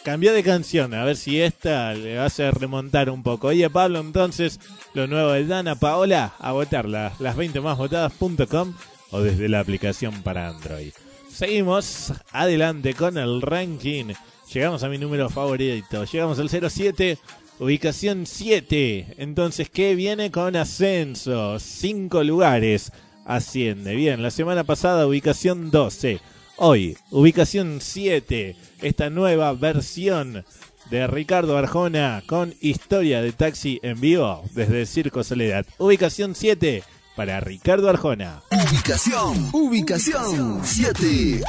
cambió 0.03 0.33
de 0.33 0.43
canción, 0.43 0.93
a 0.93 1.05
ver 1.05 1.15
si 1.15 1.39
esta 1.39 1.93
le 1.93 2.17
hacer 2.17 2.55
remontar 2.55 3.09
un 3.09 3.21
poco. 3.21 3.47
Oye, 3.47 3.69
Pablo, 3.69 3.99
entonces, 3.99 4.59
lo 4.93 5.07
nuevo 5.07 5.31
de 5.31 5.45
Dana 5.45 5.75
Paola, 5.75 6.33
a 6.39 6.51
votarla, 6.53 7.13
las 7.19 7.35
20 7.35 7.61
más 7.61 7.77
votadas.com 7.77 8.73
o 9.11 9.19
desde 9.21 9.49
la 9.49 9.59
aplicación 9.59 10.23
para 10.23 10.47
Android. 10.47 10.93
Seguimos 11.31 12.13
adelante 12.31 12.93
con 12.93 13.17
el 13.17 13.41
ranking. 13.41 14.13
Llegamos 14.53 14.83
a 14.83 14.89
mi 14.89 14.97
número 14.97 15.29
favorito. 15.29 16.03
Llegamos 16.03 16.39
al 16.39 16.49
07, 16.49 17.17
ubicación 17.59 18.25
7. 18.25 19.15
Entonces, 19.17 19.69
¿qué 19.69 19.95
viene 19.95 20.29
con 20.29 20.55
ascenso? 20.55 21.57
Cinco 21.59 22.23
lugares 22.23 22.91
asciende. 23.35 23.95
Bien, 23.95 24.21
la 24.21 24.31
semana 24.31 24.63
pasada 24.63 25.07
ubicación 25.07 25.71
12. 25.71 26.19
Hoy, 26.57 26.97
ubicación 27.09 27.79
7. 27.81 28.55
Esta 28.81 29.09
nueva 29.09 29.53
versión 29.53 30.45
de 30.89 31.07
Ricardo 31.07 31.57
Arjona 31.57 32.21
con 32.27 32.53
historia 32.59 33.21
de 33.21 33.31
taxi 33.31 33.79
en 33.83 33.99
vivo 34.01 34.43
desde 34.53 34.85
Circo 34.85 35.23
Soledad. 35.23 35.65
Ubicación 35.77 36.35
7 36.35 36.83
para 37.15 37.39
Ricardo 37.39 37.89
Arjona. 37.89 38.41
Ubicación, 38.51 39.49
ubicación 39.53 40.61
7. 40.63 41.41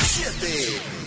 7. 0.00 0.97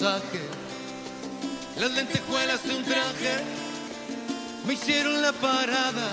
Las 0.00 1.90
lentejuelas 1.90 2.62
de 2.62 2.76
un 2.76 2.84
traje 2.84 3.42
me 4.64 4.74
hicieron 4.74 5.20
la 5.20 5.32
parada. 5.32 6.10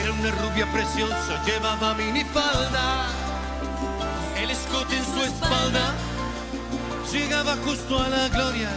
Era 0.00 0.12
una 0.12 0.30
rubia 0.30 0.70
preciosa, 0.70 1.42
llevaba 1.44 1.94
minifalda. 1.94 3.06
El 4.40 4.50
escote 4.50 4.96
en 4.96 5.04
su 5.04 5.22
espalda 5.22 5.92
llegaba 7.12 7.56
justo 7.64 8.00
a 8.00 8.08
la 8.08 8.28
gloria. 8.28 8.70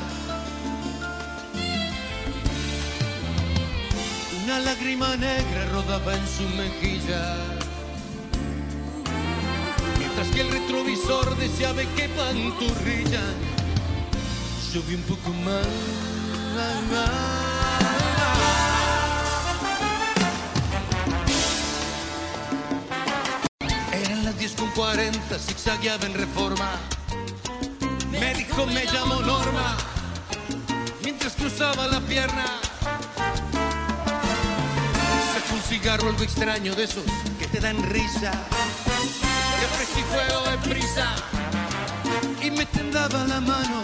Una 4.46 4.60
lágrima 4.62 5.16
negra 5.16 5.66
rodaba 5.72 6.16
en 6.16 6.28
su 6.28 6.44
mejilla. 6.56 7.59
Que 10.34 10.42
el 10.42 10.52
retrovisor 10.52 11.36
deseaba 11.38 11.82
que 11.96 12.10
panturrilla. 12.10 13.22
Yo 14.74 14.82
vi 14.84 14.96
un 14.96 15.02
poco 15.04 15.30
más. 15.44 15.66
Eran 23.92 24.26
las 24.26 24.38
10 24.38 24.54
con 24.54 24.70
40, 24.72 25.40
zigzagueaba 25.40 26.06
en 26.06 26.14
reforma. 26.14 26.70
Me 28.12 28.34
dijo, 28.36 28.66
me 28.68 28.86
llamo 28.86 29.22
Norma, 29.22 29.78
mientras 31.04 31.34
cruzaba 31.34 31.88
la 31.88 32.00
pierna. 32.02 32.46
Sacó 35.34 35.56
un 35.56 35.62
cigarro 35.62 36.10
algo 36.10 36.24
extraño 36.24 36.76
de 36.76 36.84
esos 36.84 37.04
que 37.40 37.48
te 37.48 37.60
dan 37.60 37.82
risa. 37.90 38.32
Ofrecí 39.66 40.02
fuego 40.04 40.50
de 40.50 40.58
prisa 40.70 41.16
y 42.42 42.52
me 42.52 42.66
tendaba 42.66 43.26
la 43.28 43.42
mano. 43.42 43.82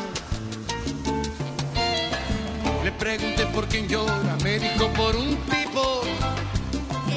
Le 2.84 2.92
pregunté 2.92 3.46
por 3.48 3.68
quién 3.68 3.88
llora, 3.88 4.38
me 4.44 4.60
dijo 4.60 4.88
por 4.94 5.16
un 5.16 5.36
tipo 5.46 6.02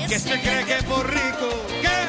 que 0.09 0.19
se 0.19 0.41
cree 0.41 0.65
que 0.65 0.83
por 0.85 1.07
rico. 1.09 1.49
¿Qué? 1.83 2.01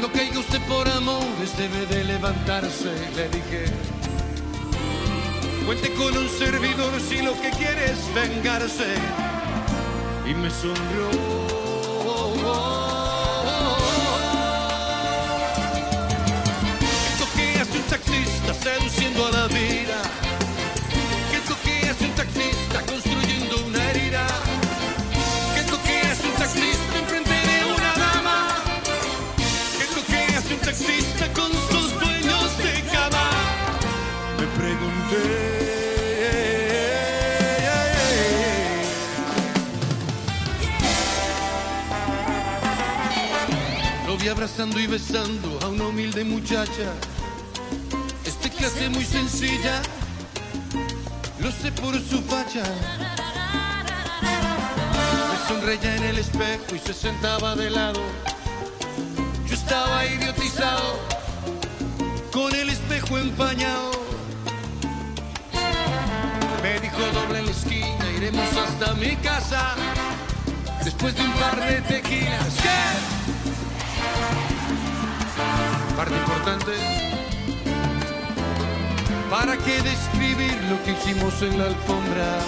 No 0.00 0.12
caiga 0.12 0.38
usted 0.38 0.60
por 0.62 0.88
amores, 0.88 1.56
debe 1.58 1.86
de 1.86 2.04
levantarse, 2.04 2.92
le 3.16 3.28
dije. 3.28 3.64
Cuente 5.66 5.92
con 5.94 6.16
un 6.16 6.28
servidor 6.28 7.00
si 7.00 7.22
lo 7.22 7.32
que 7.40 7.50
quiere 7.50 7.86
es 7.86 8.14
vengarse. 8.14 8.94
Y 10.28 10.34
me 10.34 10.50
sonrió. 10.50 11.08
¿Qué 16.80 16.86
es 17.12 17.20
lo 17.20 17.26
que 17.36 17.60
hace 17.60 17.78
un 17.78 17.84
taxista 17.84 18.54
seduciendo 18.54 19.26
a 19.26 19.30
la 19.30 19.46
vida? 19.46 19.75
Abrazando 44.46 44.78
y 44.78 44.86
besando 44.86 45.58
a 45.60 45.68
una 45.70 45.88
humilde 45.88 46.22
muchacha. 46.22 46.92
Este 48.24 48.48
clase 48.48 48.88
muy 48.90 49.04
sencilla, 49.04 49.82
lo 51.40 51.50
sé 51.50 51.72
por 51.72 51.94
su 51.94 52.22
facha. 52.22 52.62
Me 54.22 55.48
sonreía 55.48 55.96
en 55.96 56.04
el 56.04 56.18
espejo 56.18 56.76
y 56.76 56.78
se 56.78 56.94
sentaba 56.94 57.56
de 57.56 57.70
lado. 57.70 58.00
Yo 59.48 59.54
estaba 59.54 60.06
idiotizado, 60.06 60.94
con 62.30 62.54
el 62.54 62.68
espejo 62.68 63.18
empañado. 63.18 63.90
Me 66.62 66.78
dijo 66.78 67.00
doble 67.14 67.40
en 67.40 67.46
la 67.46 67.50
esquina, 67.50 68.12
iremos 68.16 68.48
hasta 68.56 68.94
mi 68.94 69.16
casa. 69.16 69.74
Después 70.84 71.16
de 71.16 71.22
un 71.22 71.32
par 71.32 71.58
de 71.68 71.80
tequilas. 71.80 72.54
¿Qué? 72.62 73.15
Parte 75.96 76.14
importante. 76.14 76.72
¿Para 79.30 79.56
qué 79.56 79.80
describir 79.80 80.54
lo 80.68 80.82
que 80.84 80.92
hicimos 80.92 81.40
en 81.40 81.58
la 81.58 81.66
alfombra? 81.66 82.38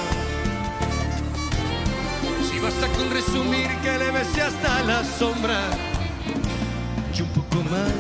Si 2.51 2.59
basta 2.59 2.87
con 2.89 3.11
resumir 3.11 3.69
que 3.83 3.99
le 3.99 4.11
besé 4.11 4.43
hasta 4.43 4.83
la 4.83 5.03
sombra 5.03 5.71
y 7.17 7.23
un 7.23 7.29
poco 7.31 7.57
más. 7.71 7.93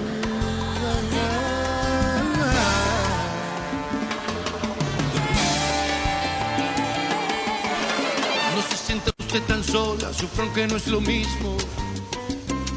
No 8.54 8.62
se 8.68 8.76
sienta 8.76 9.10
usted 9.18 9.42
tan 9.44 9.64
sola, 9.64 10.12
sufro 10.12 10.52
que 10.52 10.66
no 10.66 10.76
es 10.76 10.86
lo 10.88 11.00
mismo. 11.00 11.56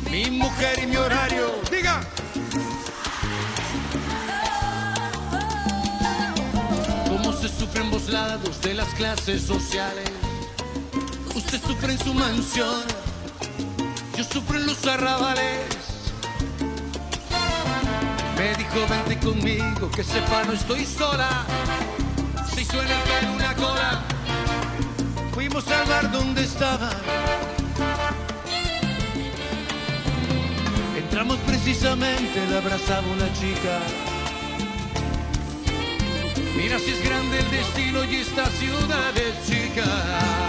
Mi 0.09 0.31
mujer 0.31 0.79
y 0.83 0.87
mi 0.87 0.95
horario, 0.95 1.51
diga. 1.69 2.01
Lados 8.09 8.61
de 8.61 8.73
las 8.73 8.87
clases 8.95 9.43
sociales. 9.43 10.09
Usted 11.35 11.61
sufre 11.61 11.93
en 11.93 11.99
su 11.99 12.13
mansión, 12.13 12.83
yo 14.17 14.23
sufro 14.23 14.57
en 14.57 14.65
los 14.65 14.85
arrabales. 14.85 15.65
Me 18.37 18.55
dijo 18.55 18.87
vente 18.89 19.19
conmigo, 19.19 19.89
que 19.91 20.03
sepa 20.03 20.43
no 20.43 20.53
estoy 20.53 20.85
sola. 20.85 21.45
Si 22.53 22.65
suena 22.65 22.91
el 22.91 23.09
pelo 23.09 23.33
una 23.33 23.55
cola, 23.55 24.01
fuimos 25.33 25.67
al 25.67 25.87
bar 25.87 26.11
donde 26.11 26.43
estaba. 26.43 26.89
Entramos 30.97 31.37
precisamente, 31.45 32.47
le 32.47 32.57
abrazaba 32.57 33.07
una 33.07 33.31
chica. 33.33 34.10
Mira 36.61 36.77
si 36.77 36.91
es 36.91 37.03
grande 37.03 37.39
el 37.39 37.49
destino 37.49 38.03
y 38.03 38.17
esta 38.17 38.45
ciudad 38.45 39.17
es 39.17 39.47
chica. 39.49 40.40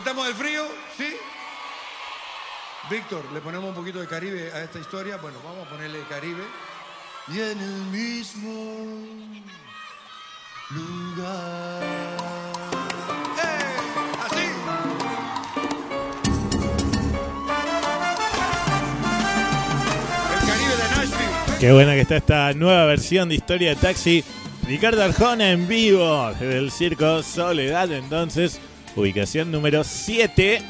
Quitamos 0.00 0.26
del 0.28 0.34
frío? 0.34 0.62
¿Sí? 0.96 1.14
Víctor, 2.90 3.22
¿le 3.34 3.40
ponemos 3.40 3.68
un 3.68 3.74
poquito 3.74 4.00
de 4.00 4.06
Caribe 4.06 4.50
a 4.50 4.62
esta 4.62 4.78
historia? 4.78 5.18
Bueno, 5.18 5.38
vamos 5.44 5.66
a 5.66 5.70
ponerle 5.70 6.00
Caribe. 6.08 6.42
Y 7.28 7.38
en 7.38 7.60
el 7.60 7.82
mismo 7.92 9.12
lugar. 10.70 11.82
¡Eh! 13.44 13.66
Qué 21.60 21.72
buena 21.72 21.92
que 21.92 22.00
está 22.00 22.16
esta 22.16 22.54
nueva 22.54 22.86
versión 22.86 23.28
de 23.28 23.34
Historia 23.34 23.70
de 23.70 23.76
Taxi. 23.76 24.24
Ricardo 24.66 25.02
Arjona 25.04 25.50
en 25.50 25.68
vivo 25.68 26.30
desde 26.40 26.56
el 26.56 26.70
Circo 26.70 27.22
Soledad. 27.22 27.92
Entonces, 27.92 28.58
ubicación 28.96 29.50
número 29.50 29.84
7. 29.84 30.62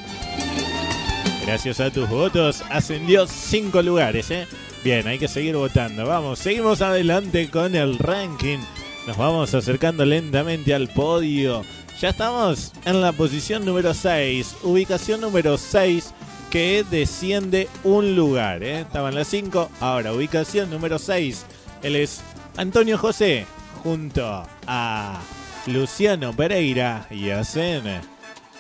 Gracias 1.47 1.81
a 1.81 1.91
tus 1.91 2.09
votos, 2.09 2.63
ascendió 2.71 3.27
5 3.27 3.83
lugares. 3.83 4.31
¿eh? 4.31 4.47
Bien, 4.85 5.07
hay 5.07 5.19
que 5.19 5.29
seguir 5.29 5.57
votando. 5.57 6.07
Vamos, 6.07 6.39
seguimos 6.39 6.83
adelante 6.83 7.51
con 7.51 7.75
el 7.75 7.99
ranking. 7.99 8.59
Nos 9.07 9.17
vamos 9.17 9.55
acercando 9.55 10.05
lentamente 10.05 10.75
al 10.75 10.89
podio. 10.89 11.65
Ya 12.01 12.11
estamos 12.11 12.73
en 12.85 13.01
la 13.01 13.13
posición 13.13 13.65
número 13.65 13.93
6. 13.93 14.57
Ubicación 14.63 15.21
número 15.21 15.59
6 15.59 16.15
que 16.51 16.85
desciende 16.91 17.69
un 17.85 18.17
lugar. 18.17 18.63
¿eh? 18.63 18.81
Estaba 18.81 19.09
en 19.09 19.17
la 19.17 19.25
5. 19.25 19.71
Ahora, 19.81 20.13
ubicación 20.13 20.71
número 20.71 20.99
6. 20.99 21.45
Él 21.83 21.97
es 21.97 22.23
Antonio 22.57 22.99
José 22.99 23.47
junto 23.83 24.45
a 24.67 25.21
Luciano 25.66 26.32
Pereira 26.35 27.07
y 27.11 27.31
hacen 27.31 28.01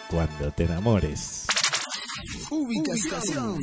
Cuando 0.08 0.52
te 0.52 0.64
enamores. 0.64 1.46
Ubicación. 2.50 3.58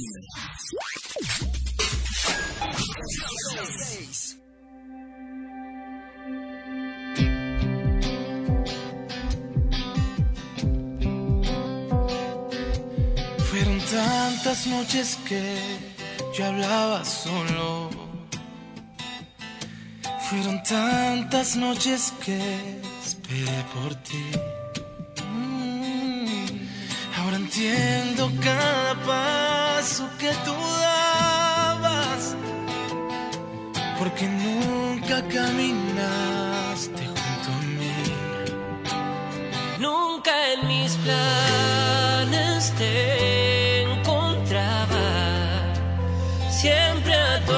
Fueron 13.49 13.79
tantas 13.79 14.67
noches 14.67 15.19
que 15.27 15.57
yo 16.35 16.45
hablaba 16.45 17.05
solo. 17.05 17.89
Fueron 20.29 20.61
tantas 20.63 21.55
noches 21.55 22.13
que 22.25 22.86
por 23.73 23.93
ti. 23.95 24.23
Mm, 25.29 26.45
Ahora 27.17 27.35
entiendo 27.37 28.31
cada 28.41 28.95
paso 29.05 30.07
que 30.17 30.31
tú 30.45 30.53
dabas. 30.79 32.35
Porque 33.99 34.27
nunca 34.27 35.21
caminaste 35.27 37.05
junto 37.05 37.49
a 37.51 37.61
mí. 37.79 37.97
Nunca 39.79 40.31
en 40.53 40.67
mis 40.67 40.95
planes 40.97 42.71
te 42.77 43.83
encontraba. 43.83 45.05
Siempre 46.49 47.13
a 47.13 47.45
tu 47.45 47.53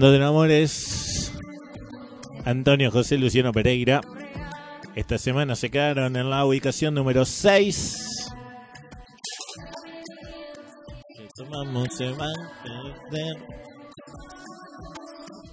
Cuando 0.00 0.16
te 0.16 0.22
enamores, 0.22 1.30
Antonio 2.46 2.90
José 2.90 3.18
Luciano 3.18 3.52
Pereira. 3.52 4.00
Esta 4.96 5.18
semana 5.18 5.54
se 5.56 5.68
quedaron 5.68 6.16
en 6.16 6.30
la 6.30 6.46
ubicación 6.46 6.94
número 6.94 7.26
6. 7.26 8.32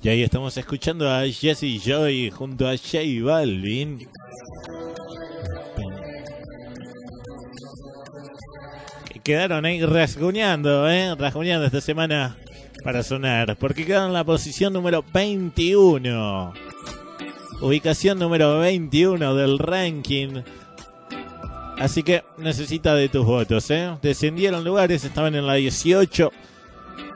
Y 0.01 0.07
ahí 0.07 0.23
estamos 0.23 0.55
escuchando 0.55 1.11
a 1.11 1.23
Jesse 1.27 1.83
Joy 1.83 2.31
junto 2.31 2.69
a 2.69 2.77
J 2.77 2.99
Balvin. 3.21 4.07
Que 9.11 9.19
quedaron 9.19 9.65
ahí 9.65 9.85
rasguñando, 9.85 10.89
¿eh? 10.89 11.13
Rasguñando 11.17 11.65
esta 11.65 11.81
semana 11.81 12.37
para 12.83 13.03
sonar. 13.03 13.57
Porque 13.57 13.85
quedaron 13.85 14.07
en 14.07 14.13
la 14.13 14.23
posición 14.23 14.73
número 14.73 15.03
21. 15.13 16.53
Ubicación 17.61 18.19
número 18.19 18.59
21 18.59 19.35
del 19.35 19.59
ranking. 19.59 20.41
Así 21.79 22.03
que 22.03 22.23
necesita 22.37 22.95
de 22.95 23.07
tus 23.07 23.25
votos, 23.25 23.69
¿eh? 23.69 23.95
Descendieron 24.01 24.63
lugares, 24.63 25.03
estaban 25.03 25.35
en 25.35 25.45
la 25.45 25.55
18. 25.55 26.31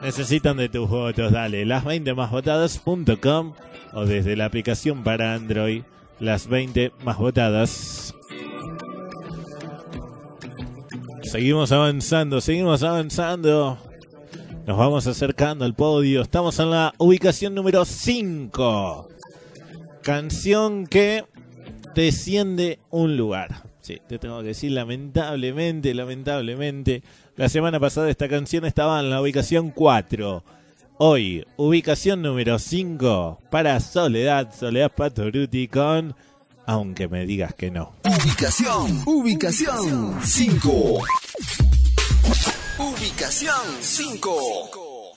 Necesitan 0.02 0.56
de 0.56 0.68
tus 0.68 0.88
votos, 0.88 1.32
dale. 1.32 1.64
Las 1.64 1.84
20 1.84 2.14
más 2.14 2.30
votadas.com 2.30 3.54
o 3.92 4.04
desde 4.04 4.36
la 4.36 4.46
aplicación 4.46 5.02
para 5.02 5.34
Android. 5.34 5.82
Las 6.20 6.46
20 6.46 6.92
más 7.04 7.18
votadas. 7.18 8.14
Seguimos 11.22 11.72
avanzando, 11.72 12.40
seguimos 12.40 12.82
avanzando. 12.82 13.78
Nos 14.66 14.78
vamos 14.78 15.08
acercando 15.08 15.64
al 15.64 15.74
podio. 15.74 16.22
Estamos 16.22 16.60
en 16.60 16.70
la 16.70 16.94
ubicación 16.98 17.52
número 17.52 17.84
5. 17.84 19.08
Canción 20.02 20.86
que 20.86 21.24
desciende 21.96 22.78
un 22.90 23.16
lugar. 23.16 23.64
Sí, 23.80 24.00
te 24.06 24.20
tengo 24.20 24.40
que 24.40 24.48
decir, 24.48 24.70
lamentablemente, 24.70 25.92
lamentablemente. 25.94 27.02
La 27.34 27.48
semana 27.48 27.80
pasada 27.80 28.08
esta 28.08 28.28
canción 28.28 28.64
estaba 28.64 29.00
en 29.00 29.10
la 29.10 29.20
ubicación 29.20 29.70
4. 29.70 30.44
Hoy, 30.98 31.44
ubicación 31.56 32.22
número 32.22 32.60
5 32.60 33.40
para 33.50 33.80
Soledad, 33.80 34.54
Soledad 34.54 34.92
Patoruti 34.92 35.66
con 35.66 36.14
Aunque 36.66 37.08
me 37.08 37.26
digas 37.26 37.52
que 37.54 37.72
no. 37.72 37.94
Ubicación, 38.04 39.02
ubicación 39.06 40.20
5. 40.22 41.00
Ubicación 43.02 43.66
5. 43.80 45.12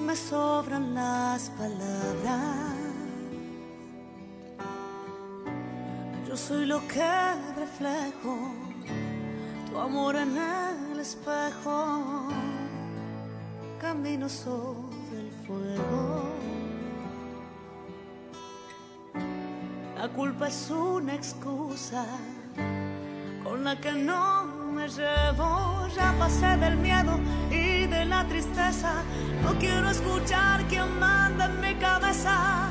me 0.00 0.16
sobran 0.16 0.92
las 0.92 1.50
palabras. 1.50 2.74
Yo 6.26 6.36
soy 6.36 6.66
lo 6.66 6.80
que 6.88 7.12
reflejo, 7.56 8.59
amor 9.82 10.16
en 10.16 10.36
el 10.92 11.00
espejo. 11.00 12.28
Camino 13.80 14.28
sobre 14.28 15.20
el 15.20 15.30
fuego. 15.46 16.22
La 19.96 20.08
culpa 20.08 20.48
es 20.48 20.70
una 20.70 21.14
excusa 21.14 22.04
con 23.42 23.64
la 23.64 23.80
que 23.80 23.92
no 23.92 24.44
me 24.74 24.88
llevo. 24.88 25.86
Ya 25.96 26.14
pasé 26.18 26.56
del 26.58 26.76
miedo 26.76 27.18
y 27.50 27.86
de 27.86 28.04
la 28.04 28.26
tristeza. 28.26 29.02
No 29.42 29.58
quiero 29.58 29.90
escuchar 29.90 30.64
quién 30.68 30.98
manda 30.98 31.46
en 31.46 31.60
mi 31.60 31.74
cabeza. 31.76 32.68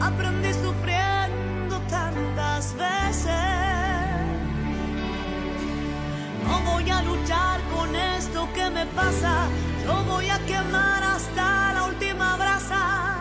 Aprendí 0.00 0.52
sufriendo 0.52 1.78
tantas 1.88 2.74
veces. 2.74 3.51
No 6.44 6.60
voy 6.70 6.90
a 6.90 7.02
luchar 7.02 7.60
con 7.74 7.94
esto 7.94 8.48
que 8.54 8.70
me 8.70 8.86
pasa. 8.86 9.46
Yo 9.84 10.04
voy 10.04 10.28
a 10.28 10.38
quemar 10.46 11.02
hasta 11.02 11.72
la 11.74 11.84
última 11.84 12.36
brasa. 12.36 13.20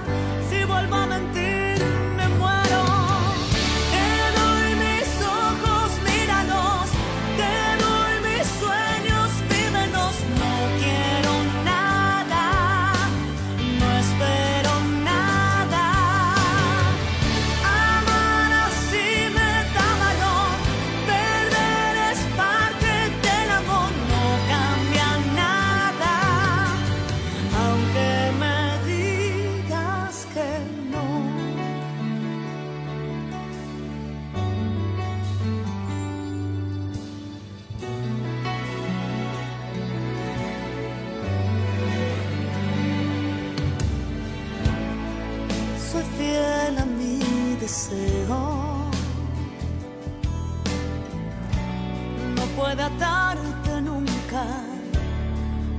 Puede 52.71 52.83
atarte 52.83 53.81
nunca 53.81 54.43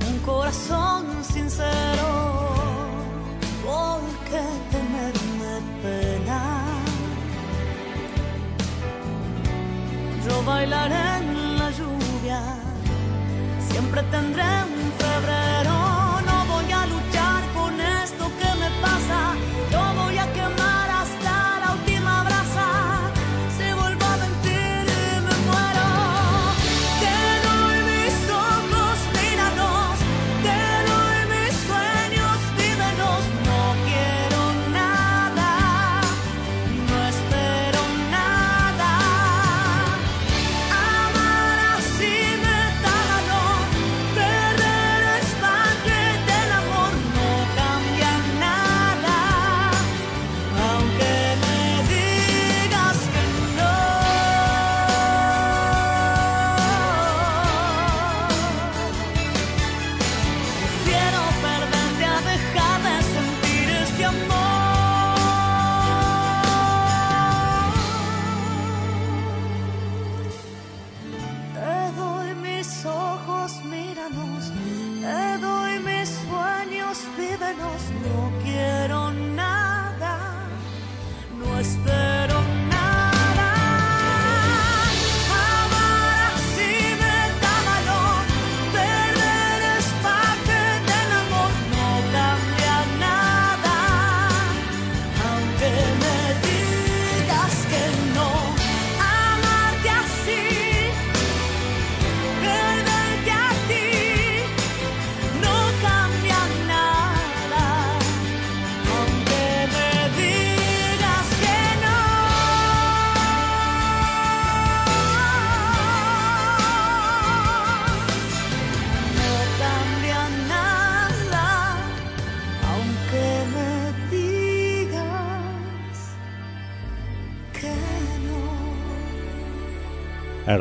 un 0.07 0.19
corazón 0.19 1.05
sincero. 1.23 2.09
Porque 3.65 4.41
tenerme 4.73 5.53
pena. 5.81 6.41
Yo 10.25 10.43
bailaré 10.45 11.17
en 11.17 11.57
la 11.57 11.69
lluvia, 11.71 12.41
siempre 13.69 14.03
tendré 14.03 14.43
un 14.43 14.91
febrero. 15.01 15.82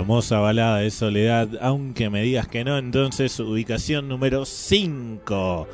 Hermosa 0.02 0.40
balada 0.40 0.78
de 0.78 0.90
soledad, 0.90 1.48
aunque 1.60 2.10
me 2.10 2.22
digas 2.22 2.48
que 2.48 2.64
no, 2.64 2.76
entonces 2.76 3.38
ubicación 3.38 4.08
número 4.08 4.44
5. 4.44 5.68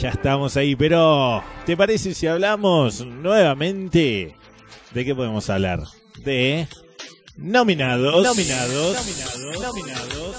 Ya 0.00 0.08
estamos 0.08 0.56
ahí, 0.56 0.74
pero 0.74 1.44
¿te 1.66 1.76
parece 1.76 2.14
si 2.14 2.26
hablamos 2.26 3.04
nuevamente? 3.04 4.34
¿De 4.94 5.04
qué 5.04 5.14
podemos 5.14 5.50
hablar? 5.50 5.82
De 6.24 6.66
nominados. 7.36 8.24
Nominados. 8.24 8.96
Nominados. 8.96 9.60
Nominados. 9.60 10.36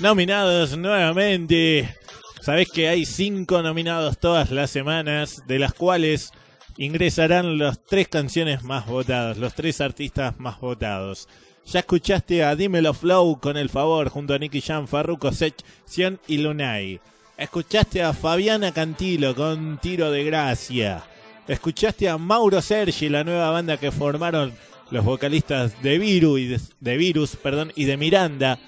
Nominados 0.00 0.76
nuevamente. 0.76 1.96
Sabés 2.42 2.68
que 2.70 2.88
hay 2.88 3.06
cinco 3.06 3.62
nominados 3.62 4.18
todas 4.18 4.50
las 4.50 4.70
semanas, 4.70 5.40
de 5.46 5.58
las 5.58 5.72
cuales 5.72 6.30
ingresarán 6.78 7.58
las 7.58 7.82
tres 7.84 8.08
canciones 8.08 8.62
más 8.62 8.86
votadas, 8.86 9.38
los 9.38 9.54
tres 9.54 9.80
artistas 9.80 10.38
más 10.38 10.60
votados. 10.60 11.28
Ya 11.66 11.80
escuchaste 11.80 12.44
a 12.44 12.54
Dímelo 12.54 12.94
Flow 12.94 13.40
con 13.40 13.56
El 13.56 13.70
Favor 13.70 14.08
junto 14.08 14.34
a 14.34 14.38
Nicky 14.38 14.60
Jam, 14.60 14.86
Farruko 14.86 15.32
Sech, 15.32 15.54
Sion 15.84 16.20
y 16.28 16.38
Lunay. 16.38 17.00
Escuchaste 17.36 18.02
a 18.02 18.12
Fabiana 18.12 18.72
Cantilo 18.72 19.34
con 19.34 19.78
Tiro 19.78 20.10
de 20.10 20.24
Gracia. 20.24 21.02
Escuchaste 21.48 22.08
a 22.08 22.18
Mauro 22.18 22.62
Sergi, 22.62 23.08
la 23.08 23.24
nueva 23.24 23.50
banda 23.50 23.76
que 23.76 23.90
formaron 23.90 24.52
los 24.90 25.04
vocalistas 25.04 25.82
de 25.82 25.98
Virus 25.98 26.40
de, 26.40 26.60
de 26.80 26.96
Virus, 26.96 27.36
perdón, 27.36 27.72
y 27.74 27.84
de 27.84 27.96
Miranda. 27.96 28.58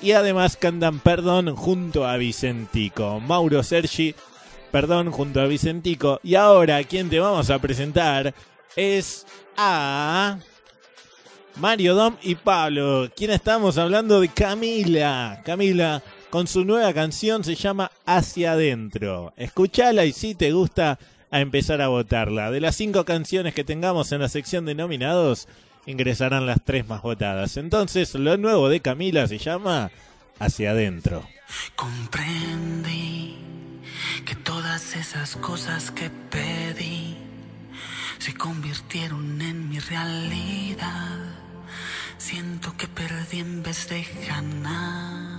Y 0.00 0.12
además 0.12 0.56
cantan 0.56 1.00
Perdón 1.00 1.56
junto 1.56 2.06
a 2.06 2.16
Vicentico. 2.16 3.18
Mauro 3.20 3.62
Sergi, 3.62 4.14
Perdón 4.70 5.10
junto 5.10 5.40
a 5.40 5.46
Vicentico. 5.46 6.20
Y 6.22 6.34
ahora 6.34 6.82
quien 6.84 7.08
te 7.08 7.20
vamos 7.20 7.50
a 7.50 7.58
presentar 7.58 8.34
es 8.74 9.26
a 9.56 10.38
Mario 11.56 11.94
Dom 11.94 12.16
y 12.22 12.34
Pablo. 12.34 13.10
Quien 13.16 13.30
estamos 13.30 13.78
hablando 13.78 14.20
de 14.20 14.28
Camila. 14.28 15.40
Camila 15.44 16.02
con 16.30 16.46
su 16.46 16.64
nueva 16.64 16.92
canción 16.92 17.44
se 17.44 17.54
llama 17.54 17.90
Hacia 18.04 18.52
Adentro. 18.52 19.32
Escuchala 19.36 20.04
y 20.04 20.12
si 20.12 20.34
te 20.34 20.52
gusta 20.52 20.98
a 21.30 21.40
empezar 21.40 21.80
a 21.80 21.88
votarla. 21.88 22.50
De 22.50 22.60
las 22.60 22.76
cinco 22.76 23.04
canciones 23.04 23.54
que 23.54 23.64
tengamos 23.64 24.12
en 24.12 24.20
la 24.20 24.28
sección 24.28 24.66
de 24.66 24.74
nominados, 24.74 25.48
ingresarán 25.86 26.46
las 26.46 26.62
tres 26.64 26.86
más 26.86 27.02
votadas. 27.02 27.56
Entonces, 27.56 28.14
lo 28.14 28.36
nuevo 28.36 28.68
de 28.68 28.80
Camila 28.80 29.26
se 29.26 29.38
llama 29.38 29.90
Hacia 30.38 30.72
Adentro. 30.72 31.26
Comprendí 31.74 33.38
que 34.24 34.34
todas 34.34 34.96
esas 34.96 35.36
cosas 35.36 35.90
que 35.90 36.10
pedí 36.10 37.16
se 38.18 38.34
convirtieron 38.34 39.40
en 39.40 39.68
mi 39.68 39.78
realidad. 39.78 41.18
Siento 42.18 42.76
que 42.76 42.88
perdí 42.88 43.40
en 43.40 43.62
vez 43.62 43.88
de 43.88 44.02
ganar. 44.26 45.35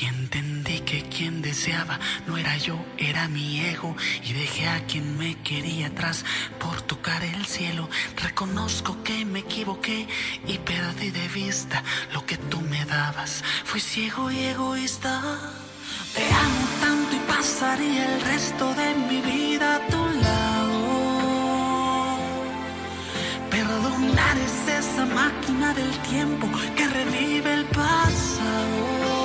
Y 0.00 0.06
entendí 0.06 0.80
que 0.80 1.02
quien 1.02 1.42
deseaba 1.42 1.98
no 2.26 2.36
era 2.36 2.56
yo, 2.56 2.78
era 2.98 3.28
mi 3.28 3.60
ego. 3.60 3.96
Y 4.24 4.32
dejé 4.32 4.68
a 4.68 4.84
quien 4.86 5.18
me 5.18 5.36
quería 5.42 5.88
atrás 5.88 6.24
por 6.58 6.82
tocar 6.82 7.22
el 7.22 7.46
cielo. 7.46 7.88
Reconozco 8.16 9.02
que 9.02 9.24
me 9.24 9.40
equivoqué 9.40 10.06
y 10.46 10.58
perdí 10.58 11.10
de 11.10 11.28
vista 11.28 11.82
lo 12.12 12.24
que 12.26 12.36
tú 12.36 12.60
me 12.60 12.84
dabas. 12.84 13.42
Fui 13.64 13.80
ciego 13.80 14.30
y 14.30 14.38
egoísta. 14.38 15.20
Te 16.14 16.24
amo 16.24 16.66
tanto 16.80 17.16
y 17.16 17.18
pasaría 17.26 18.14
el 18.14 18.20
resto 18.20 18.74
de 18.74 18.94
mi 19.08 19.20
vida 19.20 19.76
a 19.76 19.86
tu 19.88 19.96
lado. 19.96 20.84
Perdonar 23.50 24.36
es 24.38 24.68
esa 24.68 25.06
máquina 25.06 25.74
del 25.74 25.90
tiempo 26.10 26.48
que 26.76 26.86
revive 26.86 27.54
el 27.54 27.64
pasado. 27.66 29.23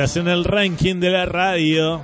Estás 0.00 0.16
en 0.16 0.28
el 0.28 0.44
ranking 0.44 0.98
de 0.98 1.10
la 1.10 1.26
radio. 1.26 2.00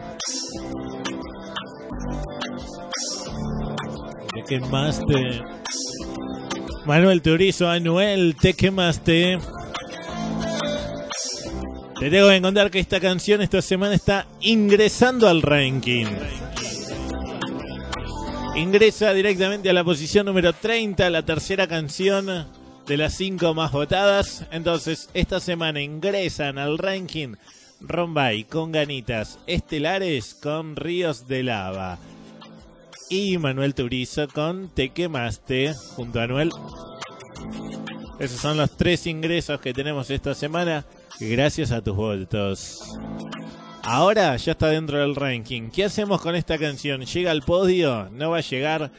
Te 4.35 4.43
quemaste. 4.47 5.43
Manuel 6.85 7.23
Turizo, 7.23 7.70
Anuel, 7.70 8.36
te 8.39 8.52
quemaste. 8.52 9.39
Te 11.98 12.10
tengo 12.10 12.28
que 12.28 12.43
contar 12.43 12.70
que 12.70 12.81
esta 12.81 13.01
canción 13.01 13.40
esta 13.40 13.62
semana 13.62 13.94
está 13.94 14.27
ingresando 14.43 15.27
al 15.27 15.40
ranking. 15.40 16.05
Ingresa 18.56 19.14
directamente 19.14 19.70
a 19.70 19.73
la 19.73 19.85
posición 19.85 20.27
número 20.27 20.52
30, 20.52 21.09
la 21.09 21.23
tercera 21.24 21.66
canción 21.66 22.47
de 22.86 22.97
las 22.98 23.14
cinco 23.14 23.55
más 23.55 23.73
votadas. 23.73 24.44
Entonces, 24.51 25.09
esta 25.14 25.40
semana 25.40 25.81
ingresan 25.81 26.59
al 26.59 26.77
ranking 26.77 27.36
Rombay 27.81 28.44
con 28.44 28.73
ganitas 28.73 29.39
estelares 29.47 30.35
con 30.35 30.77
Ríos 30.77 31.28
de 31.28 31.43
Lava. 31.43 31.98
Y 33.11 33.39
Manuel 33.39 33.74
Turizo 33.74 34.27
con 34.28 34.69
Te 34.69 34.90
quemaste 34.90 35.74
junto 35.94 36.20
a 36.20 36.24
Anuel. 36.24 36.51
Esos 38.19 38.40
son 38.40 38.57
los 38.57 38.77
tres 38.77 39.07
ingresos 39.07 39.61
que 39.61 39.74
tenemos 39.74 40.11
esta 40.11 40.35
semana 40.35 40.85
gracias 41.20 41.70
a 41.70 41.82
tus 41.82 41.94
votos. 41.94 42.81
Ahora 43.82 44.36
ya 44.36 44.53
está 44.53 44.69
dentro 44.69 44.98
del 44.98 45.15
ranking. 45.15 45.70
¿Qué 45.70 45.85
hacemos 45.85 46.20
con 46.20 46.35
esta 46.35 46.59
canción? 46.59 47.03
¿Llega 47.03 47.31
al 47.31 47.43
podio? 47.43 48.09
¿No 48.11 48.31
va 48.31 48.39
a 48.39 48.40
llegar? 48.40 48.90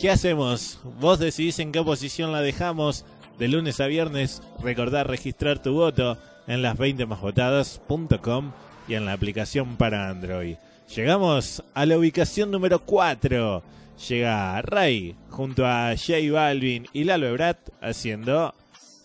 ¿Qué 0.00 0.10
hacemos? 0.10 0.78
Vos 1.00 1.18
decidís 1.18 1.58
en 1.58 1.72
qué 1.72 1.82
posición 1.82 2.30
la 2.30 2.40
dejamos. 2.40 3.04
De 3.38 3.48
lunes 3.48 3.80
a 3.80 3.86
viernes, 3.86 4.42
recordar 4.62 5.08
registrar 5.08 5.60
tu 5.60 5.72
voto 5.72 6.18
en 6.46 6.62
las 6.62 6.76
20 6.76 7.06
másvotadas.com 7.06 8.52
y 8.88 8.94
en 8.94 9.06
la 9.06 9.12
aplicación 9.12 9.76
para 9.76 10.08
Android. 10.08 10.56
Llegamos 10.94 11.62
a 11.74 11.86
la 11.86 11.96
ubicación 11.96 12.50
número 12.50 12.80
4. 12.80 13.62
Llega 14.08 14.60
Ray 14.62 15.16
junto 15.30 15.66
a 15.66 15.94
J 15.96 16.32
Balvin 16.32 16.86
y 16.92 17.04
Lalo 17.04 17.28
Ebrat 17.28 17.58
haciendo 17.80 18.54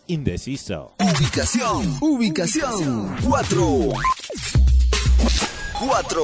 Indeciso. 0.08 0.96
Ubicación, 1.00 1.98
ubicación 2.02 3.16
4. 3.24 3.66
4. 5.80 6.24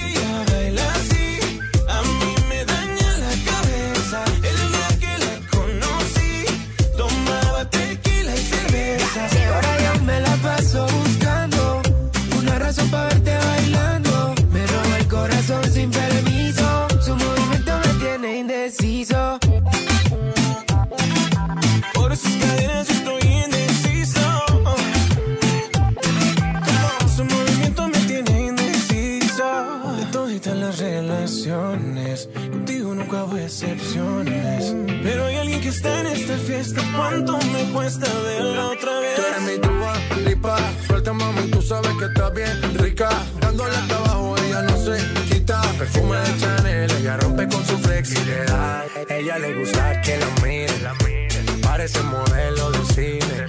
fiesta. 36.63 36.81
¿Cuánto 36.95 37.37
me 37.37 37.63
cuesta 37.71 38.07
verla 38.23 38.67
otra 38.67 38.99
vez? 38.99 39.15
Tú 39.15 39.21
eres 39.21 39.41
mi 39.41 39.57
Dua 39.57 39.93
Lipa, 40.25 40.57
suelta 40.87 41.13
mami, 41.13 41.49
tú 41.49 41.61
sabes 41.61 41.91
que 41.97 42.05
está 42.05 42.29
bien 42.29 42.79
rica. 42.79 43.09
Dándole 43.39 43.75
hasta 43.75 43.97
abajo, 43.97 44.35
ella 44.37 44.61
no 44.63 44.77
se 44.77 44.97
quita. 45.29 45.61
Perfume 45.77 46.17
de 46.17 46.37
Chanel, 46.39 46.91
ella 46.91 47.17
rompe 47.17 47.47
con 47.47 47.65
su 47.65 47.77
flexibilidad. 47.79 48.85
Ella 49.09 49.39
le 49.39 49.59
gusta 49.59 50.01
que 50.01 50.17
la 50.17 50.27
miren, 50.43 51.61
parece 51.61 52.01
modelo 52.03 52.71
de 52.71 52.85
cine. 52.93 53.47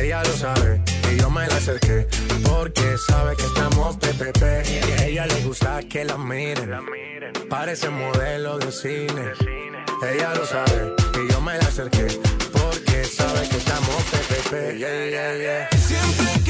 Ella 0.00 0.22
lo 0.22 0.32
sabe 0.36 0.80
y 1.12 1.20
yo 1.20 1.30
me 1.30 1.46
la 1.46 1.56
acerqué 1.56 2.06
porque 2.44 2.96
sabe 3.08 3.36
que 3.36 3.44
estamos 3.44 3.96
PPP. 3.96 4.42
Y 4.68 4.92
a 4.92 5.06
ella 5.06 5.26
le 5.26 5.44
gusta 5.44 5.80
que 5.88 6.04
la 6.04 6.16
miren, 6.16 6.70
parece 7.48 7.88
modelo 7.88 8.58
de 8.58 8.70
cine. 8.70 9.32
Ella 10.00 10.32
lo 10.34 10.46
sabe 10.46 10.94
y 11.20 11.32
yo 11.32 11.37
me 11.48 11.56
la 11.56 11.64
acerqué 11.66 12.06
porque 12.52 13.04
sabe 13.04 13.48
que 13.48 13.56
estamos 13.56 14.02
PPP. 14.10 14.76
Yeah, 14.76 15.08
yeah, 15.08 15.36
yeah. 15.36 15.68
Siempre 15.78 16.47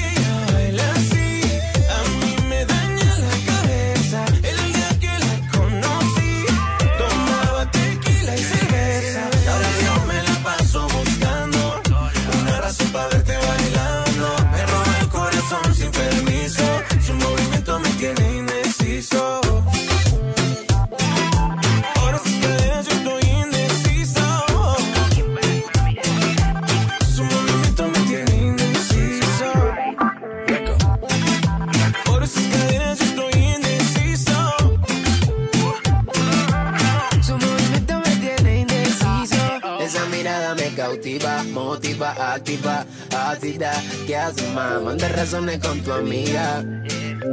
motiva, 41.98 42.34
activa, 42.34 42.86
ácida. 43.16 43.72
¿Qué 44.06 44.16
haces, 44.16 44.48
más? 44.54 44.80
Manda 44.82 45.08
razones 45.08 45.58
con 45.58 45.80
tu 45.80 45.92
amiga. 45.92 46.64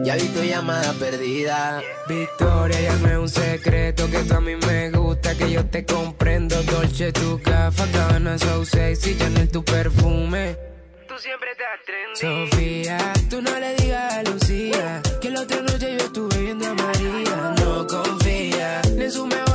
Ya 0.04 0.16
vi 0.16 0.28
tu 0.30 0.44
llamada 0.44 0.94
perdida. 0.94 1.82
Victoria, 2.08 2.82
ya 2.82 2.96
no 2.98 3.08
es 3.08 3.18
un 3.18 3.30
secreto 3.30 4.10
que 4.10 4.20
tú 4.24 4.36
a 4.36 4.42
mí 4.42 4.56
me 4.56 4.90
gusta, 4.92 5.36
que 5.36 5.52
yo 5.52 5.66
te 5.66 5.86
comprendo. 5.86 6.62
Dolce, 6.64 7.12
tu 7.12 7.42
café, 7.42 7.84
cabana, 7.92 8.38
so 8.38 8.66
sexy, 8.66 9.16
Chanel, 9.18 9.50
tu 9.50 9.64
perfume. 9.64 10.58
Tú 11.08 11.14
siempre 11.20 11.52
estás 11.52 11.80
trendy. 11.86 12.50
Sofía, 12.50 13.14
tú 13.30 13.42
no 13.42 13.60
le 13.60 13.76
digas 13.76 14.14
a 14.14 14.24
Lucía 14.24 15.02
que 15.22 15.30
la 15.30 15.42
otra 15.42 15.62
noche 15.62 15.98
yo 15.98 16.06
estuve 16.06 16.38
viendo 16.40 16.68
a 16.68 16.74
María. 16.74 17.56
No 17.64 17.88
confía 17.88 18.82
ni 18.96 19.04
en 19.04 19.12
su 19.12 19.26
mejor 19.28 19.55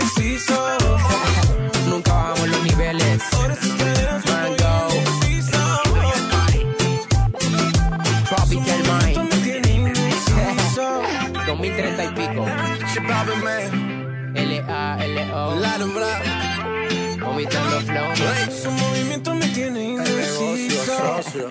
alumbrar. 15.81 16.23
Vomitando 17.19 17.79
flow. 17.81 18.51
Su 18.51 18.71
movimiento 18.71 19.33
me 19.35 19.47
tiene 19.47 19.83
indeciso. 19.83 21.49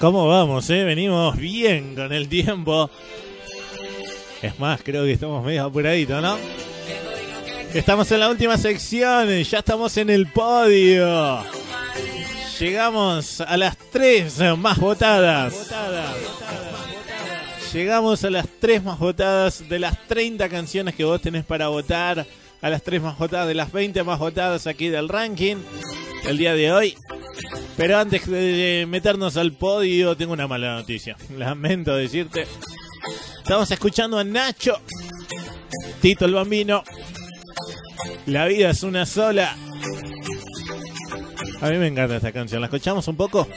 ¿Cómo 0.00 0.28
vamos, 0.28 0.68
eh? 0.68 0.84
Venimos 0.84 1.36
bien 1.36 1.94
con 1.94 2.12
el 2.12 2.28
tiempo. 2.28 2.90
Es 4.42 4.58
más, 4.58 4.82
creo 4.82 5.04
que 5.04 5.12
estamos 5.12 5.42
medio 5.44 5.64
apuraditos, 5.64 6.20
¿no? 6.20 6.36
Estamos 7.72 8.10
en 8.12 8.20
la 8.20 8.28
última 8.28 8.58
sección, 8.58 9.42
ya 9.42 9.58
estamos 9.58 9.96
en 9.96 10.10
el 10.10 10.26
podio. 10.30 11.63
Llegamos 12.58 13.40
a 13.40 13.56
las 13.56 13.76
tres 13.76 14.38
más 14.56 14.78
votadas. 14.78 15.72
Llegamos 17.72 18.22
a 18.24 18.30
las 18.30 18.46
tres 18.60 18.82
más 18.82 18.98
votadas 18.98 19.68
de 19.68 19.78
las 19.80 20.06
30 20.06 20.48
canciones 20.48 20.94
que 20.94 21.04
vos 21.04 21.20
tenés 21.20 21.44
para 21.44 21.68
votar. 21.68 22.24
A 22.62 22.70
las 22.70 22.82
tres 22.82 23.02
más 23.02 23.18
votadas 23.18 23.48
de 23.48 23.54
las 23.54 23.72
20 23.72 24.04
más 24.04 24.18
votadas 24.18 24.66
aquí 24.66 24.88
del 24.88 25.08
ranking. 25.08 25.56
El 26.24 26.38
día 26.38 26.54
de 26.54 26.72
hoy. 26.72 26.96
Pero 27.76 27.98
antes 27.98 28.26
de 28.26 28.86
meternos 28.88 29.36
al 29.36 29.52
podio, 29.52 30.16
tengo 30.16 30.32
una 30.32 30.46
mala 30.46 30.76
noticia. 30.76 31.16
Lamento 31.36 31.96
decirte. 31.96 32.46
Estamos 33.38 33.70
escuchando 33.70 34.18
a 34.18 34.24
Nacho, 34.24 34.80
Tito 36.00 36.24
el 36.24 36.34
Bambino. 36.34 36.84
La 38.26 38.46
vida 38.46 38.70
es 38.70 38.82
una 38.82 39.04
sola. 39.04 39.56
A 41.64 41.70
mí 41.70 41.78
me 41.78 41.86
encanta 41.86 42.16
esta 42.16 42.30
canción. 42.30 42.60
¿La 42.60 42.66
escuchamos 42.66 43.08
un 43.08 43.16
poco? 43.16 43.48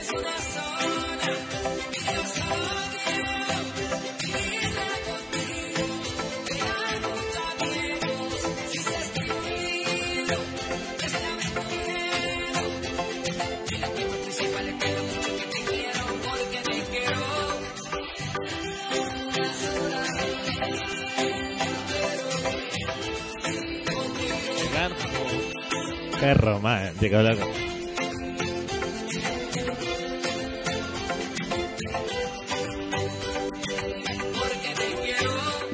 Qué 26.18 26.34
romántico, 26.34 27.18
loco. 27.18 27.67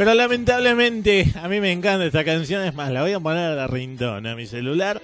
Pero 0.04 0.16
lamentablemente, 0.16 1.32
a 1.40 1.48
mí 1.48 1.62
me 1.62 1.72
encanta 1.72 2.04
esta 2.04 2.26
canción. 2.26 2.62
Es 2.62 2.74
más, 2.74 2.92
la 2.92 3.00
voy 3.00 3.14
a 3.14 3.20
poner 3.20 3.52
a 3.52 3.54
la 3.54 3.66
rintona 3.66 4.32
a 4.32 4.36
mi 4.36 4.44
celular. 4.44 5.00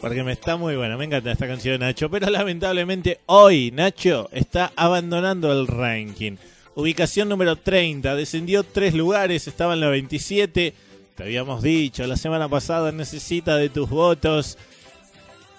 Porque 0.00 0.22
me 0.22 0.30
está 0.30 0.56
muy 0.56 0.76
buena. 0.76 0.96
Me 0.96 1.06
encanta 1.06 1.32
esta 1.32 1.48
canción 1.48 1.80
de 1.80 1.86
Nacho. 1.86 2.08
Pero 2.08 2.30
lamentablemente, 2.30 3.18
hoy 3.26 3.72
Nacho 3.72 4.28
está 4.30 4.70
abandonando 4.76 5.50
el 5.50 5.66
ranking. 5.66 6.36
Ubicación 6.76 7.30
número 7.30 7.56
30. 7.56 8.14
Descendió 8.14 8.62
tres 8.62 8.94
lugares. 8.94 9.48
Estaba 9.48 9.74
en 9.74 9.80
la 9.80 9.88
27. 9.88 10.72
Te 11.16 11.22
habíamos 11.24 11.60
dicho 11.60 12.06
la 12.06 12.16
semana 12.16 12.48
pasada. 12.48 12.92
Necesita 12.92 13.56
de 13.56 13.70
tus 13.70 13.90
votos. 13.90 14.56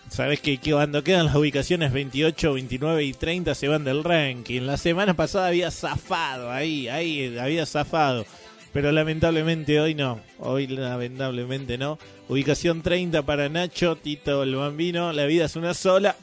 Sabes 0.07 0.39
que 0.39 0.57
cuando 0.57 1.03
quedan 1.03 1.25
las 1.25 1.35
ubicaciones 1.35 1.91
28, 1.91 2.53
29 2.53 3.03
y 3.03 3.11
30 3.11 3.55
se 3.55 3.67
van 3.67 3.83
del 3.83 4.05
ranking. 4.05 4.61
La 4.61 4.77
semana 4.77 5.15
pasada 5.15 5.47
había 5.47 5.69
zafado 5.69 6.49
ahí, 6.49 6.87
ahí 6.87 7.37
había 7.37 7.65
zafado. 7.65 8.25
Pero 8.73 8.91
lamentablemente 8.91 9.79
hoy 9.79 9.93
no. 9.93 10.19
Hoy 10.39 10.65
lamentablemente 10.65 11.77
no. 11.77 11.99
Ubicación 12.27 12.81
30 12.81 13.21
para 13.21 13.47
Nacho, 13.47 13.95
Tito 13.95 14.41
el 14.41 14.55
Bambino. 14.55 15.13
La 15.13 15.25
vida 15.25 15.45
es 15.45 15.55
una 15.55 15.75
sola. 15.75 16.15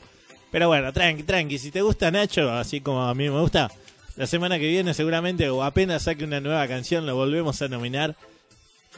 Pero 0.51 0.67
bueno, 0.67 0.93
tranqui, 0.93 1.23
tranqui. 1.23 1.59
Si 1.59 1.71
te 1.71 1.81
gusta 1.81 2.11
Nacho, 2.11 2.51
así 2.51 2.81
como 2.81 3.03
a 3.05 3.15
mí 3.15 3.31
me 3.31 3.41
gusta, 3.41 3.71
la 4.17 4.27
semana 4.27 4.59
que 4.59 4.69
viene 4.69 4.95
seguramente 4.95 5.49
o 5.49 5.63
apenas 5.63 6.03
saque 6.03 6.25
una 6.25 6.41
nueva 6.41 6.67
canción, 6.67 7.07
lo 7.07 7.15
volvemos 7.15 7.63
a 7.63 7.69
nominar. 7.69 8.17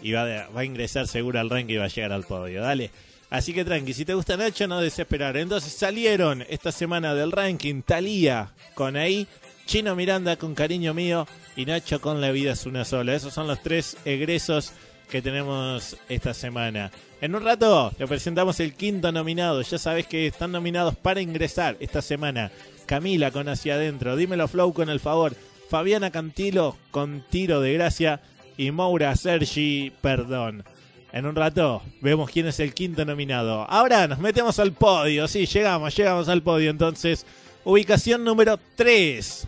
Y 0.00 0.12
va, 0.12 0.48
a, 0.54 0.64
ingresar 0.64 1.06
seguro 1.06 1.38
al 1.38 1.50
ranking 1.50 1.74
y 1.74 1.76
va 1.76 1.84
a 1.84 1.88
llegar 1.88 2.12
al 2.12 2.24
podio. 2.24 2.62
Dale. 2.62 2.90
Así 3.28 3.52
que 3.52 3.66
tranqui, 3.66 3.92
si 3.92 4.06
te 4.06 4.14
gusta 4.14 4.38
Nacho, 4.38 4.66
no 4.66 4.80
desesperar. 4.80 5.36
Entonces 5.36 5.74
salieron 5.74 6.42
esta 6.48 6.72
semana 6.72 7.14
del 7.14 7.32
ranking 7.32 7.82
Talía 7.82 8.50
con 8.72 8.96
ahí, 8.96 9.26
Chino 9.66 9.94
Miranda 9.94 10.36
con 10.36 10.54
Cariño 10.54 10.94
Mío 10.94 11.26
y 11.56 11.66
Nacho 11.66 12.00
con 12.00 12.20
La 12.20 12.30
Vida 12.30 12.52
es 12.52 12.66
una 12.66 12.84
sola. 12.84 13.14
Esos 13.14 13.34
son 13.34 13.46
los 13.46 13.62
tres 13.62 13.96
egresos 14.04 14.72
que 15.10 15.22
tenemos 15.22 15.96
esta 16.08 16.32
semana. 16.34 16.90
En 17.20 17.34
un 17.34 17.44
rato 17.44 17.92
te 17.96 18.06
presentamos 18.06 18.60
el 18.60 18.74
quinto 18.74 19.12
nominado. 19.12 19.60
Ya 19.62 19.78
sabes 19.78 20.06
que 20.06 20.26
están 20.26 20.52
nominados 20.52 20.96
para 20.96 21.20
ingresar 21.20 21.76
esta 21.80 22.00
semana. 22.00 22.50
Camila 22.86 23.30
con 23.30 23.48
Hacia 23.48 23.74
Adentro, 23.74 24.16
Dímelo 24.16 24.48
Flow 24.48 24.72
con 24.72 24.88
El 24.88 25.00
Favor, 25.00 25.34
Fabiana 25.68 26.10
Cantilo 26.10 26.76
con 26.90 27.24
Tiro 27.30 27.60
de 27.60 27.74
Gracia 27.74 28.20
y 28.56 28.70
Maura 28.70 29.14
Sergi 29.16 29.92
Perdón. 30.00 30.64
En 31.12 31.26
un 31.26 31.36
rato 31.36 31.82
vemos 32.00 32.30
quién 32.30 32.46
es 32.46 32.58
el 32.60 32.72
quinto 32.72 33.04
nominado. 33.04 33.66
Ahora 33.68 34.08
nos 34.08 34.18
metemos 34.18 34.58
al 34.58 34.72
podio. 34.72 35.28
Sí, 35.28 35.44
llegamos, 35.44 35.94
llegamos 35.94 36.28
al 36.28 36.42
podio. 36.42 36.70
Entonces, 36.70 37.26
ubicación 37.64 38.24
número 38.24 38.58
3. 38.76 39.46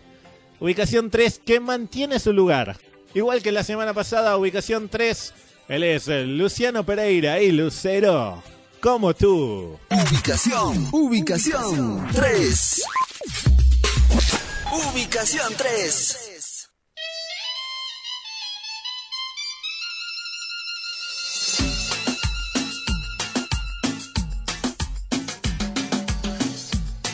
Ubicación 0.59 1.09
3 1.09 1.41
que 1.45 1.59
mantiene 1.59 2.19
su 2.19 2.31
lugar. 2.31 2.77
Igual 3.13 3.41
que 3.41 3.51
la 3.51 3.63
semana 3.63 3.93
pasada, 3.93 4.37
ubicación 4.37 4.89
3. 4.89 5.33
Él 5.67 5.83
es 5.83 6.07
Luciano 6.07 6.85
Pereira 6.85 7.41
y 7.41 7.51
Lucero. 7.51 8.41
Como 8.81 9.13
tú. 9.13 9.77
Ubicación, 9.89 10.89
ubicación 10.91 12.07
3. 12.13 12.83
Ubicación 14.93 15.53
3. 15.57 16.69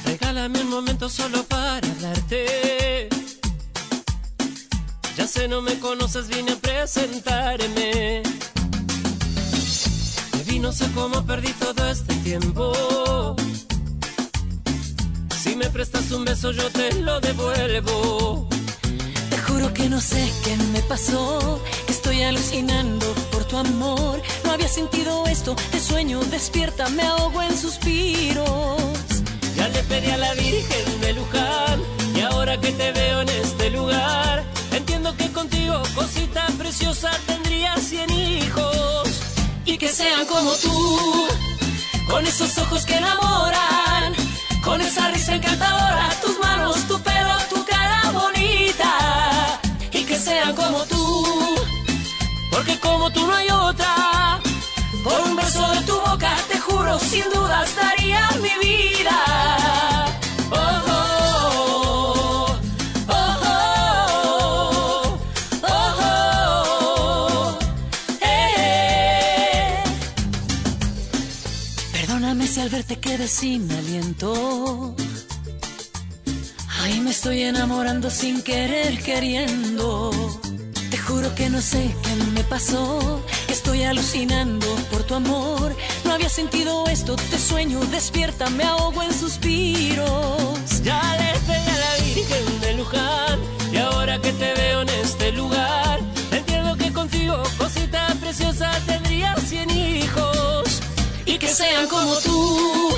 Regálame 0.06 0.62
un 0.62 0.70
momento 0.70 1.08
solo 1.08 1.44
para 1.44 1.88
hablarte. 1.88 2.81
Ya 5.18 5.28
sé, 5.28 5.48
no 5.48 5.62
me 5.62 5.78
conoces, 5.80 6.28
vine 6.28 6.54
a 6.54 6.56
presentarme. 6.56 8.24
Me 10.34 10.44
vi, 10.46 10.60
no 10.60 10.72
sé 10.72 10.90
cómo 10.94 11.26
perdí 11.26 11.52
todo 11.54 11.90
este 11.90 12.16
tiempo. 12.16 13.36
Si 15.44 15.56
me 15.56 15.70
prestas 15.70 16.12
un 16.12 16.24
beso, 16.26 16.52
yo 16.52 16.70
te 16.70 16.94
lo 17.02 17.20
devuelvo. 17.20 18.48
Te 19.30 19.38
juro 19.38 19.74
que 19.74 19.90
no 19.90 20.00
sé 20.00 20.32
qué 20.44 20.56
me 20.74 20.82
pasó, 20.84 21.62
que 21.86 21.92
estoy 21.92 22.22
alucinando 22.24 23.06
por 23.32 23.44
tu 23.46 23.58
amor. 23.58 24.22
No 24.44 24.52
había 24.52 24.68
sentido 24.68 25.26
esto, 25.28 25.56
te 25.72 25.80
sueño, 25.80 26.20
despierta, 26.26 26.88
me 26.90 27.04
ahogo 27.04 27.42
en 27.42 27.58
suspiros. 27.58 28.78
Ya 29.56 29.68
le 29.68 29.84
pedí 29.84 30.10
a 30.10 30.18
la 30.18 30.34
Virgen 30.34 31.02
de 31.02 31.14
Luján 31.14 31.82
y 32.16 32.22
ahora 32.22 32.60
que 32.60 32.72
te 32.72 32.92
veo 32.92 33.22
en 33.22 33.30
este 33.30 33.70
lugar, 33.72 34.44
que 35.18 35.32
contigo, 35.32 35.82
cosita 35.96 36.46
preciosa, 36.58 37.12
tendría 37.26 37.76
cien 37.78 38.10
hijos 38.12 39.10
y 39.66 39.78
que 39.78 39.88
sean 39.88 40.26
como 40.26 40.52
tú, 40.54 41.28
con 42.10 42.26
esos 42.26 42.58
ojos 42.58 42.86
que 42.86 42.96
enamoran, 42.96 44.14
con 44.64 44.82
esa 44.82 45.10
risa 45.12 45.36
encantadora, 45.36 46.10
tus 46.22 46.38
manos, 46.40 46.88
tu 46.88 47.00
pelo, 47.02 47.36
tu 47.50 47.66
cara 47.66 48.12
bonita 48.12 49.60
y 49.92 50.04
que 50.04 50.18
sean 50.18 50.56
como 50.56 50.84
tú, 50.86 51.26
porque 52.52 52.80
como 52.80 53.12
tú 53.12 53.26
no 53.26 53.36
hay 53.36 53.50
otra. 53.50 54.40
Por 55.04 55.20
un 55.22 55.36
beso 55.36 55.68
de 55.72 55.82
tu 55.82 55.96
boca, 56.00 56.36
te 56.48 56.60
juro, 56.60 57.00
sin 57.00 57.24
dudas 57.32 57.76
daría 57.76 58.30
mi 58.40 58.68
vida. 58.68 59.61
Perdóname 72.12 72.46
si 72.46 72.60
al 72.60 72.68
verte 72.68 73.00
quedé 73.00 73.26
sin 73.26 73.72
aliento. 73.72 74.94
Ay, 76.82 77.00
me 77.00 77.12
estoy 77.12 77.44
enamorando 77.44 78.10
sin 78.10 78.42
querer, 78.42 79.02
queriendo. 79.02 80.12
Te 80.90 80.98
juro 80.98 81.34
que 81.36 81.50
no 81.50 81.62
sé 81.62 81.96
qué 82.04 82.16
me 82.34 82.44
pasó, 82.44 83.24
estoy 83.48 83.84
alucinando 83.84 84.68
por 84.92 85.04
tu 85.04 85.16
amor. 85.16 85.74
No 86.04 86.12
había 86.12 86.28
sentido 86.28 86.86
esto, 86.88 87.16
te 87.16 87.40
sueño, 87.40 87.80
despierta, 87.86 88.50
me 88.50 88.66
ahogo 88.66 89.02
en 89.04 89.14
suspiros. 89.14 90.84
Ya 90.84 91.02
le 91.16 91.40
pedí 91.48 91.70
a 91.70 91.78
la 91.78 92.04
Virgen 92.04 92.60
de 92.60 92.74
Luján 92.74 93.40
y 93.72 93.78
ahora 93.78 94.20
que 94.20 94.34
te 94.34 94.54
veo 94.54 94.82
en 94.82 94.90
este 94.90 95.32
lugar, 95.32 96.02
entiendo 96.30 96.76
que 96.76 96.92
contigo, 96.92 97.42
cosita 97.58 98.14
preciosa, 98.20 98.70
tendría 98.86 99.11
sean 101.52 101.86
como 101.88 102.16
tú, 102.20 102.98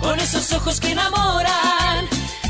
con 0.00 0.18
esos 0.18 0.50
ojos 0.52 0.80
que 0.80 0.92
enamoran, 0.92 2.08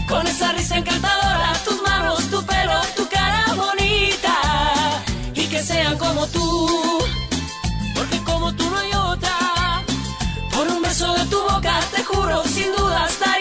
con 0.09 0.25
esa 0.29 0.53
risa 0.53 0.77
encantadora, 0.77 1.53
tus 1.65 1.83
manos, 1.83 2.31
tu 2.31 2.45
pelo, 2.47 2.81
tu 2.97 3.09
cara 3.09 3.45
bonita, 3.57 5.03
y 5.35 5.47
que 5.47 5.61
sean 5.61 5.99
como 5.99 6.27
tú, 6.29 7.05
porque 7.97 8.19
como 8.23 8.53
tú 8.55 8.71
no 8.71 8.79
hay 8.79 8.93
otra, 8.93 9.83
por 10.53 10.69
un 10.69 10.83
beso 10.83 11.13
de 11.15 11.25
tu 11.27 11.41
boca, 11.41 11.81
te 11.95 12.05
juro, 12.05 12.45
sin 12.45 12.71
duda, 12.77 13.05
hasta 13.05 13.34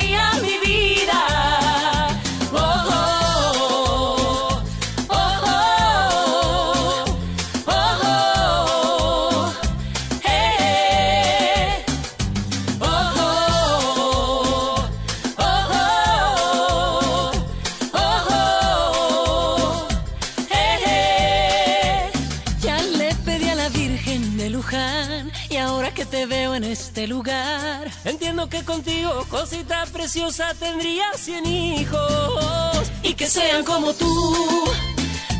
que 28.54 28.64
contigo, 28.64 29.26
cosita 29.32 29.84
preciosa, 29.92 30.54
tendría 30.60 31.06
cien 31.16 31.44
hijos. 31.48 32.92
Y 33.02 33.16
que 33.16 33.26
sean 33.26 33.64
como 33.66 33.94
tú, 33.94 34.72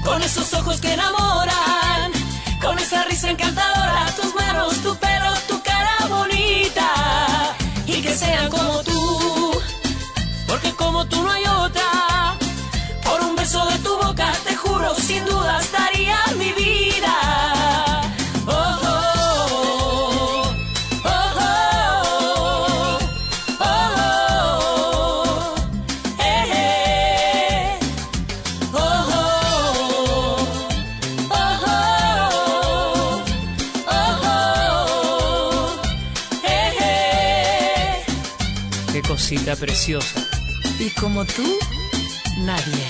con 0.04 0.20
esos 0.24 0.52
ojos 0.56 0.82
que 0.82 0.94
enamoran, 0.94 2.12
con 2.60 2.80
esa 2.80 3.04
risa 3.04 3.30
encantadora, 3.30 4.12
tus 4.20 4.34
manos, 4.34 4.78
tu 4.82 4.96
pelo, 4.96 5.32
tu 5.48 5.62
cara 5.62 5.96
bonita. 6.10 6.90
Y 7.86 8.02
que 8.02 8.16
sean 8.16 8.50
como 8.50 8.82
tú, 8.82 9.62
porque 10.48 10.72
como 10.72 11.06
tú 11.06 11.22
no 11.22 11.30
hay 11.30 11.46
otra. 11.46 12.36
Por 13.04 13.22
un 13.22 13.36
beso 13.36 13.64
de 13.68 13.78
tu 13.80 13.96
boca, 13.96 14.32
te 14.44 14.56
juro, 14.56 14.96
sin 14.96 15.24
dudas 15.26 15.72
daría 15.72 15.93
preciosa. 39.64 40.28
Y 40.78 40.90
como 40.90 41.24
tú, 41.24 41.42
nadie. 42.40 42.86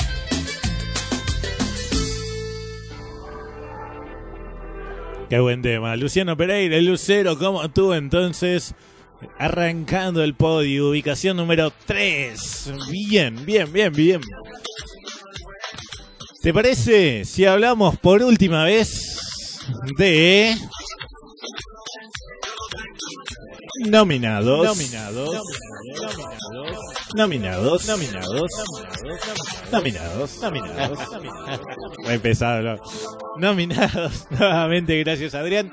Qué 5.29 5.39
buen 5.39 5.61
tema. 5.61 5.95
Luciano 5.95 6.35
Pereira, 6.35 6.75
el 6.77 6.87
Lucero, 6.87 7.37
como 7.37 7.69
tú 7.69 7.93
entonces, 7.93 8.73
arrancando 9.37 10.23
el 10.23 10.33
podio, 10.33 10.89
ubicación 10.89 11.37
número 11.37 11.71
3. 11.85 12.73
Bien, 12.89 13.45
bien, 13.45 13.71
bien, 13.71 13.93
bien. 13.93 14.21
¿Te 16.41 16.51
parece 16.55 17.23
si 17.23 17.45
hablamos 17.45 17.99
por 17.99 18.23
última 18.23 18.63
vez 18.63 19.59
de 19.99 20.57
nominados? 23.89 24.65
Nominados. 24.65 25.43
Nominados. 27.15 27.85
Nominados. 27.85 28.59
Nominados. 29.71 30.41
Nominados. 30.41 30.99
Muy 32.03 32.17
pesado. 32.19 32.61
¿no? 32.61 32.77
Nominados. 33.37 34.27
Nuevamente, 34.31 34.97
gracias 35.03 35.35
Adrián. 35.35 35.71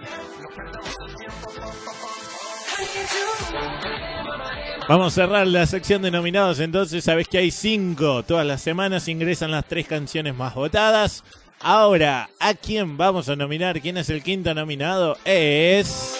Vamos 4.89 5.13
a 5.13 5.23
cerrar 5.23 5.47
la 5.47 5.67
sección 5.67 6.03
de 6.03 6.11
nominados, 6.11 6.59
entonces 6.59 7.05
sabes 7.05 7.29
que 7.29 7.39
hay 7.39 7.53
cinco. 7.53 8.25
Todas 8.25 8.45
las 8.45 8.61
semanas 8.61 9.07
ingresan 9.07 9.53
las 9.53 9.65
tres 9.67 9.87
canciones 9.87 10.35
más 10.35 10.55
votadas. 10.57 11.23
Ahora, 11.61 12.31
¿a 12.41 12.55
quién 12.55 12.97
vamos 12.97 13.29
a 13.29 13.37
nominar? 13.37 13.81
¿Quién 13.81 13.99
es 13.99 14.11
el 14.11 14.23
quinto 14.23 14.53
nominado? 14.55 15.17
Es... 15.25 16.19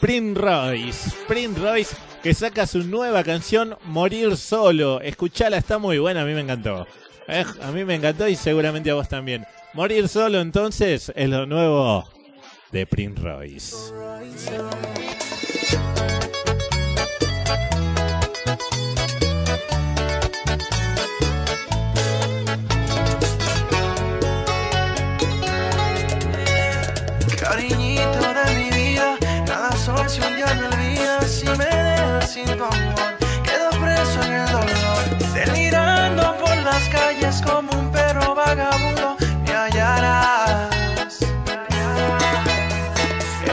Prince 0.00 0.40
Royce. 0.40 1.10
Prince 1.26 1.60
Royce 1.60 1.96
que 2.22 2.34
saca 2.34 2.66
su 2.66 2.84
nueva 2.84 3.24
canción 3.24 3.76
Morir 3.84 4.36
Solo. 4.36 5.00
Escuchala, 5.00 5.56
está 5.56 5.78
muy 5.78 5.98
buena, 5.98 6.22
a 6.22 6.24
mí 6.24 6.34
me 6.34 6.40
encantó. 6.40 6.86
Eh, 7.26 7.44
a 7.62 7.70
mí 7.72 7.84
me 7.84 7.94
encantó 7.94 8.28
y 8.28 8.36
seguramente 8.36 8.90
a 8.90 8.94
vos 8.94 9.08
también. 9.08 9.44
Morir 9.74 10.08
Solo 10.08 10.40
entonces 10.40 11.12
es 11.14 11.28
lo 11.28 11.46
nuevo 11.46 12.08
de 12.72 12.86
Prince 12.86 13.20
Royce. 13.20 13.76
Si 30.08 30.22
un 30.22 30.36
día 30.36 30.54
me 30.54 30.66
olvidas 30.68 31.30
si 31.30 31.44
me 31.44 31.66
dejas 31.66 32.30
sin 32.32 32.46
tu 32.46 32.64
amor. 32.64 33.10
Quedo 33.44 33.68
preso 33.78 34.22
en 34.22 34.32
el 34.32 34.50
dolor, 34.50 35.04
delirando 35.34 36.34
por 36.38 36.56
las 36.58 36.88
calles 36.88 37.42
como 37.44 37.70
un 37.72 37.92
perro 37.92 38.34
vagabundo. 38.34 39.16
Me 39.44 39.52
hallarás. 39.52 41.18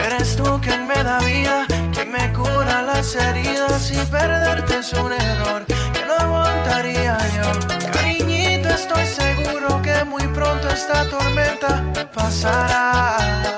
Eres 0.06 0.36
tú 0.36 0.58
quien 0.62 0.86
me 0.86 1.02
da 1.02 1.18
vida, 1.18 1.66
quien 1.92 2.10
me 2.10 2.32
cura 2.32 2.82
las 2.82 3.14
heridas 3.14 3.90
y 3.90 3.98
perderte 4.06 4.78
es 4.78 4.92
un 4.94 5.12
error 5.12 5.66
que 5.66 6.06
no 6.06 6.14
aguantaría 6.14 7.18
yo. 7.36 7.90
Cariñito, 7.92 8.70
estoy 8.70 9.06
seguro 9.06 9.82
que 9.82 10.04
muy 10.04 10.26
pronto 10.28 10.68
esta 10.70 11.04
tormenta 11.10 11.84
pasará. 12.14 13.55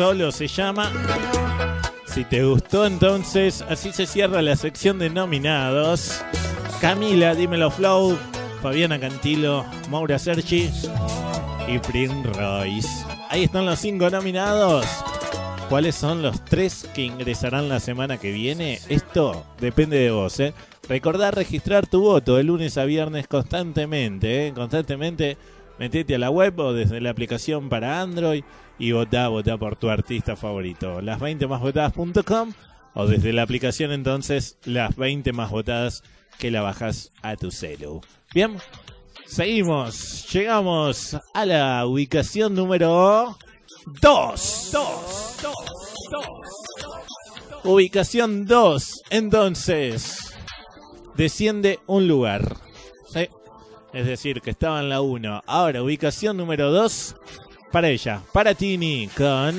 Solo 0.00 0.32
se 0.32 0.46
llama. 0.46 0.90
Si 2.06 2.24
te 2.24 2.42
gustó 2.42 2.86
entonces, 2.86 3.60
así 3.68 3.92
se 3.92 4.06
cierra 4.06 4.40
la 4.40 4.56
sección 4.56 4.98
de 4.98 5.10
nominados. 5.10 6.22
Camila, 6.80 7.34
Dímelo 7.34 7.70
Flow, 7.70 8.16
Fabiana 8.62 8.98
Cantilo, 8.98 9.66
Maura 9.90 10.18
Sergi 10.18 10.70
y 11.68 11.78
Prince 11.80 12.32
Royce. 12.32 12.88
Ahí 13.28 13.44
están 13.44 13.66
los 13.66 13.78
cinco 13.78 14.08
nominados. 14.08 14.86
¿Cuáles 15.68 15.96
son 15.96 16.22
los 16.22 16.42
tres 16.46 16.88
que 16.94 17.02
ingresarán 17.02 17.68
la 17.68 17.78
semana 17.78 18.16
que 18.16 18.32
viene? 18.32 18.80
Esto 18.88 19.44
depende 19.60 19.98
de 19.98 20.10
vos, 20.12 20.40
¿eh? 20.40 20.54
Recordá 20.88 21.30
registrar 21.30 21.86
tu 21.86 22.00
voto 22.00 22.36
de 22.36 22.44
lunes 22.44 22.78
a 22.78 22.86
viernes 22.86 23.28
constantemente, 23.28 24.46
¿eh? 24.46 24.52
Constantemente 24.54 25.36
metete 25.80 26.14
a 26.14 26.18
la 26.18 26.30
web 26.30 26.60
o 26.60 26.74
desde 26.74 27.00
la 27.00 27.08
aplicación 27.08 27.70
para 27.70 28.02
Android 28.02 28.44
y 28.78 28.92
votá, 28.92 29.28
votá 29.28 29.56
por 29.56 29.76
tu 29.76 29.88
artista 29.88 30.36
favorito. 30.36 31.00
Las 31.00 31.18
20 31.18 31.46
más 31.46 31.62
votadas.com 31.62 32.52
o 32.92 33.06
desde 33.06 33.32
la 33.32 33.42
aplicación 33.42 33.90
entonces 33.90 34.58
las 34.64 34.94
20 34.94 35.32
más 35.32 35.50
votadas 35.50 36.02
que 36.38 36.50
la 36.50 36.60
bajas 36.60 37.12
a 37.22 37.34
tu 37.36 37.50
celu. 37.50 38.02
Bien, 38.34 38.58
seguimos. 39.24 40.30
Llegamos 40.30 41.16
a 41.32 41.46
la 41.46 41.86
ubicación 41.86 42.54
número 42.54 43.38
2. 44.02 44.76
Ubicación 47.64 48.44
2. 48.44 49.02
Entonces, 49.08 50.34
desciende 51.16 51.78
un 51.86 52.06
lugar. 52.06 52.69
Es 53.92 54.06
decir, 54.06 54.40
que 54.40 54.50
estaba 54.50 54.80
en 54.80 54.88
la 54.88 55.00
1. 55.00 55.42
Ahora, 55.46 55.82
ubicación 55.82 56.36
número 56.36 56.70
2. 56.70 57.16
Para 57.72 57.88
ella, 57.88 58.20
para 58.32 58.54
Tini, 58.54 59.08
con 59.16 59.56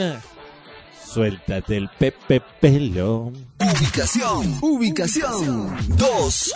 Suéltate 1.05 1.75
el 1.75 1.89
pepe 1.89 2.39
pelo. 2.39 3.33
Ubicación, 3.59 4.57
ubicación 4.61 5.75
2. 5.97 6.53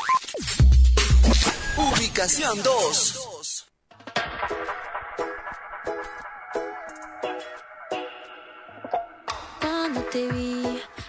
Ubicación 1.78 2.64
2. 2.64 3.66
Cuando 9.60 10.02
te 10.04 10.28
vi, 10.32 10.80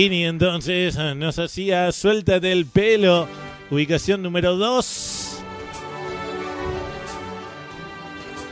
Tini 0.00 0.24
entonces 0.24 0.96
nos 1.14 1.38
hacía 1.38 1.92
Suéltate 1.92 2.50
el 2.52 2.64
pelo, 2.64 3.28
ubicación 3.70 4.22
número 4.22 4.56
2. 4.56 5.42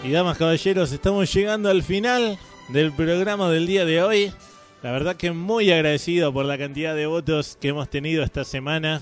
Y 0.05 0.11
damas, 0.11 0.37
caballeros, 0.37 0.93
estamos 0.93 1.33
llegando 1.33 1.71
al 1.71 1.83
final 1.83 2.39
del 2.69 2.93
programa 2.93 3.49
del 3.49 3.67
día 3.67 3.87
de 3.87 4.03
hoy. 4.03 4.31
La 4.83 4.93
verdad 4.93 5.17
que 5.17 5.33
muy 5.33 5.71
agradecido 5.71 6.35
por 6.35 6.45
la 6.45 6.59
cantidad 6.59 6.95
de 6.95 7.07
votos 7.07 7.57
que 7.59 7.69
hemos 7.69 7.89
tenido 7.89 8.23
esta 8.23 8.45
semana. 8.45 9.01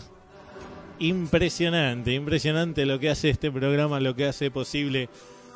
Impresionante, 1.00 2.12
impresionante 2.12 2.86
lo 2.86 3.00
que 3.00 3.10
hace 3.10 3.28
este 3.28 3.50
programa, 3.50 3.98
lo 3.98 4.14
que 4.14 4.26
hace 4.26 4.52
posible 4.52 5.08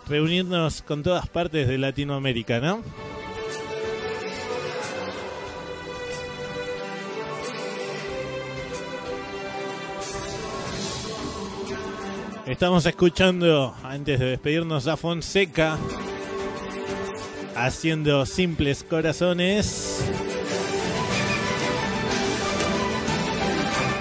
reunirnos 0.09 0.83
con 0.83 1.05
todas 1.05 1.29
partes 1.29 1.69
de 1.69 1.79
Latinoamérica, 1.79 2.59
¿no? 2.59 2.83
Estamos 12.47 12.87
escuchando, 12.87 13.75
antes 13.83 14.19
de 14.19 14.27
despedirnos, 14.27 14.87
a 14.87 14.97
Fonseca 14.97 15.79
haciendo 17.55 18.25
simples 18.27 18.83
corazones. 18.83 20.05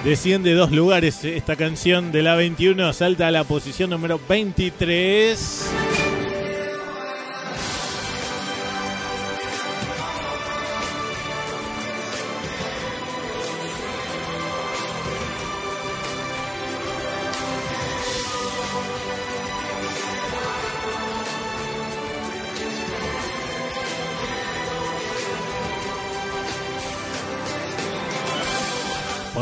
Desciende 0.04 0.54
dos 0.54 0.72
lugares 0.72 1.24
esta 1.24 1.56
canción 1.56 2.10
de 2.10 2.22
la 2.22 2.34
21, 2.34 2.92
salta 2.94 3.28
a 3.28 3.30
la 3.30 3.44
posición 3.44 3.90
número 3.90 4.18
23. 4.28 5.89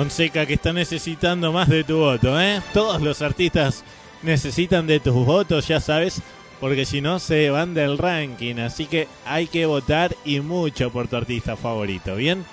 Fonseca 0.08 0.46
que 0.46 0.54
está 0.54 0.72
necesitando 0.72 1.52
más 1.52 1.68
de 1.68 1.84
tu 1.84 1.98
voto, 1.98 2.40
¿eh? 2.40 2.62
Todos 2.72 3.02
los 3.02 3.20
artistas 3.20 3.84
necesitan 4.22 4.86
de 4.86 5.00
tus 5.00 5.12
votos, 5.12 5.68
ya 5.68 5.80
sabes, 5.80 6.22
porque 6.60 6.86
si 6.86 7.02
no 7.02 7.18
se 7.18 7.50
van 7.50 7.74
del 7.74 7.98
ranking, 7.98 8.54
así 8.56 8.86
que 8.86 9.06
hay 9.26 9.48
que 9.48 9.66
votar 9.66 10.16
y 10.24 10.40
mucho 10.40 10.90
por 10.90 11.08
tu 11.08 11.16
artista 11.16 11.56
favorito, 11.56 12.16
¿bien? 12.16 12.46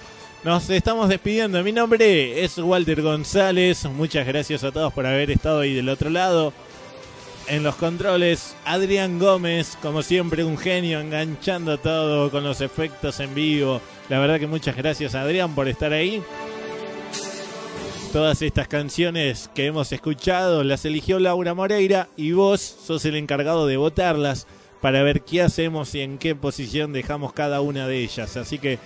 Nos 0.44 0.70
estamos 0.70 1.08
despidiendo, 1.08 1.64
mi 1.64 1.72
nombre 1.72 2.44
es 2.44 2.58
Walter 2.58 3.02
González, 3.02 3.86
muchas 3.86 4.28
gracias 4.28 4.66
a 4.66 4.74
todos 4.74 4.92
por 4.92 5.06
haber 5.06 5.32
estado 5.32 5.62
ahí 5.62 5.74
del 5.74 5.88
otro 5.88 6.10
lado. 6.10 6.52
en 7.48 7.64
los 7.64 7.76
controles, 7.76 8.54
Adrián 8.66 9.18
Gómez, 9.18 9.78
como 9.82 10.02
siempre 10.02 10.44
un 10.44 10.58
genio 10.58 11.00
enganchando 11.00 11.78
todo 11.78 12.30
con 12.32 12.44
los 12.44 12.60
efectos 12.60 13.22
en 13.22 13.34
vivo. 13.34 13.80
La 14.10 14.20
verdad 14.20 14.42
que 14.42 14.48
muchas 14.48 14.76
gracias 14.76 15.16
Adrián 15.16 15.56
por 15.56 15.70
estar 15.70 15.94
ahí. 15.94 16.22
Todas 18.16 18.42
estas 18.42 18.70
canciones 18.70 19.50
que 19.54 19.66
hemos 19.66 19.92
escuchado 19.92 20.64
las 20.64 20.86
eligió 20.86 21.20
Laura 21.20 21.54
Moreira 21.54 22.08
y 22.16 22.32
vos 22.32 22.62
sos 22.62 23.04
el 23.04 23.18
encargado 23.18 23.68
de 23.68 23.76
votarlas 23.76 24.48
para 24.80 25.04
ver 25.04 25.24
qué 25.24 25.42
hacemos 25.42 25.94
y 25.96 26.00
en 26.00 26.18
qué 26.18 26.34
posición 26.34 26.94
dejamos 26.94 27.34
cada 27.34 27.60
una 27.60 27.90
de 27.90 27.98
ellas. 27.98 28.38
Así 28.38 28.58
que 28.58 28.80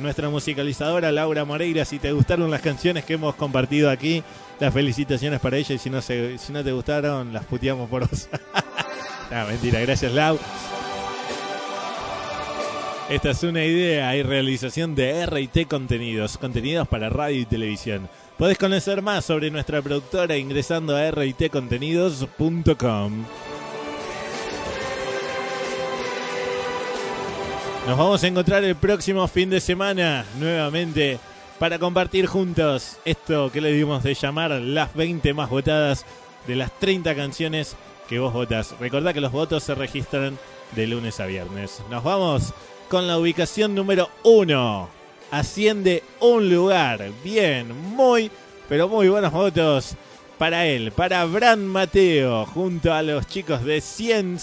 nuestra 0.00 0.28
musicalizadora 0.28 1.12
Laura 1.12 1.46
Moreira, 1.46 1.86
si 1.86 1.98
te 1.98 2.12
gustaron 2.12 2.50
las 2.50 2.60
canciones 2.60 3.06
que 3.06 3.14
hemos 3.14 3.36
compartido 3.36 3.88
aquí, 3.88 4.22
las 4.60 4.74
felicitaciones 4.74 5.40
para 5.40 5.56
ella 5.56 5.74
y 5.74 5.78
si 5.78 5.88
no, 5.88 6.02
se, 6.02 6.36
no 6.50 6.62
te 6.62 6.72
gustaron, 6.72 7.32
las 7.32 7.46
puteamos 7.46 7.88
por 7.88 8.06
vos. 8.06 8.28
no, 9.30 9.46
mentira, 9.46 9.80
gracias 9.80 10.12
Lau. 10.12 10.38
Esta 13.08 13.30
es 13.30 13.42
una 13.44 13.64
idea 13.64 14.14
y 14.14 14.22
realización 14.22 14.94
de 14.94 15.24
RT 15.24 15.68
Contenidos, 15.70 16.36
contenidos 16.36 16.86
para 16.86 17.08
radio 17.08 17.40
y 17.40 17.46
televisión. 17.46 18.10
Podés 18.38 18.58
conocer 18.58 19.00
más 19.00 19.24
sobre 19.24 19.50
nuestra 19.50 19.80
productora 19.80 20.36
ingresando 20.36 20.96
a 20.96 21.10
ritcontenidos.com. 21.12 23.24
Nos 27.86 27.98
vamos 27.98 28.24
a 28.24 28.26
encontrar 28.26 28.64
el 28.64 28.74
próximo 28.74 29.28
fin 29.28 29.50
de 29.50 29.60
semana 29.60 30.24
nuevamente 30.38 31.20
para 31.60 31.78
compartir 31.78 32.26
juntos 32.26 32.98
esto 33.04 33.52
que 33.52 33.60
le 33.60 33.72
dimos 33.72 34.02
de 34.02 34.14
llamar 34.14 34.50
las 34.50 34.92
20 34.94 35.32
más 35.34 35.48
votadas 35.48 36.04
de 36.48 36.56
las 36.56 36.72
30 36.80 37.14
canciones 37.14 37.76
que 38.08 38.18
vos 38.18 38.32
votas. 38.32 38.74
Recordá 38.80 39.12
que 39.12 39.20
los 39.20 39.32
votos 39.32 39.62
se 39.62 39.76
registran 39.76 40.36
de 40.74 40.86
lunes 40.88 41.20
a 41.20 41.26
viernes. 41.26 41.82
Nos 41.88 42.02
vamos 42.02 42.52
con 42.88 43.06
la 43.06 43.16
ubicación 43.16 43.74
número 43.74 44.10
1. 44.24 44.93
Asciende 45.34 46.04
un 46.20 46.48
lugar. 46.48 47.10
Bien, 47.24 47.66
muy, 47.96 48.30
pero 48.68 48.88
muy 48.88 49.08
buenos 49.08 49.32
votos 49.32 49.96
para 50.38 50.64
él, 50.64 50.92
para 50.92 51.24
Bran 51.24 51.66
Mateo, 51.66 52.46
junto 52.46 52.94
a 52.94 53.02
los 53.02 53.26
chicos 53.26 53.64
de 53.64 53.80
Cien 53.80 54.38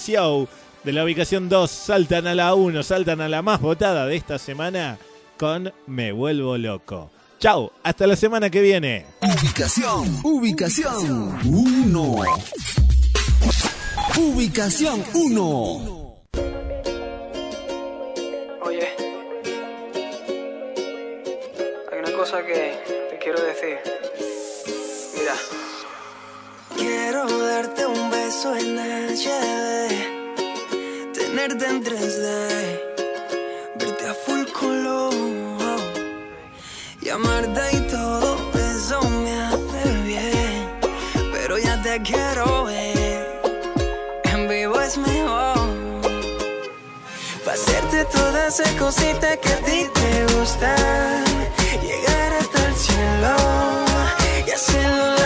de 0.83 0.91
la 0.91 1.05
ubicación 1.05 1.47
2 1.47 1.71
saltan 1.71 2.27
a 2.27 2.35
la 2.35 2.55
1, 2.55 2.83
saltan 2.83 3.21
a 3.21 3.29
la 3.29 3.41
más 3.41 3.61
votada 3.61 4.05
de 4.05 4.17
esta 4.17 4.37
semana 4.37 4.97
con 5.37 5.71
Me 5.87 6.11
Vuelvo 6.11 6.57
Loco. 6.57 7.09
Chau, 7.39 7.71
hasta 7.83 8.05
la 8.05 8.17
semana 8.17 8.49
que 8.49 8.59
viene. 8.59 9.05
Ubicación, 9.21 10.19
ubicación 10.25 11.39
1. 11.45 12.15
Ubicación 14.17 15.05
1. 15.13 16.00
Cosa 22.31 22.45
que 22.45 22.79
te 23.09 23.17
quiero 23.19 23.41
decir. 23.41 23.77
Mira. 25.17 25.35
Quiero 26.77 27.25
darte 27.45 27.85
un 27.85 28.09
beso 28.09 28.55
en 28.55 28.77
HD, 28.77 29.89
tenerte 31.13 31.65
en 31.65 31.83
3D, 31.83 32.27
verte 33.79 34.07
a 34.07 34.13
full 34.13 34.45
color, 34.53 35.13
llamarte 37.01 37.61
y 37.73 37.81
todo 37.81 38.37
eso 38.55 39.01
me 39.09 39.33
hace 39.43 39.83
bien, 40.05 40.69
pero 41.33 41.57
ya 41.57 41.81
te 41.81 42.01
quiero 42.01 42.63
ver, 42.63 43.41
en 44.23 44.47
vivo 44.47 44.79
es 44.79 44.97
mejor. 44.97 45.69
Pa' 47.43 47.53
hacerte 47.53 48.05
todas 48.05 48.59
esas 48.59 48.73
cositas 48.75 49.37
que 49.37 49.49
a 49.49 49.57
ti 49.57 49.89
te 49.93 50.33
gustan, 50.33 51.30
llegar 51.77 52.33
hasta 52.33 52.67
el 52.67 52.75
cielo 52.75 53.35
y 54.45 54.51
hacerlo 54.51 55.20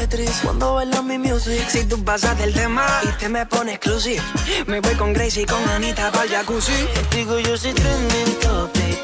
Tetris 0.00 0.40
cuando 0.42 0.76
bailas 0.76 1.04
mi 1.04 1.18
music. 1.18 1.68
Si 1.68 1.84
tú 1.84 2.02
pasas 2.02 2.38
del 2.38 2.54
tema 2.54 2.86
y 3.02 3.08
te 3.18 3.28
me 3.28 3.44
pones 3.44 3.74
exclusive, 3.74 4.22
me 4.66 4.80
voy 4.80 4.94
con 4.94 5.12
Gracie 5.12 5.42
y 5.42 5.44
con 5.44 5.62
Anita 5.68 6.10
para 6.10 6.24
el 6.24 6.30
jacuzzi. 6.30 6.72
Digo 7.14 7.38
yo 7.38 7.54
soy 7.58 7.74
trending 7.74 8.34
topic. 8.40 8.98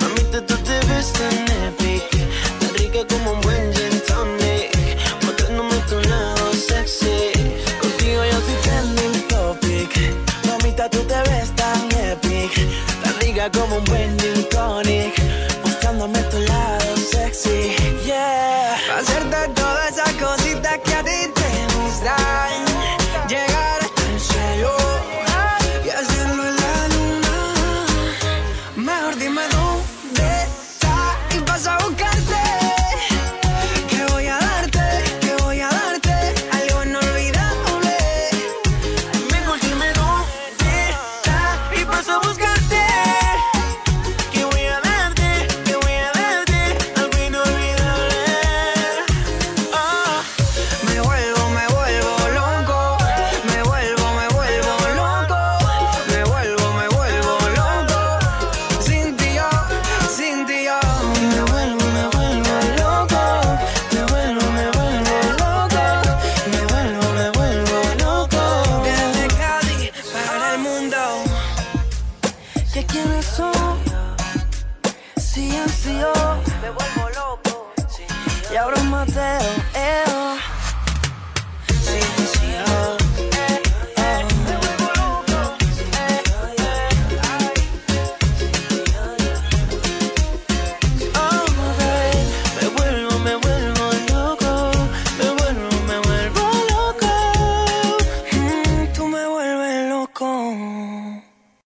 Mamita, 0.00 0.44
tú 0.44 0.54
te 0.58 0.78
ves 0.88 1.12
tan 1.14 1.44
epic. 1.64 2.10
Tan 2.60 2.74
rica 2.74 3.06
como 3.08 3.32
un 3.32 3.40
buen 3.40 3.72
gin 3.72 4.00
tonic. 4.06 4.70
Mostrándome 5.24 5.76
tu 5.88 5.98
lado 6.10 6.52
sexy. 6.52 7.32
Contigo 7.80 8.20
yo 8.30 8.38
soy 8.46 8.56
trending 8.64 9.28
topic. 9.28 9.90
Mamita, 10.46 10.90
tú 10.90 10.98
te 11.04 11.20
ves 11.30 11.56
tan 11.56 11.90
epic. 12.10 12.52
Tan 13.02 13.20
rica 13.20 13.50
como 13.50 13.76
un 13.78 13.84
buen 13.84 14.18
gin 14.18 14.46
tonic. 14.50 15.14
Mostrándome 15.64 16.22
tu 16.24 16.33